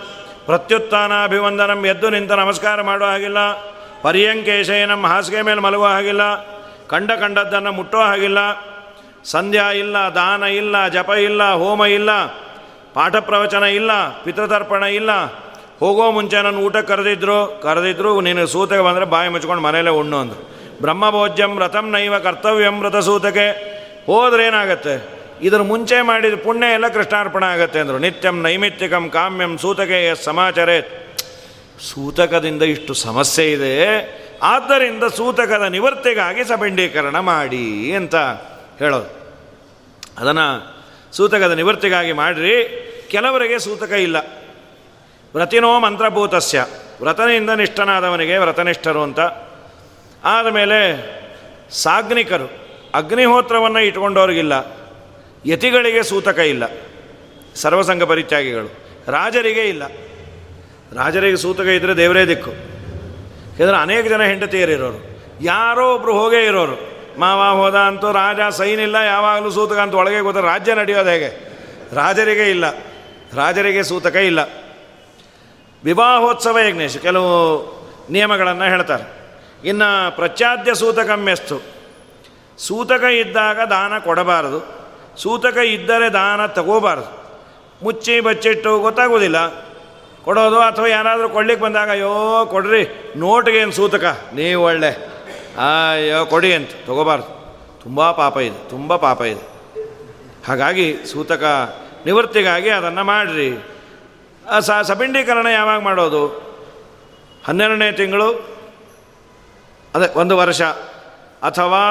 [0.46, 3.52] ಪ್ರತ್ಯುತ್ಥಾನಾಭಿವಂದನಂ, ಎದ್ದು ನಿಂತ ನಮಸ್ಕಾರ ಮಾಡೋ ಹಾಗಿಲ್ಲ.
[4.02, 6.22] ಪರ್ಯಂಕೇಶಯನಂ, ಹಾಸಿಗೆ ಮೇಲೆ ಮಲಗುವ ಹಾಗಿಲ್ಲ.
[6.88, 8.71] ಕಂಡ ಕಂಡದ್ದನ್ನು ಮುಟ್ಟೋ ಹಾಗಿಲ್ಲ.
[9.26, 12.26] ಸಂಧ್ಯಾ ಇಲ್ಲ, ದಾನ ಇಲ್ಲ, ಜಪ ಇಲ್ಲ, ಹೋಮ ಇಲ್ಲ,
[12.94, 15.12] ಪಾಠ ಪ್ರವಚನ ಇಲ್ಲ, ಪಿತೃತರ್ಪಣ ಇಲ್ಲ.
[15.80, 20.52] ಹೋಗೋ ಮುಂಚೆ ನನ್ನ ಊಟ ಕರೆದಿದ್ರು ಕರೆದಿದ್ರು, ನೀನು ಸೂತಕ ಬಂದರೆ ಬಾಯಿ ಮುಚ್ಕೊಂಡು ಮನೇಲೇ ಉಣ್ಣು ಅಂದರು.
[20.82, 23.72] ಬ್ರಹ್ಮಭೋಜ್ಯಂ ರಥಂ ನೈವ ಕರ್ತವ್ಯಂ ಸೂತಕೆ.
[24.06, 25.22] ಹೋದ್ರೆ ಏನಾಗುತ್ತೆ?
[25.42, 27.98] ಇದ್ರ ಮುಂಚೆ ಮಾಡಿದ ಪುಣ್ಯ ಎಲ್ಲ ಕೃಷ್ಣಾರ್ಪಣ ಆಗುತ್ತೆ ಅಂದರು.
[27.98, 31.08] ನಿತ್ಯಂ ನೈಮಿತ್ತಿಕಂ ಕಾಮ್ಯಂ ಸೂತಕೆ ಎಸ್ ಸಮಾಚಾರೇ
[31.94, 33.78] ಸೂತಕದಿಂದ ಇಷ್ಟು ಸಮಸ್ಯೆ ಇದೆ.
[34.44, 38.16] ಆದ್ದರಿಂದ ಸೂತಕದ ನಿವೃತ್ತಿಗಾಗಿ ಸಬಂಡೀಕರಣ ಮಾಡಿ ಅಂತ.
[38.82, 39.22] ಹೇಳೋದು.
[40.18, 40.76] ಅದನ್ನು
[41.14, 42.78] ಸೂತಕದ ನಿವೃತ್ತಿಗಾಗಿ ಮಾಡಿರಿ.
[43.12, 44.18] ಕೆಲವರಿಗೆ ಸೂತಕ ಇಲ್ಲ.
[45.36, 46.66] ವ್ರತಿನೋ ಮಂತ್ರಭೂತಸ್ಯ.
[47.02, 49.20] ವ್ರತನಿಂದ ನಿಷ್ಠನಾದವನಿಗೆ ವ್ರತನಿಷ್ಠರು ಅಂತ.
[50.24, 50.82] ಆದಮೇಲೆ
[51.72, 52.52] ಸಾಗ್ನಿಕರು.
[52.96, 54.54] ಅಗ್ನಿಹೋತ್ರವನ್ನು ಇಟ್ಕೊಂಡವ್ರಿಗಿಲ್ಲ
[55.46, 56.64] ಯತಿಗಳಿಗೆ ಸೂತಕ ಇಲ್ಲ.
[57.56, 58.68] ಸರ್ವಸಂಗ ಪರಿತ್ಯಾಗಿಗಳು.
[59.12, 59.88] ರಾಜರಿಗೆ ಇಲ್ಲ.
[60.96, 62.52] ರಾಜರಿಗೆ ಸೂತಕ ಇದ್ದರೆ ದೇವರೇ ದಿಕ್ಕು.
[62.52, 65.24] ಯಾಕಂದರೆ ಅನೇಕ ಜನ ಹೆಂಡತಿಯರಿರೋರು.
[65.42, 67.01] ಯಾರೋ ಒಬ್ಬರು ಹೋಗೇ ಇರೋರು.
[67.20, 71.30] ಮಾವ ಹೋದ ಅಂತೂ ರಾಜ ಸೈನಿಲ್ಲ ಯಾವಾಗಲೂ ಸೂತಕ ಅಂತ ಒಳಗೆ ಗೊತ್ತ ರಾಜ್ಯ ನಡೆಯೋದು ಹೇಗೆ?
[71.96, 72.66] ರಾಜರಿಗೆ ಇಲ್ಲ,
[73.36, 74.42] ರಾಜರಿಗೆ ಸೂತಕ ಇಲ್ಲ.
[75.84, 77.32] ವಿವಾಹೋತ್ಸವ ಯಜ್ಞೇಶ್, ಕೆಲವು
[78.10, 79.06] ನಿಯಮಗಳನ್ನು ಹೇಳ್ತಾರೆ.
[79.64, 81.58] ಇನ್ನು ಪ್ರತ್ಯಾದ್ಯ ಸೂತಕ ಮೆಸ್ತು
[82.58, 84.60] ಸೂತಕ ಇದ್ದಾಗ ದಾನ ಕೊಡಬಾರದು,
[85.18, 87.10] ಸೂತಕ ಇದ್ದರೆ ದಾನ ತಗೋಬಾರದು.
[87.84, 89.38] ಮುಚ್ಚಿ ಬಚ್ಚಿಟ್ಟು ಗೊತ್ತಾಗೋದಿಲ್ಲ,
[90.24, 94.06] ಕೊಡೋದು ಅಥವಾ ಯಾರಾದರೂ ಕೊಡ್ಲಿಕ್ಕೆ ಬಂದಾಗ, ಅಯ್ಯೋ ಕೊಡ್ರಿ ನೋಟ್ಗೇನು ಸೂತಕ?
[94.34, 94.92] ನೀವು ಒಳ್ಳೆ
[95.58, 96.70] ಅಯ್ಯೋ, ಕೊಡಿ ಅಂತ.
[96.86, 97.42] ತಗೋಬಾರ್ದು.
[97.84, 99.52] ತುಂಬ ಪಾಪ ಇದೆ, ತುಂಬ ಪಾಪ ಇದೆ.
[100.48, 101.44] ಹಾಗಾಗಿ ಸೂತಕ,
[102.06, 103.68] ನಿವೃತ್ತಿಗಾಗಿ ಅದನ್ನು ಮಾಡಿರಿ.
[104.60, 106.28] ಸ ಸಪಿಂಡೀಕರಣ ಯಾವಾಗ ಮಾಡೋದು?
[107.46, 108.58] ಹನ್ನೆರಡನೇ ತಿಂಗಳು?
[109.96, 110.62] ಅದೇ, ಒಂದು ವರ್ಷ.
[111.42, 111.84] ಅಥವಾ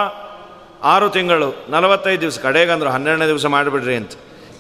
[0.82, 2.38] ಆರು ತಿಂಗಳು, ನಲವತ್ತೈದು ದಿವಸ.
[2.38, 4.12] ಕಡೆಗಂದ್ರು ಹನ್ನೆರಡನೇ ದಿವಸ ಮಾಡಿಬಿಡ್ರಿ ಅಂತ.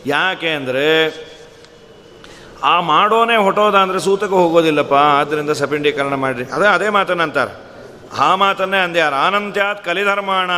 [0.06, 1.08] ಯಾಕೆ ಅಂದರೆ,
[2.62, 4.94] ಆ ಮಾಡೋನೇ ಹೊಟ್ಟೋದ ಅಂದರೆ ಸೂತಕ ಹೋಗೋದಿಲ್ಲಪ್ಪ.
[4.94, 6.52] ಆದ್ದರಿಂದ ಸಪಿಂಡೀಕರಣ ಮಾಡಿರಿ.
[6.52, 7.69] ಅದೇ ಅದೇ ಮಾತನ್ನು
[8.18, 10.50] ಆ ಮಾತನ್ನೇ ಅಂದ್ಯಾರ ಆನಂತ್ಯಾತ್ ಕಲಿಧರ್ಮಾಣ,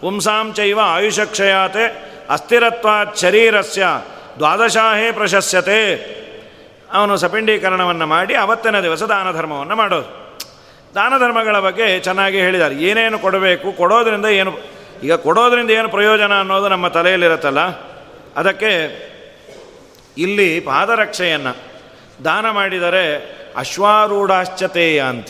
[0.00, 1.84] ಪುಂಸಾಂ ಚೈವ ಆಯುಷಕ್ಷಯಾತೆ
[2.30, 3.86] ಅಸ್ಥಿರತ್ವಾತ್ ಶರೀರಸ್ಯ,
[4.38, 5.78] ದ್ವಾದಶಾಹೇ ಪ್ರಶಸ್ಯತೆ.
[6.92, 10.22] ಅವನು ಸಪಿಂಡೀಕರಣವನ್ನು ಮಾಡಿ ಅವತ್ತಿನ ದಿವಸ ದಾನ ಧರ್ಮವನ್ನು ಮಾಡೋದು.
[10.94, 14.58] ದಾನ ಧರ್ಮಗಳ ಬಗ್ಗೆ ಚೆನ್ನಾಗಿ ಹೇಳಿದ್ದಾರೆ ಏನೇನು ಕೊಡಬೇಕು, ಕೊಡೋದ್ರಿಂದ ಏನು,
[15.02, 17.60] ಈಗ ಕೊಡೋದ್ರಿಂದ ಏನು ಪ್ರಯೋಜನ ಅನ್ನೋದು ನಮ್ಮ ತಲೆಯಲ್ಲಿರುತ್ತಲ್ಲ?
[18.36, 18.72] ಅದಕ್ಕೆ
[20.18, 21.56] ಇಲ್ಲಿ ಪಾದರಕ್ಷೆಯನ್ನು
[22.24, 23.04] ದಾನ ಮಾಡಿದರೆ
[23.56, 25.26] ಅಶ್ವಾರೂಢಾಶ್ಚತೆಯ ಅಂತ.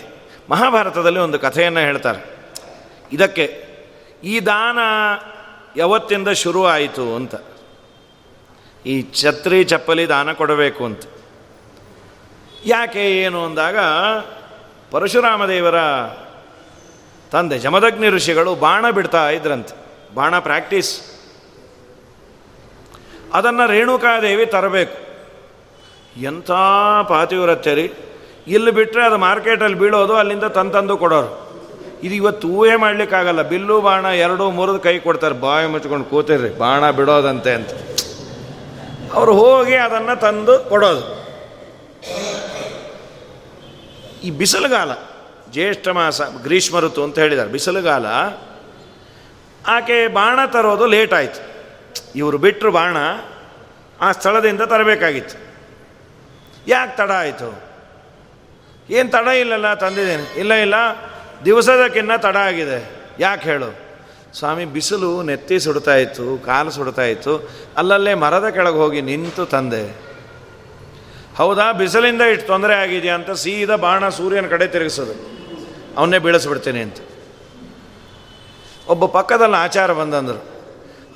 [0.50, 2.36] ಮಹಾಭಾರತದಲ್ಲಿ ಒಂದು ಕಥೆಯನ್ನು ಹೇಳ್ತಾರೆ.
[3.12, 3.66] ಇದಕ್ಕೆ,
[4.24, 4.78] ಈ ದಾನ
[5.76, 7.34] ಯಾವತ್ತಿಂದ ಶುರು ಆಯಿತು ಅಂತ.
[8.86, 11.02] ಈ ಛತ್ರಿ ಚಪ್ಪಲಿ ದಾನ ಕೊಡಬೇಕು ಅಂತ.
[12.64, 13.78] ಯಾಕೆ ಏನು ಅಂದಾಗ
[14.90, 15.74] ಪರಶುರಾಮ ದೇವರ
[17.30, 19.74] ತಂದೆ ಜಮದಗ್ನಿ ಋಷಿಗಳು ಬಾಣ ಬಿಡ್ತಾ ಇದ್ರಂತೆ.
[20.14, 21.00] ಬಾಣ ಪ್ರಾಕ್ಟೀಸ್
[23.32, 24.98] ಅದನ್ನು ರೇಣುಕಾದೇವಿ ತರಬೇಕು.
[26.20, 26.50] ಎಂಥ
[27.08, 27.92] ಪಾತಿವ್ರತ್ಯರಿ.
[28.46, 31.52] ಇಲ್ಲಿ ಬಿಟ್ಟರೆ ಅದು ಮಾರ್ಕೆಟಲ್ಲಿ ಬೀಳೋದು, ಅಲ್ಲಿಂದ ತಂತಂದು ಕೊಡೋರು.
[32.02, 33.42] ಇದು ಇವತ್ತು ಊಹೆ ಮಾಡಲಿಕ್ಕಾಗಲ್ಲ.
[33.42, 35.34] ಬಿಲ್ಲು, ಬಾಣ ಎರಡು ಮೂರದು ಕೈ ಕೊಡ್ತಾರೆ.
[35.34, 36.58] ಬಾಯಿ ಮುಚ್ಕೊಂಡು ಕೂತಿರ್ರಿ.
[36.58, 37.68] ಬಾಣ ಬಿಡೋದಂತೆ ಅಂತ.
[39.12, 41.22] ಅವರು ಹೋಗಿ ಅದನ್ನು ತಂದು ಕೊಡೋದು.
[44.20, 44.92] ಈ ಬಿಸಿಲುಗಾಲ,
[45.50, 47.50] ಜ್ಯೇಷ್ಠ ಮಾಸ, ಗ್ರೀಷ್ಮ ಋತು ಅಂತ ಹೇಳಿದ್ದಾರೆ.
[47.50, 48.06] ಬಿಸಿಲುಗಾಲ,
[49.66, 51.52] ಆಕೆ ಬಾಣ ತರೋದು ಲೇಟ್ ಆಯಿತು.
[52.16, 52.96] ಇವರು ಬಿಟ್ಟರು ಬಾಣ
[54.00, 55.54] ಆ ಸ್ಥಳದಿಂದ ತರಬೇಕಾಗಿತ್ತು.
[56.66, 57.71] ಯಾಕೆ ತಡ ಆಯಿತು?
[58.92, 60.40] ಏನು ತಡ ಇಲ್ಲಲ್ಲ ತಂದಿದ್ದೀನಿ.
[60.40, 60.74] ಇಲ್ಲ ಇಲ್ಲ.
[61.44, 62.90] ದಿವಸದಕ್ಕಿನ್ನ ತಡ ಆಗಿದೆ.
[63.18, 63.82] ಯಾಕೆ ಹೇಳು?
[64.38, 67.50] ಸ್ವಾಮಿ, ಬಿಸಿಲು ನೆತ್ತಿ ಸುಡ್ತಾ ಇತ್ತು, ಕಾಲು ಸುಡ್ತಾ ಇತ್ತು.
[67.76, 70.12] ಅಲ್ಲಲ್ಲೇ ಮರದ ಕೆಳಗೆ ಹೋಗಿ ನಿಂತು ತಂದೆ.
[71.36, 75.14] ಹೌದಾ, ಬಿಸಿಲಿಂದ ಇಷ್ಟು ತೊಂದರೆ ಆಗಿದೆಯಾ ಅಂತ ಸೀದಾ ಬಾಣ ಸೂರ್ಯನ ಕಡೆ ತಿರುಗಿಸೋದು.
[75.96, 76.96] ಅವನ್ನೇ ಬೀಳಿಸ್ಬಿಡ್ತೀನಿ ಅಂತ.
[78.88, 80.44] ಒಬ್ಬ ಪಕ್ಕದಲ್ಲಿ ಆಚಾರ ಬಂದಂದರು.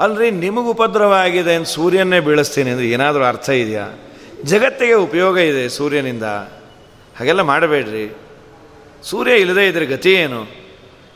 [0.00, 3.98] ಅಲ್ರಿ, ನಿಮಗೆ ಉಪದ್ರವ ಆಗಿದೆ ಅಂತ ಸೂರ್ಯನ್ನೇ ಬೀಳಿಸ್ತೀನಿ ಅಂದರೆ ಏನಾದರೂ ಅರ್ಥ ಇದೆಯಾ?
[4.44, 6.22] ಜಗತ್ತಿಗೆ ಉಪಯೋಗ ಇದೆ ಸೂರ್ಯನಿಂದ.
[7.18, 8.16] ಹಾಗೆಲ್ಲ ಮಾಡಬೇಡ್ರಿ.
[9.02, 10.42] ಸೂರ್ಯ ಇಲ್ಲದೆ ಇದ್ರೆ ಗತಿ ಏನು?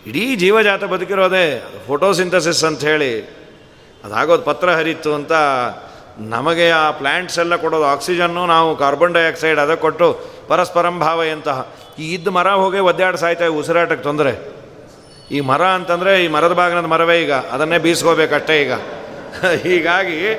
[0.06, 3.40] ಇಡೀ ಜೀವಜಾತ ಬದುಕಿರೋದೇ ಫೋಟೋಸಿಂಥಸಿಸ್ ಅಂತ ಹೇಳಿ.
[4.04, 5.32] ಅದಾಗೋದು ಪತ್ರ ಹರಿತು ಅಂತ
[6.18, 12.14] ನಮಗೆ ಆ ಪ್ಲ್ಯಾಂಟ್ಸ್ ಎಲ್ಲ ಕೊಡೋದು ಆಕ್ಸಿಜನ್ನು ನಾವು ಕಾರ್ಬನ್ ಡೈಆಕ್ಸೈಡ್ ಅದಕ್ಕೆ ಕೊಟ್ಟು ಪರಸ್ಪರಂ ಭಾವ ಎಂತಹ ಈ
[12.14, 14.52] ಇದ್ದ ಮರ ಹೋಗಿ ಒದ್ದಾಡ್ ಸಾಯ್ತಾ ಉಸಿರಾಟಕ್ಕೆ ತೊಂದರೆ.
[15.30, 17.32] ಈ ಮರ ಅಂತಂದರೆ ಈ ಮರದ ಬಾಗಿನದ ಮರವೇ ಈಗ.
[17.32, 18.72] ಅದನ್ನೇ ಬೀಸ್ಕೋಬೇಕಷ್ಟೇ ಈಗ.
[19.62, 20.34] ಹೀಗಾಗಿ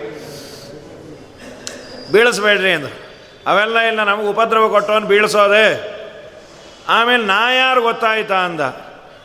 [2.11, 3.10] ಬೀಳಿಸ್ಬೇಡ್ರಿ ಅಂದರು.
[3.47, 5.91] ಅವೆಲ್ಲ ಇಲ್ಲ, ನಮಗೆ ಉಪದ್ರವ ಕೊಟ್ಟವನು ಬೀಳಿಸೋದೆ.
[6.89, 8.59] ಆಮೇಲೆ ನಾ ಯಾರು ಗೊತ್ತಾಯ್ತಾ ಅಂದ.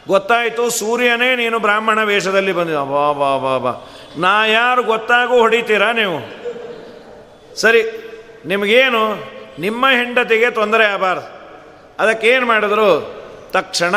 [0.09, 2.79] ಗೊತ್ತಾಯಿತು, ಸೂರ್ಯನೇ ನೀನು ಬ್ರಾಹ್ಮಣ ವೇಷದಲ್ಲಿ ಬಂದಿದ್ದ.
[2.79, 3.91] ಬಾ ಬಾ ಬಾ ಬಾ.
[4.17, 6.47] ನಾ ಯಾರು ಗೊತ್ತಾಗೂ ಹೊಡಿತೀರಾ ನೀವು?
[7.57, 7.83] ಸರಿ,
[8.47, 9.37] ನಿಮಗೇನು?
[9.59, 11.37] ನಿಮ್ಮ ಹೆಂಡತಿಗೆ ತೊಂದರೆ ಆಗಬಾರ್ದು.
[11.99, 13.17] ಅದಕ್ಕೇನು ಮಾಡಿದ್ರು?
[13.53, 13.95] ತಕ್ಷಣ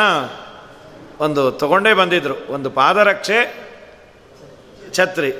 [1.20, 2.34] ಒಂದು ತಗೊಂಡೇ ಬಂದಿದ್ರು.
[2.48, 3.70] ಒಂದು ಪಾದರಕ್ಷೆ,
[4.92, 5.32] ಛತ್ರಿ.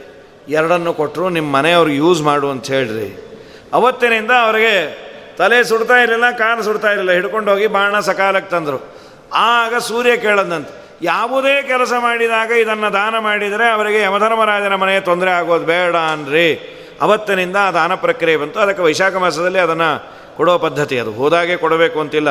[0.48, 3.29] ಎರಡನ್ನು ಕೊಟ್ಟರು ನಿಮ್ಮ ಮನೆಯವ್ರಿಗೆ ಯೂಸ್ ಮಾಡು ಅಂತ ಹೇಳ್ರಿ.
[3.72, 7.10] ಅವತ್ತಿನಿಂದ ಅವರಿಗೆ ತಲೆ ಸುಡ್ತಾ ಇರಲಿಲ್ಲ, ಕಾಲು ಸುಡ್ತಾ ಇರಲಿಲ್ಲ.
[7.10, 8.96] ಹಿಡ್ಕೊಂಡು ಹೋಗಿ ಬಾಣ ಸಕಾಲಕ್ಕೆ ತಂದರು.
[9.34, 15.96] ಆಗ ಸೂರ್ಯ ಕೇಳದಂತೆ ಯಾವುದೇ ಕೆಲಸ ಮಾಡಿದಾಗ ಇದನ್ನು ದಾನ ಮಾಡಿದರೆ ಅವರಿಗೆ ಯಮಧರ್ಮರಾಜನ ಮನೆ ತೊಂದರೆ ಆಗೋದು ಬೇಡ
[15.96, 16.76] ಅನ್ರಿ.
[17.00, 18.60] ಅವತ್ತಿನಿಂದ ಆ ದಾನ ಪ್ರಕ್ರಿಯೆ ಬಂತು.
[18.60, 21.12] ಅದಕ್ಕೆ ವೈಶಾಖ ಮಾಸದಲ್ಲಿ ಅದನ್ನು ಕೊಡೋ ಪದ್ಧತಿ ಅದು.
[21.12, 22.28] ಹೋದಾಗೆ ಕೊಡಬೇಕು ಅಂತಿಲ್ಲ.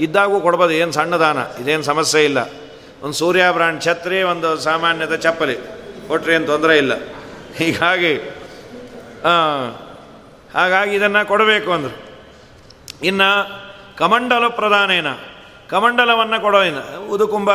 [0.00, 0.70] ಇದ್ದಾಗೂ ಕೊಡ್ಬೋದು.
[0.70, 1.62] ಏನು ಸಣ್ಣ ದಾನ.
[1.62, 2.38] ಇದೇನು ಸಮಸ್ಯೆ ಇಲ್ಲ.
[3.02, 5.56] ಒಂದು ಸೂರ್ಯ ಬ್ರಾಂಡ್ ಛತ್ರಿ, ಒಂದು ಸಾಮಾನ್ಯದ ಚಪ್ಪಲಿ.
[6.08, 6.92] ಕೊಟ್ರಿ ಏನು ತೊಂದರೆ ಇಲ್ಲ.
[7.56, 8.34] ಹೀಗಾಗಿ
[10.54, 11.96] ಹಾಗಾಗಿ ಇದನ್ನು ಕೊಡಬೇಕು ಅಂದರು.
[13.02, 13.28] ಇನ್ನು
[13.98, 15.06] ಕಮಂಡಲ ಪ್ರಧಾನೇನ,
[15.70, 16.78] ಕಮಂಡಲವನ್ನು ಕೊಡೋದಿನ
[17.10, 17.50] ಉದುಕುಂಬ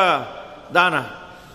[0.75, 0.95] ದಾನ.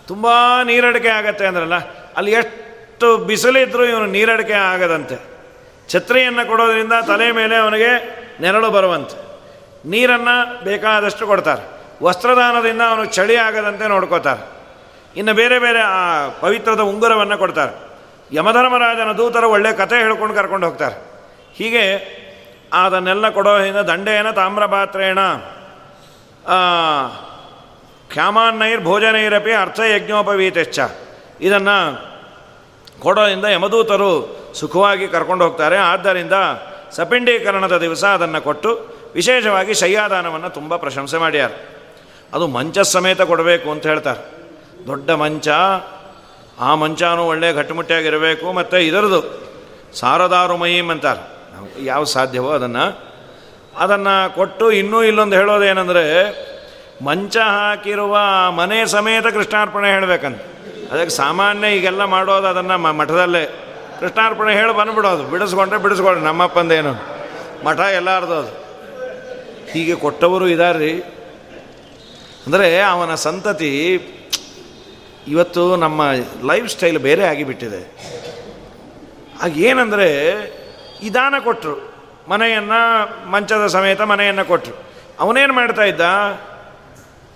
[0.09, 0.27] ತುಂಬ
[0.65, 1.77] ನೀರಡಿಕೆ ಆಗತ್ತೆ ಅಂದ್ರಲ್ಲ,
[2.17, 5.17] ಅಲ್ಲಿ ಎಷ್ಟು ಬಿಸಿಲಿದ್ರೂ ಇವನು ನೀರಡಿಕೆ ಆಗದಂತೆ.
[5.89, 7.93] ಛತ್ರಿಯನ್ನು ಕೊಡೋದ್ರಿಂದ ತಲೆ ಮೇಲೆ ಅವನಿಗೆ
[8.41, 9.17] ನೆರಳು ಬರುವಂತೆ.
[9.91, 11.63] ನೀರನ್ನು ಬೇಕಾದಷ್ಟು ಕೊಡ್ತಾರೆ.
[12.05, 14.43] ವಸ್ತ್ರದಾನದಿಂದ ಅವನು ಚಳಿ ಆಗದಂತೆ ನೋಡ್ಕೋತಾರೆ.
[15.17, 17.73] ಇನ್ನು ಬೇರೆ ಬೇರೆ ಆ ಪವಿತ್ರದ ಉಂಗುರವನ್ನು ಕೊಡ್ತಾರೆ.
[18.33, 21.10] ಯಮಧರ್ಮರಾಜನ ದೂತರು ಒಳ್ಳೆ ಕಥೆ ಹೇಳ್ಕೊಂಡು ಕರ್ಕೊಂಡು ಹೋಗ್ತಾರೆ.
[21.61, 21.85] ಹೀಗೆ
[22.73, 25.19] ಅದನ್ನೆಲ್ಲ ಕೊಡೋದ್ರಿಂದ ದಂಡೇನ ತಾಮ್ರಪಾತ್ರೇಣ.
[28.09, 30.81] ಕ್ಷಾಮಾನ್ನೈರ್ ಭೋಜನೈರಪಿ ಅರ್ಥ ಯಜ್ಞೋಪವೀತೆಚ್ಚ
[31.41, 31.77] ಇದನ್ನು
[33.01, 34.11] ಕೊಡೋದ್ರಿಂದ ಯಮದೂತರು
[34.55, 35.77] ಸುಖವಾಗಿ ಕರ್ಕೊಂಡು ಹೋಗ್ತಾರೆ.
[35.77, 36.33] ಆದ್ದರಿಂದ
[36.91, 41.51] ಸಪಿಂಡೀಕರಣದ ದಿವಸ ಅದನ್ನು ಕೊಟ್ಟು ವಿಶೇಷವಾಗಿ ಶಯ್ಯಾದಾನವನ್ನು ತುಂಬ ಪ್ರಶಂಸೆ ಮಾಡ್ಯಾರ.
[42.35, 44.21] ಅದು ಮಂಚ ಸಮೇತ ಕೊಡಬೇಕು ಅಂತ ಹೇಳ್ತಾರೆ.
[44.87, 45.49] ದೊಡ್ಡ ಮಂಚ,
[46.61, 49.51] ಆ ಮಂಚನೂ ಒಳ್ಳೆಯ ಗಟ್ಟಿಮುಟ್ಟಿಯಾಗಿರಬೇಕು ಮತ್ತು ಇದರದು
[49.95, 50.57] ಸಾರದಾರು
[50.91, 51.40] ಅಂತಾರೆ.
[51.85, 53.11] ಯಾವ ಸಾಧ್ಯವೋ ಅದನ್ನು
[53.79, 56.31] ಅದನ್ನು ಕೊಟ್ಟು ಇನ್ನೂ ಇಲ್ಲೊಂದು ಹೇಳೋದೇನೆಂದರೆ
[57.05, 58.19] ಮಂಚ ಹಾಕಿರುವ
[58.51, 60.43] ಮನೆ ಸಮೇತ ಕೃಷ್ಣಾರ್ಪಣೆ ಹೇಳಬೇಕಂತ.
[60.93, 63.47] ಅದಕ್ಕೆ ಸಾಮಾನ್ಯ ಈಗೆಲ್ಲ ಮಾಡೋದು ಅದನ್ನು ಮಠದಲ್ಲೇ.
[64.01, 65.25] ಕೃಷ್ಣಾರ್ಪಣೆ ಹೇಳಿ ಬಂದುಬಿಡೋದು.
[65.25, 66.93] ಬಿಡಿಸ್ಕೊಂಡ್ರೆ ಬಿಡಿಸ್ಕೊಳ್ರಿ ನಮ್ಮಪ್ಪಂದೇನು
[67.65, 68.71] ಮಠ ಎಲ್ಲಾರ್ದು ಅದು.
[69.71, 70.93] ಹೀಗೆ ಕೊಟ್ಟವರು ಇದಾರ್ರಿ.
[72.47, 74.01] ಅಂದರೆ ಅವನ ಸಂತತಿ
[75.29, 76.03] ಇವತ್ತು ನಮ್ಮ
[76.45, 78.11] ಲೈಫ್ ಸ್ಟೈಲ್ ಬೇರೆ ಆಗಿಬಿಟ್ಟಿದೆ.
[79.43, 80.41] ಆಗ ಏನಂದರೆ
[81.03, 81.93] ಈ ದಾನ ಕೊಟ್ಟರು
[82.29, 82.81] ಮನೆಯನ್ನು
[83.31, 84.77] ಮಂಚದ ಸಮೇತ ಮನೆಯನ್ನು ಕೊಟ್ಟರು
[85.21, 86.01] ಅವನೇನು ಮಾಡ್ತಾ ಇದ್ದ?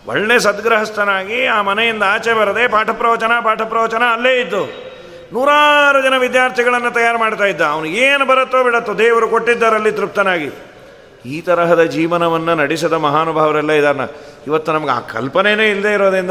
[0.06, 4.94] ಒಳ್ಳೆ ಸದ್ಗೃಹಸ್ಥನಾಗಿ ಆ ಮನೆಯಿಂದ ಆಚೆ ಬರದೆ ಪಾಠ ಪ್ರವಚನ ಪಾಠ ಪ್ರವಚನ ಅಲ್ಲೇ ಇದ್ದು
[5.32, 7.60] ನೂರಾರು ಜನ ವಿದ್ಯಾರ್ಥಿಗಳನ್ನು ತಯಾರು ಮಾಡ್ತಾ ಇದ್ದ.
[7.60, 10.50] ಅವನು ಏನು ಬರುತ್ತೋ ಬಿಡತ್ತೋ ದೇವರು ಕೊಟ್ಟಿದ್ದಾರಲ್ಲಿ ತೃಪ್ತನಾಗಿ.
[11.26, 13.96] ಈ ತರಹದ ಜೀವನವನ್ನು ನಡೆಸಿದ ಮಹಾನುಭಾವರೆಲ್ಲ ಇದಾರ
[14.46, 16.30] ಇವತ್ತು ನಮ್ಗೆ ಆ ಕಲ್ಪನೆಯೇ ಇಲ್ಲದೆ ಇರೋದ್ರಿಂದ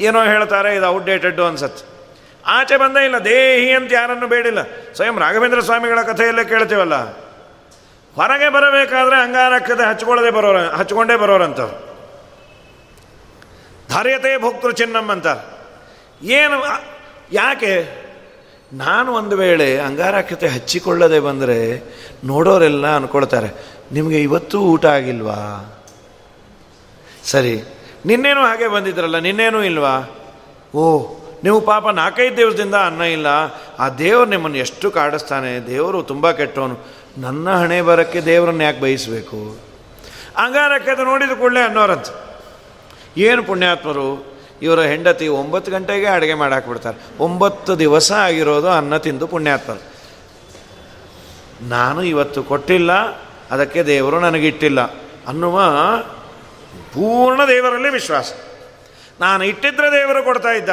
[0.00, 1.97] ಏನೋ ಹೇಳ್ತಾರೆ, ಇದು ಔಟ್ಡೇಟೆಡ್ಡು ಅನ್ಸತ್ತೆ.
[2.48, 4.60] ಆಚೆ ಬಂದೇ ಇಲ್ಲ, ದೇಹಿ ಅಂತ ಯಾರನ್ನು ಬೇಡಿಲ್ಲ.
[4.94, 6.96] ಸ್ವಯಂ ರಾಘವೇಂದ್ರ ಸ್ವಾಮಿಗಳ ಕಥೆಯಲ್ಲೇ ಕೇಳ್ತೀವಲ್ಲ?
[8.16, 11.60] ಹೊರಗೆ ಬರಬೇಕಾದ್ರೆ ಅಂಗಾರಕ್ಕದೆ ಹಚ್ಕೊಳ್ಳದೆ ಬರೋರ, ಹಚ್ಕೊಂಡೇ ಬರೋರಂತ
[13.90, 15.26] ಧಾರ್ಯತೆ ಭೋಕ್ತೃ ಚಿನ್ನಮ್ಮ ಅಂತ.
[16.22, 16.56] ಏನು
[17.32, 17.72] ಯಾಕೆ?
[18.72, 21.58] ನಾನು ಒಂದು ವೇಳೆ ಅಂಗಾರಕ್ಕತೆ ಹಚ್ಚಿಕೊಳ್ಳದೆ ಬಂದರೆ
[22.24, 23.50] ನೋಡೋರೆಲ್ಲ ಅಂದ್ಕೊಳ್ತಾರೆ
[23.92, 25.38] ನಿಮಗೆ ಇವತ್ತೂ ಊಟ ಆಗಿಲ್ವಾ?
[27.24, 27.54] ಸರಿ,
[28.06, 29.94] ನಿನ್ನೇನು ಹಾಗೆ ಬಂದಿದ್ರಲ್ಲ, ನಿನ್ನೇನೂ ಇಲ್ವಾ?
[30.74, 30.84] ಓ
[31.44, 33.26] ನೀವು ಪಾಪ ನಾಲ್ಕೈದು ದಿವಸದಿಂದ ಅನ್ನ ಇಲ್ಲ.
[33.78, 35.66] ಆ ದೇವರು ನಿಮ್ಮನ್ನು ಎಷ್ಟು ಕಾಡಿಸ್ತಾನೆ?
[35.66, 36.78] ದೇವರು ತುಂಬ ಕೆಟ್ಟವನು.
[37.18, 39.56] ನನ್ನ ಹಣೆ ಬರೋಕ್ಕೆ ದೇವರನ್ನು ಯಾಕೆ ಬಯಸಬೇಕು?
[40.36, 42.06] ಅದು ನೋಡಿದ ಕೂಡಲೇ ಅನ್ನೋರಂತ.
[43.16, 44.38] ಏನು ಪುಣ್ಯಾತ್ಮರು?
[44.62, 46.98] ಇವರ ಹೆಂಡತಿ ಒಂಬತ್ತು ಗಂಟೆಗೆ ಅಡುಗೆ ಮಾಡಾಕ್ಬಿಡ್ತಾರೆ.
[47.20, 49.82] ಒಂಬತ್ತು ದಿವಸ ಆಗಿರೋದು ಅನ್ನ ತಿಂದು ಪುಣ್ಯಾತ್ಮರು.
[51.68, 52.92] ನಾನು ಇವತ್ತು ಕೊಟ್ಟಿಲ್ಲ,
[53.50, 54.80] ಅದಕ್ಕೆ ದೇವರು ನನಗಿಟ್ಟಿಲ್ಲ
[55.28, 55.60] ಅನ್ನುವ
[56.92, 58.32] ಪೂರ್ಣ ದೇವರಲ್ಲಿ ವಿಶ್ವಾಸ.
[59.20, 60.68] ನಾನು ಇಟ್ಟಿದ್ರೆ ದೇವರು ಕೊಡ್ತಾ ಇದ್ದ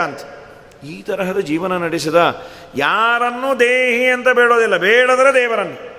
[0.83, 2.43] ಈ ತರಹದ ಜೀವನ ನಡೆಸಿದ
[2.75, 5.91] ಯಾರನ್ನೂ ದೇಹಿ ಅಂತ ಬೇಡೋದಿಲ್ಲ, ಬೇಡದರೆ ದೇವರನ್ನು.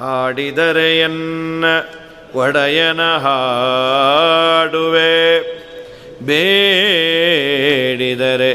[0.00, 1.64] ಹಾಡಿದರೆ ಎನ್ನ
[2.34, 5.40] ಒಡೆಯನ ಹಾಡುವೆ,
[6.26, 8.52] ಬೇಡಿದರೆ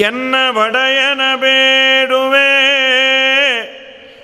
[0.00, 2.48] ಎನ್ನ ಒಡೆಯನ ಬೇಡುವೆ.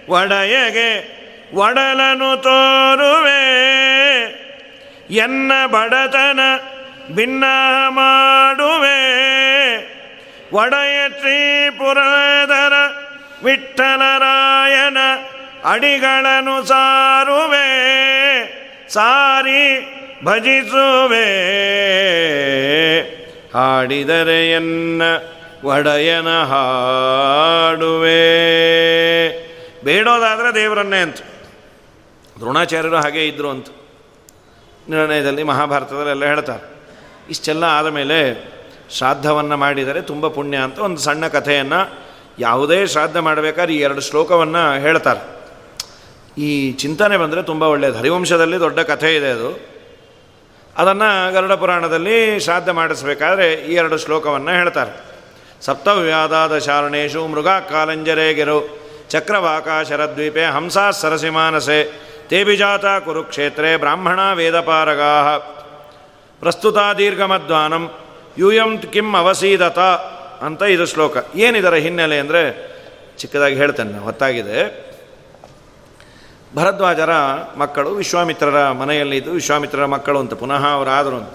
[0.08, 1.18] ಒಡೆಯಗೆ
[1.54, 3.44] ಒಡಲನು ತೋರುವೆ,
[5.16, 6.40] ಎನ್ನ ಬಡತನ
[7.14, 7.44] ಭಿನ್ನ
[7.88, 8.97] ಮಾಡುವೆ.
[10.52, 12.72] ಒಡೆಯ ಶ್ರೀಪುರದರ
[13.44, 14.96] ವಿಠ್ಠಲರಾಯನ
[15.64, 17.68] ಅಡಿಗಳನ್ನು ಸಾರುವೆ,
[18.88, 19.94] ಸಾರಿ
[20.24, 21.24] ಭಜಿಸುವೆ.
[23.54, 25.02] ಹಾಡಿದರೆ ಎನ್ನ
[25.64, 28.18] ಒಡೆಯನ ಹಾಡುವೆ.
[29.84, 31.16] ಬೇಡೋದಾದರೆ ದೇವರನ್ನೇ ಅಂತ.
[32.38, 33.66] ದ್ರೋಣಾಚಾರ್ಯರು ಹಾಗೆ ಇದ್ದರು ಅಂತ.
[34.88, 36.78] ನಿರ್ಣಯದಲ್ಲಿ ಮಹಾಭಾರತದಲ್ಲಿ ಎಲ್ಲ ಹೇಳ್ತಾರೆ.
[37.30, 38.48] ಇಷ್ಟೆಲ್ಲ ಆದಮೇಲೆ
[38.90, 41.98] ಶ್ರಾದ್ದವನ್ನು ಮಾಡಿದರೆ ತುಂಬ ಪುಣ್ಯ ಅಂತ ಒಂದು ಸಣ್ಣ ಕಥೆಯನ್ನು
[42.38, 45.38] ಯಾವುದೇ ಶ್ರಾದ್ದ ಮಾಡಬೇಕಾದ್ರೆ ಈ ಎರಡು ಶ್ಲೋಕವನ್ನು ಹೇಳ್ತಾರೆ.
[46.40, 49.78] ಈ ಚಿಂತನೆ ಬಂದರೆ ತುಂಬ ಒಳ್ಳೆಯದು ಹರಿವಂಶದಲ್ಲಿ ದೊಡ್ಡ ಕಥೆ ಇದೆ ಅದು.
[50.76, 55.08] ಅದನ್ನು ಗರುಡ ಪುರಾಣದಲ್ಲಿ ಶ್ರಾದ್ದ ಮಾಡಿಸ್ಬೇಕಾದ್ರೆ ಈ ಎರಡು ಶ್ಲೋಕವನ್ನು ಹೇಳ್ತಾರೆ.
[55.60, 58.78] ಸಪ್ತವ್ಯಾದಾದ ಶಾರಣೇಶು ಮೃಗ ಕಾಲಂಜರೆ ಗಿರು.
[59.10, 62.08] ಚಕ್ರವಾಕ ಶರದ್ವೀಪೆ ಹಂಸಾ ಸರಸಿಮಾನಸೆ.
[62.28, 65.38] ತೇಬಿಜಾತ ಕುರುಕ್ಷೇತ್ರೇ ಬ್ರಾಹ್ಮಣ ವೇದಪಾರಗಾ
[66.40, 67.90] ಪ್ರಸ್ತುತ ದೀರ್ಘಮಧ್ವಾನಂ.
[68.38, 69.80] ಯೂಯಂ ಕಿಂ ಅವಸೀದತ
[70.46, 71.16] ಅಂತ ಇದು ಶ್ಲೋಕ.
[71.46, 72.42] ಏನಿದರ ಹಿನ್ನೆಲೆ ಅಂದರೆ
[73.18, 74.58] ಚಿಕ್ಕದಾಗಿ ಹೇಳ್ತೇನೆ ಹೊತ್ತಾಗಿದೆ.
[76.56, 77.12] ಭರದ್ವಾಜರ
[77.62, 81.34] ಮಕ್ಕಳು ವಿಶ್ವಾಮಿತ್ರರ ಮನೆಯಲ್ಲಿದ್ದು ವಿಶ್ವಾಮಿತ್ರರ ಮಕ್ಕಳು ಅಂತ, ಪುನಃ ಅವರಾದರು ಅಂತ.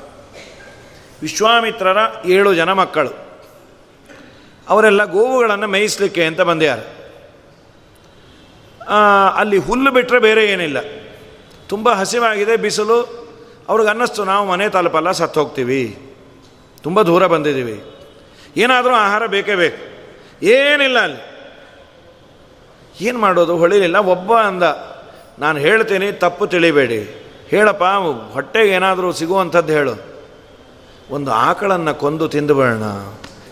[1.22, 2.00] ವಿಶ್ವಾಮಿತ್ರರ
[2.36, 3.12] ಏಳು ಜನ ಮಕ್ಕಳು.
[4.68, 6.86] ಅವರೆಲ್ಲ ಗೋವುಗಳನ್ನು ಮೇಯಿಸಲಿಕ್ಕೆ ಅಂತ ಬಂದ್ಯಾರು
[9.42, 10.80] ಅಲ್ಲಿ ಹುಲ್ಲು ಬಿಟ್ಟರೆ ಬೇರೆ ಏನಿಲ್ಲ.
[11.72, 12.98] ತುಂಬ ಹಸಿವಾಗಿದೆ, ಬಿಸಿಲು.
[13.70, 15.84] ಅವ್ರಿಗೆ ಅನ್ನಿಸ್ತು, ನಾವು ಮನೆ ತಲುಪಲ್ಲ ಸತ್ತು ಹೋಗ್ತೀವಿ
[16.84, 17.84] ತುಂಬ ದೂರ ಬಂದಿದ್ದೀವಿ.
[18.58, 19.94] ಏನಾದರೂ ಆಹಾರ ಬೇಕೇ ಬೇಕು.
[20.46, 21.34] ಏನಿಲ್ಲ ಅಲ್ಲಿ.
[23.02, 23.58] ಏನು ಮಾಡೋದು?
[23.58, 23.98] ಹೊಳಿಲಿಲ್ಲ.
[23.98, 24.64] ಒಬ್ಬ ಅಂದ,
[25.40, 27.20] ನಾನು ಹೇಳ್ತೀನಿ, ತಪ್ಪು ತಿಳಿಬೇಡಿ.
[27.48, 27.84] ಹೇಳಪ್ಪ,
[28.34, 29.94] ಹೊಟ್ಟೆಗೆ ಏನಾದರೂ ಸಿಗುವಂಥದ್ದು ಹೇಳು.
[31.12, 32.74] ಒಂದು ಆಕಳನ್ನು ಕೊಂದು ತಿಂದುಬೇಡ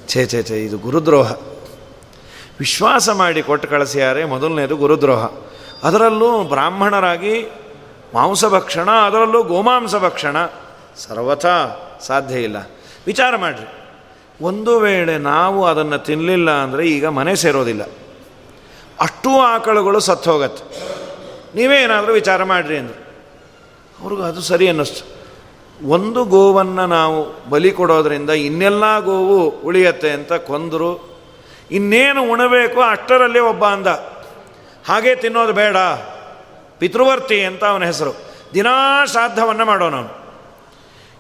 [0.07, 1.31] ಛೇ ಛೇ ಛೇ, ಇದು ಗುರುದ್ರೋಹ.
[2.59, 4.25] ವಿಶ್ವಾಸ ಮಾಡಿ ಕೊಟ್ಟು ಕಳಿಸ್ಯಾರೆ.
[4.25, 5.29] ಮೊದಲನೇದು ಗುರುದ್ರೋಹ.
[5.83, 7.45] ಅದರಲ್ಲೂ ಬ್ರಾಹ್ಮಣರಾಗಿ
[8.13, 10.45] ಮಾಂಸ ಭಕ್ಷಣ, ಅದರಲ್ಲೂ ಗೋಮಾಂಸ ಭಕ್ಷಣ.
[10.97, 12.57] ಸರ್ವಥಾ ಸಾಧ್ಯ ಇಲ್ಲ.
[13.05, 13.67] ವಿಚಾರ ಮಾಡಿರಿ.
[14.41, 17.81] ಒಂದು ವೇಳೆ ನಾವು ಅದನ್ನು ತಿನ್ನಲಿಲ್ಲ ಅಂದರೆ ಈಗ ಮನೆ ಸೇರೋದಿಲ್ಲ.
[18.99, 20.91] ಅಷ್ಟೂ ಆಕಳುಗಳು ಸತ್ತು ಹೋಗತ್ತೆ.
[21.55, 23.01] ನೀವೇ ಏನಾದರೂ ವಿಚಾರ ಮಾಡಿರಿ ಅಂದರು.
[24.01, 25.21] ಅವ್ರಿಗೂ ಅದು ಸರಿ ಅನ್ನಿಸ್ತು.
[25.89, 31.19] ಒಂದು ಗೋವನ್ನು ನಾವು ಬಲಿ ಕೊಡೋದ್ರಿಂದ ಇನ್ನೆಲ್ಲ ಗೋವು ಉಳಿಯತ್ತೆ ಅಂತ ಕೊಂದರು.
[31.71, 33.87] ಇನ್ನೇನು ಉಣಬೇಕು ಅಷ್ಟರಲ್ಲಿ ಒಬ್ಬ ಅಂದ.
[34.87, 35.77] ಹಾಗೆ ತಿನ್ನೋದು ಬೇಡ.
[36.79, 38.13] ಪಿತೃವರ್ತಿ ಅಂತ ಅವನ ಹೆಸರು.
[38.53, 40.20] ದಿನಾ ಶ್ರಾದ್ದವನ್ನು ಮಾಡೋಣ ಅವನು.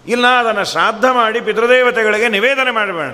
[0.07, 3.13] ಇಲ್ಲ ಅದನ್ನು ಶ್ರಾದ್ದ ಮಾಡಿ ಪಿತೃದೇವತೆಗಳಿಗೆ ನಿವೇದನೆ ಮಾಡಬೇಡ.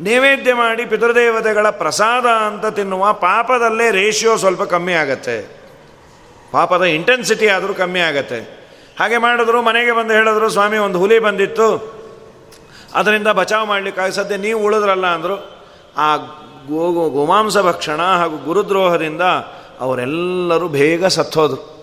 [0.00, 5.56] ನೈವೇದ್ಯ ಮಾಡಿ ಪಿತೃದೇವತೆಗಳ ಪ್ರಸಾದ ಅಂತ ತಿನ್ನುವ ಪಾಪದಲ್ಲೇ ರೇಷಿಯೋ ಸ್ವಲ್ಪ ಕಮ್ಮಿ ಆಗತ್ತೆ.
[6.52, 8.66] ಪಾಪದ ಇಂಟೆನ್ಸಿಟಿ ಆದರೂ ಕಮ್ಮಿ ಆಗತ್ತೆ.
[9.00, 11.96] ಹಾಗೆ ಮಾಡಿದ್ರು, ಮನೆಗೆ ಬಂದು ಹೇಳಿದ್ರು, ಸ್ವಾಮಿ ಒಂದು ಹುಲಿ ಬಂದಿತ್ತು.
[12.94, 15.64] ಅದರಿಂದ ಬಚಾವ್ ಮಾಡ್ಲಿಕ್ಕೆ ಸದ್ಯ ನೀವು ಉಳಿದ್ರಲ್ಲ ಅಂದರು,
[15.96, 19.22] ಆ ಗೋ, ಗೋಮಾಂಸ ಭಕ್ಷಣ ಹಾಗೂ ಗುರುದ್ರೋಹದಿಂದ
[19.80, 21.75] ಅವರೆಲ್ಲರೂ ಬೇಗ ಸತ್ತೋದ್ರು.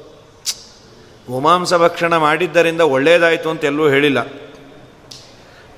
[1.30, 4.18] ಗೋಮಾಂಸ ಭಕ್ಷಣ ಮಾಡಿದ್ದರಿಂದ ಒಳ್ಳೆಯದಾಯಿತು ಅಂತ ಎಲ್ಲೂ ಹೇಳಿಲ್ಲ.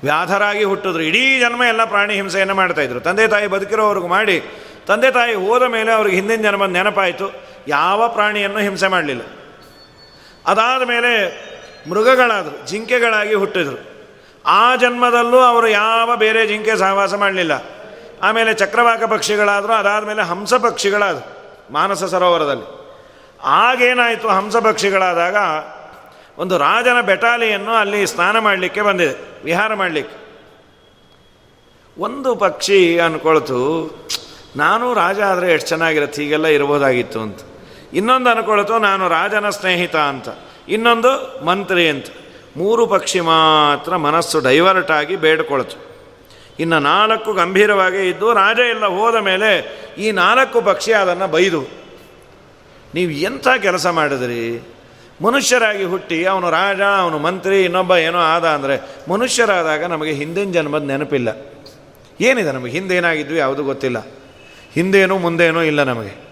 [0.02, 1.02] ವ್ಯಾಧರಾಗಿ ಹುಟ್ಟಿದ್ರು.
[1.02, 4.42] ಇಡೀ ಜನ್ಮ ಎಲ್ಲ ಪ್ರಾಣಿ ಹಿಂಸೆಯನ್ನು ಮಾಡ್ತಾಯಿದ್ರು ತಂದೆ ತಾಯಿ ಬದುಕಿರೋವ್ರಿಗೂ ಮಾಡಿ,
[4.86, 7.34] ತಂದೆ ತಾಯಿ ಹೋದ ಮೇಲೆ ಅವ್ರಿಗೆ ಹಿಂದಿನ ಜನ್ಮ ನೆನಪಾಯಿತು.
[7.68, 9.22] ಯಾವ ಪ್ರಾಣಿಯನ್ನು ಹಿಂಸೆ ಮಾಡಲಿಲ್ಲ.
[10.46, 11.46] ಅದಾದ ಮೇಲೆ
[11.90, 13.96] ಮೃಗಗಳಾದರು, ಜಿಂಕೆಗಳಾಗಿ ಹುಟ್ಟಿದರು.
[14.46, 17.52] ಆ ಜನ್ಮದಲ್ಲೂ ಅವರು ಯಾವ ಬೇರೆ ಜಿಂಕೆ ಸಹವಾಸ ಮಾಡಲಿಲ್ಲ.
[18.22, 21.36] ಆಮೇಲೆ ಚಕ್ರವಾಕ ಪಕ್ಷಿಗಳಾದರು, ಅದಾದ ಮೇಲೆ ಹಂಸ ಪಕ್ಷಿಗಳಾದರು
[21.72, 22.85] ಮಾನಸ ಸರೋವರದಲ್ಲಿ.
[23.44, 25.36] ಆಗೇನಾಯಿತು ಹಂಸ ಪಕ್ಷಿಗಳಾದಾಗ
[26.38, 30.26] ಒಂದು ರಾಜನ ಬೆಟಾಲಿಯನ್ನು ಅಲ್ಲಿ ಸ್ನಾನ ಮಾಡಲಿಕ್ಕೆ ಬಂದಿದೆ, ವಿಹಾರ ಮಾಡಲಿಕ್ಕೆ.
[31.98, 33.60] ಒಂದು ಪಕ್ಷಿ ಅಂದ್ಕೊಳ್ತು
[34.56, 37.40] ನಾನು ರಾಜ ಆದರೆ ಎಷ್ಟು ಚೆನ್ನಾಗಿರುತ್ತೆ, ಹೀಗೆಲ್ಲ ಇರ್ಬೋದಾಗಿತ್ತು ಅಂತ.
[37.92, 40.28] ಇನ್ನೊಂದು ಅನ್ಕೊಳ್ತು, ನಾನು ರಾಜನ ಸ್ನೇಹಿತ ಅಂತ.
[40.68, 42.06] ಇನ್ನೊಂದು ಮಂತ್ರಿ ಅಂತ.
[42.56, 45.76] ಮೂರು ಪಕ್ಷಿ ಮಾತ್ರ ಮನಸ್ಸು ಡೈವರ್ಟ್ ಆಗಿ ಬೇಡ್ಕೊಳ್ತು.
[46.60, 51.85] ಇನ್ನು ನಾಲ್ಕು ಗಂಭೀರವಾಗಿ ಇದ್ದು, ರಾಜ ಎಲ್ಲ ಹೋದ ಮೇಲೆ ಈ ನಾಲ್ಕು ಪಕ್ಷಿ ಅದನ್ನು ಬೈದು
[52.96, 54.68] ನೀವು ಎಂಥ ಕೆಲಸ ಮಾಡಿದ್ರಿ?
[55.24, 61.28] ಮನುಷ್ಯರಾಗಿ ಹುಟ್ಟಿ ಅವನು ರಾಜ, ಅವನು ಮಂತ್ರಿ, ಇನ್ನೊಬ್ಬ ಏನೋ ಆದ ಅಂದರೆ ಮನುಷ್ಯರಾದಾಗ ನಮಗೆ ಹಿಂದಿನ ಜನ್ಮದ ನೆನಪಿಲ್ಲ.
[62.20, 62.72] ಏನಿದೆ ನಮಗೆ?
[62.72, 64.06] ಹಿಂದೇನಾಗಿದ್ವಿ ಯಾವುದು ಗೊತ್ತಿಲ್ಲ.
[64.72, 66.26] ಹಿಂದೇನೋ ಮುಂದೇನೋ ಇಲ್ಲ ನಮಗೆ.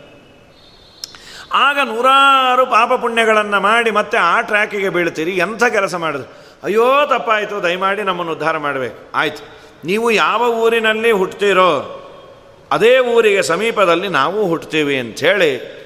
[1.53, 5.31] ಆಗ ನೂರಾರು ಪಾಪ ಪುಣ್ಯಗಳನ್ನು ಮಾಡಿ ಮತ್ತೆ ಆ ಟ್ರ್ಯಾಕಿಗೆ ಬೀಳ್ತೀರಿ.
[5.31, 6.33] ಎಂಥ ಕೆಲಸ ಮಾಡಿದ್ರು?
[6.63, 7.63] ಅಯ್ಯೋ, ತಪ್ಪಾಯಿತು.
[7.63, 8.99] ದಯಮಾಡಿ ನಮ್ಮನ್ನು ಉದ್ಧಾರ ಮಾಡಬೇಕು.
[9.15, 9.59] ಆಯಿತು.
[9.85, 12.01] ನೀವು ಯಾವ ಊರಿನಲ್ಲಿ ಹುಟ್ಟುತ್ತೀರೋ
[12.73, 15.84] ಅದೇ ಊರಿಗೆ ಸಮೀಪದಲ್ಲಿ ನಾವು ಹುಟ್ಟುತ್ತೀವಿ ಅಂಥೇಳಿ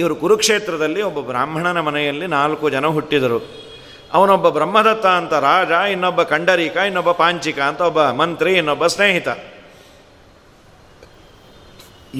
[0.00, 3.38] ಇವರು ಕುರುಕ್ಷೇತ್ರದಲ್ಲಿ ಒಬ್ಬ ಬ್ರಾಹ್ಮಣನ ಮನೆಯಲ್ಲಿ ನಾಲ್ಕು ಜನ ಹುಟ್ಟಿದರು.
[4.16, 9.28] ಅವನೊಬ್ಬ ಬ್ರಹ್ಮದತ್ತ ಅಂತ ರಾಜ, ಇನ್ನೊಬ್ಬ ಕಂಡರೀಕ ಇನ್ನೊಬ್ಬ ಪಾಂಚಿಕ ಅಂತ ಒಬ್ಬ ಮಂತ್ರಿ, ಇನ್ನೊಬ್ಬ ಸ್ನೇಹಿತ.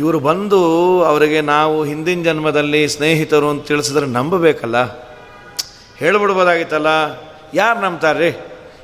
[0.00, 0.58] ಇವರು ಬಂದು
[1.10, 4.78] ಅವರಿಗೆ ನಾವು ಹಿಂದಿನ ಜನ್ಮದಲ್ಲಿ ಸ್ನೇಹಿತರು ಅಂತ ತಿಳಿಸಿದ್ರೆ ನಂಬಬೇಕಲ್ಲ?
[6.00, 6.90] ಹೇಳ್ಬಿಡ್ಬೋದಾಗಿತ್ತಲ್ಲ?
[7.54, 8.30] ಯಾರು ನಂಬ್ತಾರ್ರಿ?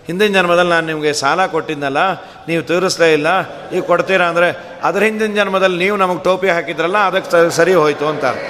[0.06, 2.00] ಹಿಂದಿನ ಜನ್ಮದಲ್ಲಿ ನಾನು ನಿಮಗೆ ಸಾಲ ಕೊಟ್ಟಿದ್ದಲ್ಲ
[2.48, 3.28] ನೀವು ತೀರಿಸ್ಲೇ ಇಲ್ಲ,
[3.74, 4.48] ಈಗ ಕೊಡ್ತೀರಾ ಅಂದರೆ,
[4.82, 8.42] ಅದ್ರ ಹಿಂದಿನ ಜನ್ಮದಲ್ಲಿ ನೀವು ನಮಗೆ ಟೋಪಿ ಹಾಕಿದ್ರಲ್ಲ, ಅದಕ್ಕೆ ಸರಿ ಹೋಯ್ತು ಅಂತಾರೆ.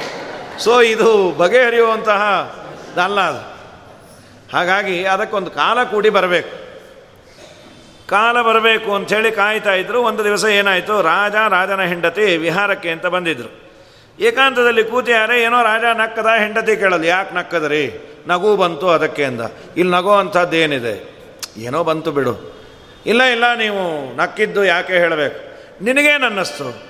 [0.59, 2.23] ಸೊ ಇದು ಬಗೆಹರಿಯುವಂತಹ
[3.05, 3.55] ಅಲ್ಲ ಅದು.
[4.57, 6.65] ಹಾಗಾಗಿ ಅದಕ್ಕೊಂದು ಕಾಲ ಕೂಡಿ ಬರಬೇಕು.
[8.09, 11.03] ಕಾಲ ಬರಬೇಕು ಅಂಥೇಳಿ ಕಾಯ್ತಾ ಇದ್ದರು ಒಂದು ದಿವಸ ಏನಾಯಿತು?
[11.03, 13.65] ರಾಜ, ರಾಜನ ಹೆಂಡತಿ ವಿಹಾರಕ್ಕೆ ಅಂತ ಬಂದಿದ್ದರು
[14.21, 16.27] ಏಕಾಂತದಲ್ಲಿ ಕೂತಿಯಾರೆ ಏನೋ ರಾಜ ನಕ್ಕದ?
[16.39, 18.15] ಹೆಂಡತಿ ಕೇಳಲ್ಲ ಯಾಕೆ ನಕ್ಕದ್ರಿ?
[18.27, 19.41] ನಗು ಬಂತು ಅದಕ್ಕೆ ಅಂದ.
[19.77, 21.15] ಇಲ್ಲಿ ನಗೋ ಅಂಥದ್ದು ಏನಿದೆ?
[21.57, 22.55] ಏನೋ ಬಂತು ಬಿಡು.
[23.07, 25.55] ಇಲ್ಲ ಇಲ್ಲ, ನೀವು ನಕ್ಕಿದ್ದು ಯಾಕೆ ಹೇಳಬೇಕು?
[25.85, 26.83] ನಿನಗೇನು ಅನ್ನಿಸ್ತು?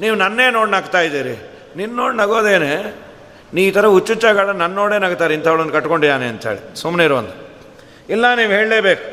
[0.00, 1.66] ನೀವು ನನ್ನೇ ನೋಡಿ ನಗ್ತಾ ಇದ್ದೀರಿ.
[1.76, 3.09] ನಿನ್ನ ನೋಡಿ ನಗೋದೇನೆ
[3.54, 6.60] ನೀ ಈ ಥರ ಹುಚ್ಚುಚ್ಚಾಗಾಡ ನನ್ನ ನೋಡೇ ನಗ್ತಾರೆ ಇಂಥವಳನ್ನು ಕಟ್ಕೊಂಡಿಯಾನೆ ಅಂಥೇಳಿ.
[6.82, 7.32] ಸುಮ್ಮನೆ ಇರುವಂತ
[8.14, 9.06] ಇಲ್ಲ, ನೀವು ಹೇಳಲೇಬೇಕು.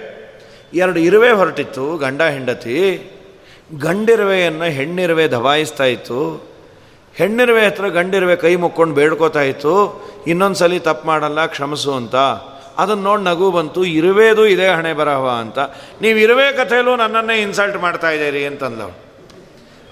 [0.81, 2.75] ಎರಡು ಇರುವೆ ಹೊರಟಿತ್ತು, ಗಂಡ, ಹೆಂಡತಿ.
[3.85, 6.19] ಗಂಡಿರುವೆಯನ್ನು ಹೆಣ್ಣಿರುವೆ ದಬಾಯಿಸ್ತಾ ಇತ್ತು.
[7.19, 9.73] ಹೆಣ್ಣಿರುವೆ ಹತ್ರ ಗಂಡಿರುವೆ ಕೈ ಮುಕ್ಕೊಂಡು ಬೇಡ್ಕೋತಾ ಇತ್ತು.
[10.31, 12.15] ಇನ್ನೊಂದು ಸಲ ತಪ್ಪು ಮಾಡಲ್ಲ, ಕ್ಷಮಿಸು ಅಂತ.
[12.81, 15.59] ಅದನ್ನು ನೋಡಿ ನಗು ಬಂತು, ಇರುವೆದು ಇದೇ ಹಣೆ ಬರಹವ ಅಂತ.
[16.03, 18.95] ನೀವು ಇರುವೆ ಕಥೆಯಲ್ಲೂ ನನ್ನನ್ನೇ ಇನ್ಸಲ್ಟ್ ಮಾಡ್ತಾ ಇದ್ದೀರಿ ಅಂತಂದವಳು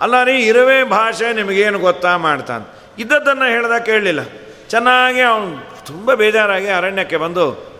[0.01, 2.65] ಅಲ್ಲ ರೀ, ಇರುವೆ ಭಾಷೆ ನಿಮಗೇನು ಗೊತ್ತಾ ಮಾಡ್ತಾನೆ.
[2.97, 4.19] ಇದ್ದದ್ದನ್ನು ಹೇಳ್ದ ಕೇಳಲಿಲ್ಲ.
[4.69, 7.75] ಚೆನ್ನಾಗಿ ಅವನು ತುಂಬ ಬೇಜಾರಾಗಿ ಅರಣ್ಯಕ್ಕೆ ಬಂದು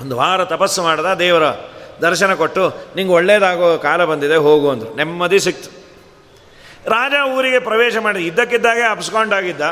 [0.00, 1.42] ಒಂದು ವಾರ ತಪಸ್ಸು ಮಾಡ್ದ, ದೇವರ
[2.02, 4.96] ದರ್ಶನ ಕೊಟ್ಟು, ನಿಂಗೆ ಒಳ್ಳೇದಾಗೋ ಕಾಲ ಬಂದಿದೆ, ಹೋಗು ಅಂದರು.
[4.96, 5.70] ನೆಮ್ಮದಿ ಸಿಕ್ತು.
[6.90, 9.62] ರಾಜ ಊರಿಗೆ ಪ್ರವೇಶ ಮಾಡಿ ಇದ್ದಕ್ಕಿದ್ದಾಗೆ ಅಪ್ಸ್ಕೊಂಡಾಗಿದ್ದ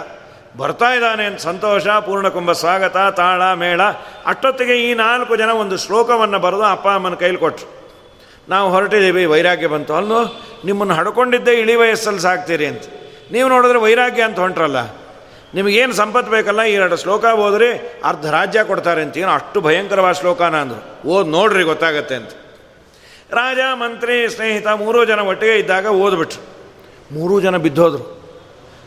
[0.57, 3.83] ಬರ್ತಾ ಇದ್ದಾನೆ ಅಂತ ಸಂತೋಷ ಪೂರ್ಣಕುಂಭ ಸ್ವಾಗತ, ತಾಳ, ಮೇಳ.
[4.27, 7.85] ಅಷ್ಟೊತ್ತಿಗೆ ಈ ನಾಲ್ಕು ಜನ ಒಂದು ಶ್ಲೋಕವನ್ನು ಬರೆದು ಅಪ್ಪ ಅಮ್ಮನ ಕೈಲಿ ಕೊಟ್ಟರು
[8.49, 9.95] ನಾವು ಹೊರಟಿದ್ದೀವಿ, ವೈರಾಗ್ಯ ಬಂತು.
[9.95, 10.25] ಅಲ್ಲೋ,
[10.64, 12.83] ನಿಮ್ಮನ್ನು ಹಡ್ಕೊಂಡಿದ್ದೇ ಇಳಿ ವಯಸ್ಸಲ್ಲಿ ಸಾಕ್ತೀರಿ ಅಂತ.
[13.33, 15.05] ನೀವು ನೋಡಿದ್ರೆ ವೈರಾಗ್ಯ ಅಂತ ಹೊಂಟ್ರಲ್ಲ.
[15.55, 16.62] ನಿಮಗೇನು ಸಂಪತ್ತು ಬೇಕಲ್ಲ?
[16.62, 21.09] ಎರಡು ಶ್ಲೋಕ ಓದ್ರಿ, ಅರ್ಧ ರಾಜ್ಯ ಕೊಡ್ತಾರೆ ಅಂತ ಏನು ಅಷ್ಟು ಭಯಂಕರವಾದ ಶ್ಲೋಕನ ಅಂದರು.
[21.09, 22.31] ಓದ್ ನೋಡ್ರಿ, ಗೊತ್ತಾಗತ್ತೆ ಅಂತ.
[23.31, 26.43] ರಾಜ, ಮಂತ್ರಿ, ಸ್ನೇಹಿತ ಮೂರೂ ಜನ ಒಟ್ಟಿಗೆ ಇದ್ದಾಗ ಓದ್ಬಿಟ್ರು.
[27.14, 28.25] ಮೂರೂ ಜನ ಬಿದ್ದೋದ್ರು.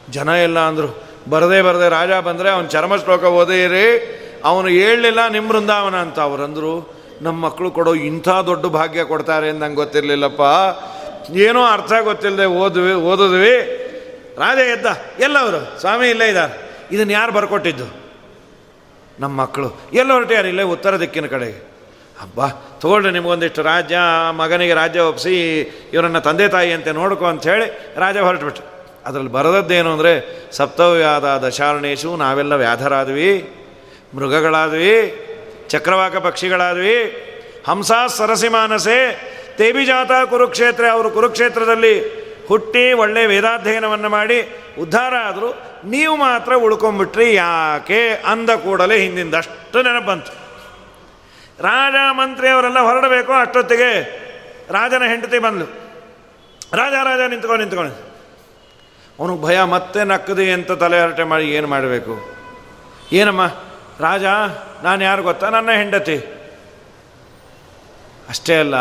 [0.09, 1.03] ಜನ ಎಲ್ಲ ಅಂದರು.
[1.29, 6.19] ಬರದೇ ಬರದೆ ರಾಜ ಬಂದರೆ ಅವನು ಚರ್ಮ ಶ್ಲೋಕ ಓದಿರಿ, ಅವನು ಹೇಳಲಿಲ್ಲ ನಿಮ್ಮ ಬೃಂದಾವನ ಅಂತ.
[6.19, 10.41] ಅವರಂದರು ನಮ್ಮ ಮಕ್ಕಳು ಕೊಡೋ ಇಂಥ ದೊಡ್ಡ ಭಾಗ್ಯ ಕೊಡ್ತಾರೆ ಅಂತ ನಂಗೆ ಗೊತ್ತಿರಲಿಲ್ಲಪ್ಪ.
[11.31, 13.83] ಏನೋ ಅರ್ಥ ಗೊತ್ತಿಲ್ಲದೆ ಓದ್ವಿ, ಓದಿದ್ವಿ.
[14.37, 14.85] ರಾಜ ಎದ್ದ.
[15.19, 15.79] ಎಲ್ಲವರು?
[15.79, 16.71] ಸ್ವಾಮಿ ಇಲ್ಲೇ ಇದ್ದಾರೆ.
[16.91, 18.07] ಇದನ್ನು ಯಾರು ಬರ್ಕೊಟ್ಟಿದ್ದು?
[19.19, 19.81] ನಮ್ಮ ಮಕ್ಕಳು.
[19.93, 21.77] ಎಲ್ಲ ಹೊರಟಿಯಾರು ಇಲ್ಲೇ ಉತ್ತರ ದಿಕ್ಕಿನ ಕಡೆಗೆ?
[22.21, 22.47] ಹಬ್ಬ
[22.79, 23.97] ತಗೊಳ್ರಿ ನಿಮಗೊಂದಿಷ್ಟು ರಾಜ್ಯ
[24.31, 25.59] ಮಗನಿಗೆ ರಾಜ್ಯ ಒಪ್ಪಿಸಿ
[25.93, 28.77] ಇವರನ್ನು ತಂದೆ ತಾಯಿ ಅಂತ ನೋಡ್ಕೊ ಅಂತ ಹೇಳಿ ರಾಜ ಹೊರಟ್ಬಿಟ್ರು.
[29.05, 33.49] ಅದರಲ್ಲಿ ಬರದದ್ದೇನು ಅಂದರೆ, ಸಪ್ತವ್ಯಾದ ದಶಾರಣೇಶು, ನಾವೆಲ್ಲ ವ್ಯಾಧರಾದ್ವಿ,
[34.15, 35.23] ಮೃಗಗಳಾದ್ವಿ,
[35.67, 37.03] ಚಕ್ರವಾಕ ಪಕ್ಷಿಗಳಾದ್ವಿ,
[37.67, 38.97] ಹಂಸ, ಸರಸಿ, ಮಾನಸೆ,
[39.57, 44.37] ತೇಬಿಜಾತ, ಕುರುಕ್ಷೇತ್ರ, ಅವರು ಕುರುಕ್ಷೇತ್ರದಲ್ಲಿ ಹುಟ್ಟಿ ಒಳ್ಳೆ ವೇದಾಧ್ಯಯನವನ್ನು ಮಾಡಿ
[44.79, 45.49] ಉದ್ಧಾರ ಆದರೂ
[45.85, 50.33] ನೀವು ಮಾತ್ರ ಉಳ್ಕೊಂಬಿಟ್ರಿ ಯಾಕೆ ಅಂದ ಕೂಡಲೇ ಹಿಂದಿಂದಷ್ಟು ನೆನಪು ಬಂತು
[51.63, 53.91] ರಾಜ ಮಂತ್ರಿ ಅವರೆಲ್ಲ ಹೊರಡಬೇಕು ಅಷ್ಟೊತ್ತಿಗೆ.
[54.71, 55.67] ರಾಜನ ಹೆಂಡತಿ ಬಂದಳು
[56.73, 57.95] ರಾಜ ರಾಜ ನಿಂತ್ಕೊಂಡು ನಿಂತ್ಕೊಂಡು
[59.19, 62.13] ಅವನಿಗೆ ಭಯ, ಮತ್ತೆ ನಕ್ಕದಿ ಅಂತ ತಲೆ ಹರಟೆ ಮಾಡಿ ಏನು ಮಾಡಬೇಕು?
[63.11, 63.43] ಏನಮ್ಮ?
[63.99, 64.25] ರಾಜ,
[64.83, 65.49] ನಾನು ಯಾರು ಗೊತ್ತಾ?
[65.49, 66.17] ನನ್ನ ಹೆಂಡತಿ.
[68.29, 68.75] ಅಷ್ಟೇ ಅಲ್ಲ,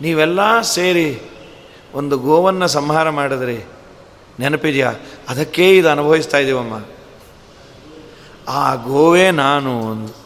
[0.00, 1.08] ನೀವೆಲ್ಲ ಸೇರಿ
[1.94, 3.64] ಒಂದು ಗೋವನ್ನು ಸಂಹಾರ ಮಾಡಿದ್ರಿ
[4.40, 4.92] ನೆನಪಿದೆಯಾ?
[5.28, 6.82] ಅದಕ್ಕೆ ಇದು ಅನುಭವಿಸ್ತಾ ಇದ್ದೀವಮ್ಮ
[8.48, 10.24] ಆ ಗೋವೇ ನಾನು ಒಂದು.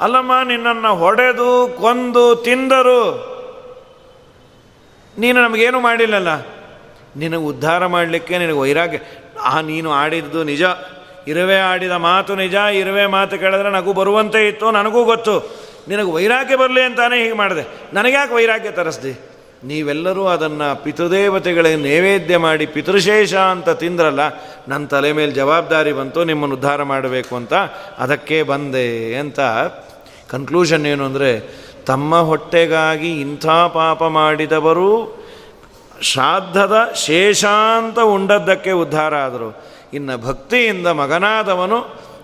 [0.00, 3.30] ಅಲ್ಲಮ್ಮ, ನಿನ್ನನ್ನು ಹೊಡೆದು, ಕೊಂದು, ತಿಂದರು.
[5.18, 6.28] ನೀನು ನಮಗೇನು ಮಾಡಿಲ್ಲಲ್ಲ?
[7.16, 8.98] ನಿನಗೆ ಉದ್ಧಾರ ಮಾಡಲಿಕ್ಕೆ ನಿನಗೆ ವೈರಾಗ್ಯ.
[9.42, 10.62] ಆ, ನೀನು ಆಡಿದ್ದು ನಿಜ.
[11.26, 12.54] ಇರುವೆ ಆಡಿದ ಮಾತು ನಿಜ.
[12.54, 15.38] ಇರುವೆ ಮಾತು ಕೇಳಿದ್ರೆ ನಗು ಬರುವಂತೆ ಇತ್ತು, ನನಗೂ ಗೊತ್ತು.
[15.88, 17.80] ನಿನಗೆ ವೈರಾಗ್ಯ ಬರಲಿ ಅಂತಾನೆ ಹೀಗೆ ಮಾಡಿದೆ.
[17.92, 19.29] ನನಗ್ಯಾಕೆ ವೈರಾಗ್ಯ ತರಿಸ್ದಿ?
[19.62, 24.22] ನೀವೆಲ್ಲರೂ ಅದನ್ನು ಪಿತೃದೇವತೆಗಳಿಗೆ ನೈವೇದ್ಯ ಮಾಡಿ ಪಿತೃಶೇಷ ಅಂತ ತಿಂದ್ರಲ್ಲ
[24.68, 27.54] ನನ್ನ ತಲೆ ಮೇಲೆ ಜವಾಬ್ದಾರಿ ಬಂತು, ನಿಮ್ಮನ್ನು ಉದ್ಧಾರ ಮಾಡಬೇಕು ಅಂತ
[27.98, 28.86] ಅದಕ್ಕೆ ಬಂದೆ
[29.22, 29.40] ಅಂತ
[30.30, 31.30] ಕನ್ಕ್ಲೂಷನ್ ಏನು ಅಂದರೆ,
[31.86, 34.90] ತಮ್ಮ ಹೊಟ್ಟೆಗಾಗಿ ಇಂಥ ಪಾಪ ಮಾಡಿದವರು
[36.02, 39.50] ಶ್ರಾದ್ದದ ಶೇಷಾಂತ ಉಂಡದ್ದಕ್ಕೆ ಉದ್ಧಾರ ಆದರು.
[39.94, 41.78] ಇನ್ನು ಭಕ್ತಿಯಿಂದ ಮಗನಾದವನು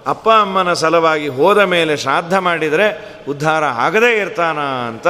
[0.07, 2.87] ಅಪ್ಪ ಅಮ್ಮನ ಸಲುವಾಗಿ ಹೋದ ಮೇಲೆ ಶ್ರಾದ್ದ ಮಾಡಿದರೆ
[3.28, 4.59] ಉದ್ಧಾರ ಆಗದೇ ಇರ್ತಾನ
[4.91, 5.07] ಅಂತ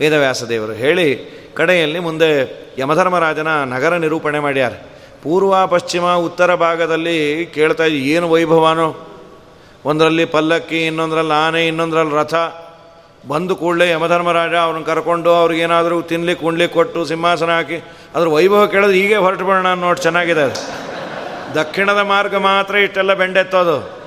[0.00, 1.08] ವೇದವ್ಯಾಸ ದೇವರು ಹೇಳಿ
[1.56, 2.30] ಕಡೆಯಲ್ಲಿ ಮುಂದೆ
[2.78, 4.72] ಯಮಧರ್ಮರಾಜನ ನಗರ ನಿರೂಪಣೆ ಮಾಡ್ಯಾರ.
[5.22, 9.08] ಪೂರ್ವ, ಪಶ್ಚಿಮ, ಉತ್ತರ ಭಾಗದಲ್ಲಿ ಕೇಳ್ತಾ ಇದ್ದು ಏನು ವೈಭವನೋ?
[9.84, 12.34] ಒಂದರಲ್ಲಿ ಪಲ್ಲಕ್ಕಿ, ಇನ್ನೊಂದರಲ್ಲಿ ಆನೆ, ಇನ್ನೊಂದರಲ್ಲಿ ರಥ.
[13.28, 17.76] ಬಂದು ಕೂಡಲೇ ಯಮಧರ್ಮರಾಜ ಅವ್ರನ್ನ ಕರ್ಕೊಂಡು ಅವ್ರಿಗೇನಾದರೂ ತಿನ್ಲಿಕ್ಕೆ ಉಣ್ಲಿಕ್ಕೆ ಕೊಟ್ಟು ಸಿಂಹಾಸನ ಹಾಕಿ,
[18.14, 20.90] ಅದ್ರ ವೈಭವ ಕೇಳಿದ್ರೆ ಹೀಗೆ ಹೊರಟು ಬರೋಣ ನೋಡಿ ಚೆನ್ನಾಗಿದೆ ಅದು.
[21.54, 24.00] ದಕ್ಷಿಣದ ಮಾರ್ಗ ಮಾತ್ರ ಇಷ್ಟೆಲ್ಲ ಬೆಂಡೆತ್ತೋದು.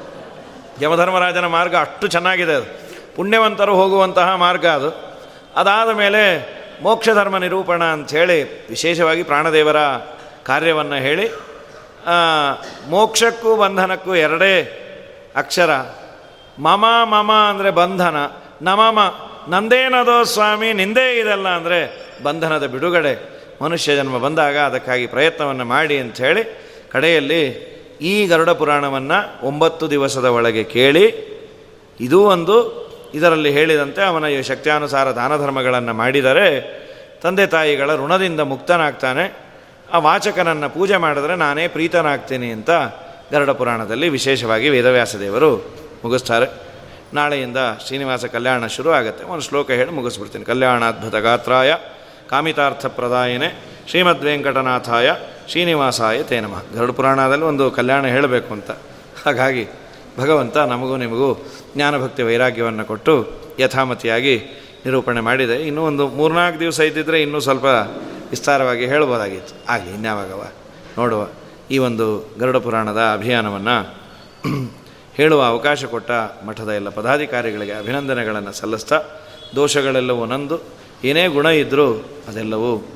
[0.82, 2.84] ಯಮಧರ್ಮರಾಜನ ಮಾರ್ಗ ಅಷ್ಟು ಚೆನ್ನಾಗಿದೆ ಅದು.
[3.16, 4.90] ಪುಣ್ಯವಂತರು ಹೋಗುವಂತಹ ಮಾರ್ಗ ಅದು.
[5.56, 6.54] ಅದಾದ ಮೇಲೆ
[6.86, 8.38] ಮೋಕ್ಷ ಧರ್ಮ ನಿರೂಪಣ ಅಂಥೇಳಿ
[8.70, 9.80] ವಿಶೇಷವಾಗಿ ಪ್ರಾಣದೇವರ
[10.50, 11.26] ಕಾರ್ಯವನ್ನು ಹೇಳಿ
[12.94, 14.56] ಮೋಕ್ಷಕ್ಕೂ ಬಂಧನಕ್ಕೂ ಎರಡೇ
[15.42, 15.72] ಅಕ್ಷರ.
[16.60, 18.18] ಮಮ ಮಮ ಅಂದರೆ ಬಂಧನ,
[18.62, 19.00] ನಮಮ,
[19.50, 21.80] ನಂದೇನದೋ ಸ್ವಾಮಿ, ನಿಂದೇ ಇದಲ್ಲ ಅಂದರೆ
[22.24, 23.14] ಬಂಧನದ ಬಿಡುಗಡೆ.
[23.62, 26.44] ಮನುಷ್ಯ ಜನ್ಮ ಬಂದಾಗ ಅದಕ್ಕಾಗಿ ಪ್ರಯತ್ನವನ್ನು ಮಾಡಿ ಅಂಥೇಳಿ
[26.92, 27.44] ಕಡೆಯಲ್ಲಿ
[28.12, 31.06] ಈ ಗರುಡ ಪುರಾಣವನ್ನು ಒಂಬತ್ತು ದಿವಸದ ಒಳಗೆ ಕೇಳಿ,
[32.00, 32.56] ಇದೂ ಒಂದು
[33.14, 36.48] ಇದರಲ್ಲಿ ಹೇಳಿದಂತೆ ಅವನ ಈ ಶಕ್ತಿಯಾನುಸಾರ ದಾನ ಧರ್ಮಗಳನ್ನು ಮಾಡಿದರೆ
[37.24, 39.44] ತಂದೆ ತಾಯಿಗಳ ಋಣದಿಂದ ಮುಕ್ತನಾಗ್ತಾನೆ.
[39.94, 42.70] ಆ ವಾಚಕನನ್ನು ಪೂಜೆ ಮಾಡಿದ್ರೆ ನಾನೇ ಪ್ರೀತನಾಗ್ತೀನಿ ಅಂತ
[43.32, 45.52] ಗರುಡ ಪುರಾಣದಲ್ಲಿ ವಿಶೇಷವಾಗಿ ವೇದವ್ಯಾಸ ದೇವರು
[46.04, 46.48] ಮುಗಿಸ್ತಾರೆ.
[47.14, 47.58] ನಾಳೆಯಿಂದ
[47.88, 49.24] ಶ್ರೀನಿವಾಸ ಕಲ್ಯಾಣ ಶುರು ಆಗುತ್ತೆ.
[49.26, 50.46] ಒಂದು ಶ್ಲೋಕ ಹೇಳಿ ಮುಗಿಸ್ಬಿಡ್ತೀನಿ.
[50.46, 51.76] ಕಲ್ಯಾಣಾದ್ಭುತ ಗಾತ್ರಾಯ
[52.30, 53.50] ಕಾಮಿತಾರ್ಥ ಪ್ರದಾಯನೆ
[53.90, 55.14] ಶ್ರೀಮದ್ ವೆಂಕಟನಾಥಾಯ
[55.50, 58.72] ಶ್ರೀನಿವಾಸಾಯ ತೇನಮ ಗರುಡ ಪುರಾಣದಲ್ಲಿ ಒಂದು ಕಲ್ಯಾಣ ಹೇಳಬೇಕು ಅಂತ.
[59.26, 59.68] ಹಾಗಾಗಿ
[60.18, 61.46] ಭಗವಂತ ನಮಗೂ ನಿಮಗೂ
[61.76, 63.28] ಜ್ಞಾನಭಕ್ತಿ ವೈರಾಗ್ಯವನ್ನು ಕೊಟ್ಟು
[63.60, 64.42] ಯಥಾಮತಿಯಾಗಿ
[64.86, 65.56] ನಿರೂಪಣೆ ಮಾಡಿದೆ.
[65.56, 67.64] ಇನ್ನೂ ಒಂದು ಮೂರ್ನಾಲ್ಕು ದಿವಸ ಇದ್ದಿದ್ದರೆ ಇನ್ನೂ ಸ್ವಲ್ಪ
[68.30, 69.72] ವಿಸ್ತಾರವಾಗಿ ಹೇಳ್ಬೋದಾಗಿತ್ತು.
[69.72, 70.48] ಆಗಲಿ, ಇನ್ಯಾವಾಗವ?
[70.98, 71.28] ನೋಡುವ.
[71.72, 73.96] ಈ ಒಂದು ಗರುಡ ಪುರಾಣದ ಅಭಿಯಾನವನ್ನು
[75.16, 76.12] ಹೇಳುವ ಅವಕಾಶ ಕೊಟ್ಟ
[76.46, 79.02] ಮಠದ ಎಲ್ಲ ಪದಾಧಿಕಾರಿಗಳಿಗೆ ಅಭಿನಂದನೆಗಳನ್ನು ಸಲ್ಲಿಸ್ತಾ,
[79.56, 80.60] ದೋಷಗಳೆಲ್ಲವೂ ನಂದು.
[81.04, 81.94] ಏನೇ ಗುಣ ಇದ್ದರೂ
[82.28, 82.88] ಅದೆಲ್ಲವೂ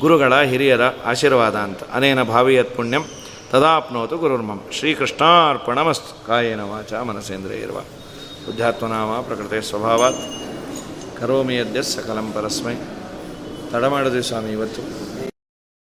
[0.00, 1.80] ಗುರುಗಳ ಹಿರಿಯರ ಆಶೀರ್ವಾದ ಅಂತ.
[1.92, 3.02] ಅನೇನ ಭಾವಿಯತ್ ಪುಣ್ಯಂ.
[3.50, 6.26] ತದಾಪ್ನೋತು ಗುರುರ್ಮಂ ಶ್ರೀಕೃಷ್ಣಾರ್ಪಣಮಸ್ತು.
[6.26, 7.80] ಕಾಯೇನ ವಾಚ ಮನಸೇಂದ್ರಿಯ ಇರುವ
[8.46, 10.16] ಬುದ್ಧಾತ್ಮನಾಮ ಪ್ರಕೃತಿ ಸ್ವಭಾವಾತ್.
[11.20, 12.74] ಕರೋಮಿ ಯದ್ಯ ಸಕಲಂ ಪರಸ್ಮೈ.
[13.72, 13.84] ತಡ
[14.20, 15.09] ಸ್ವಾಮಿ ಇವತ್ತು.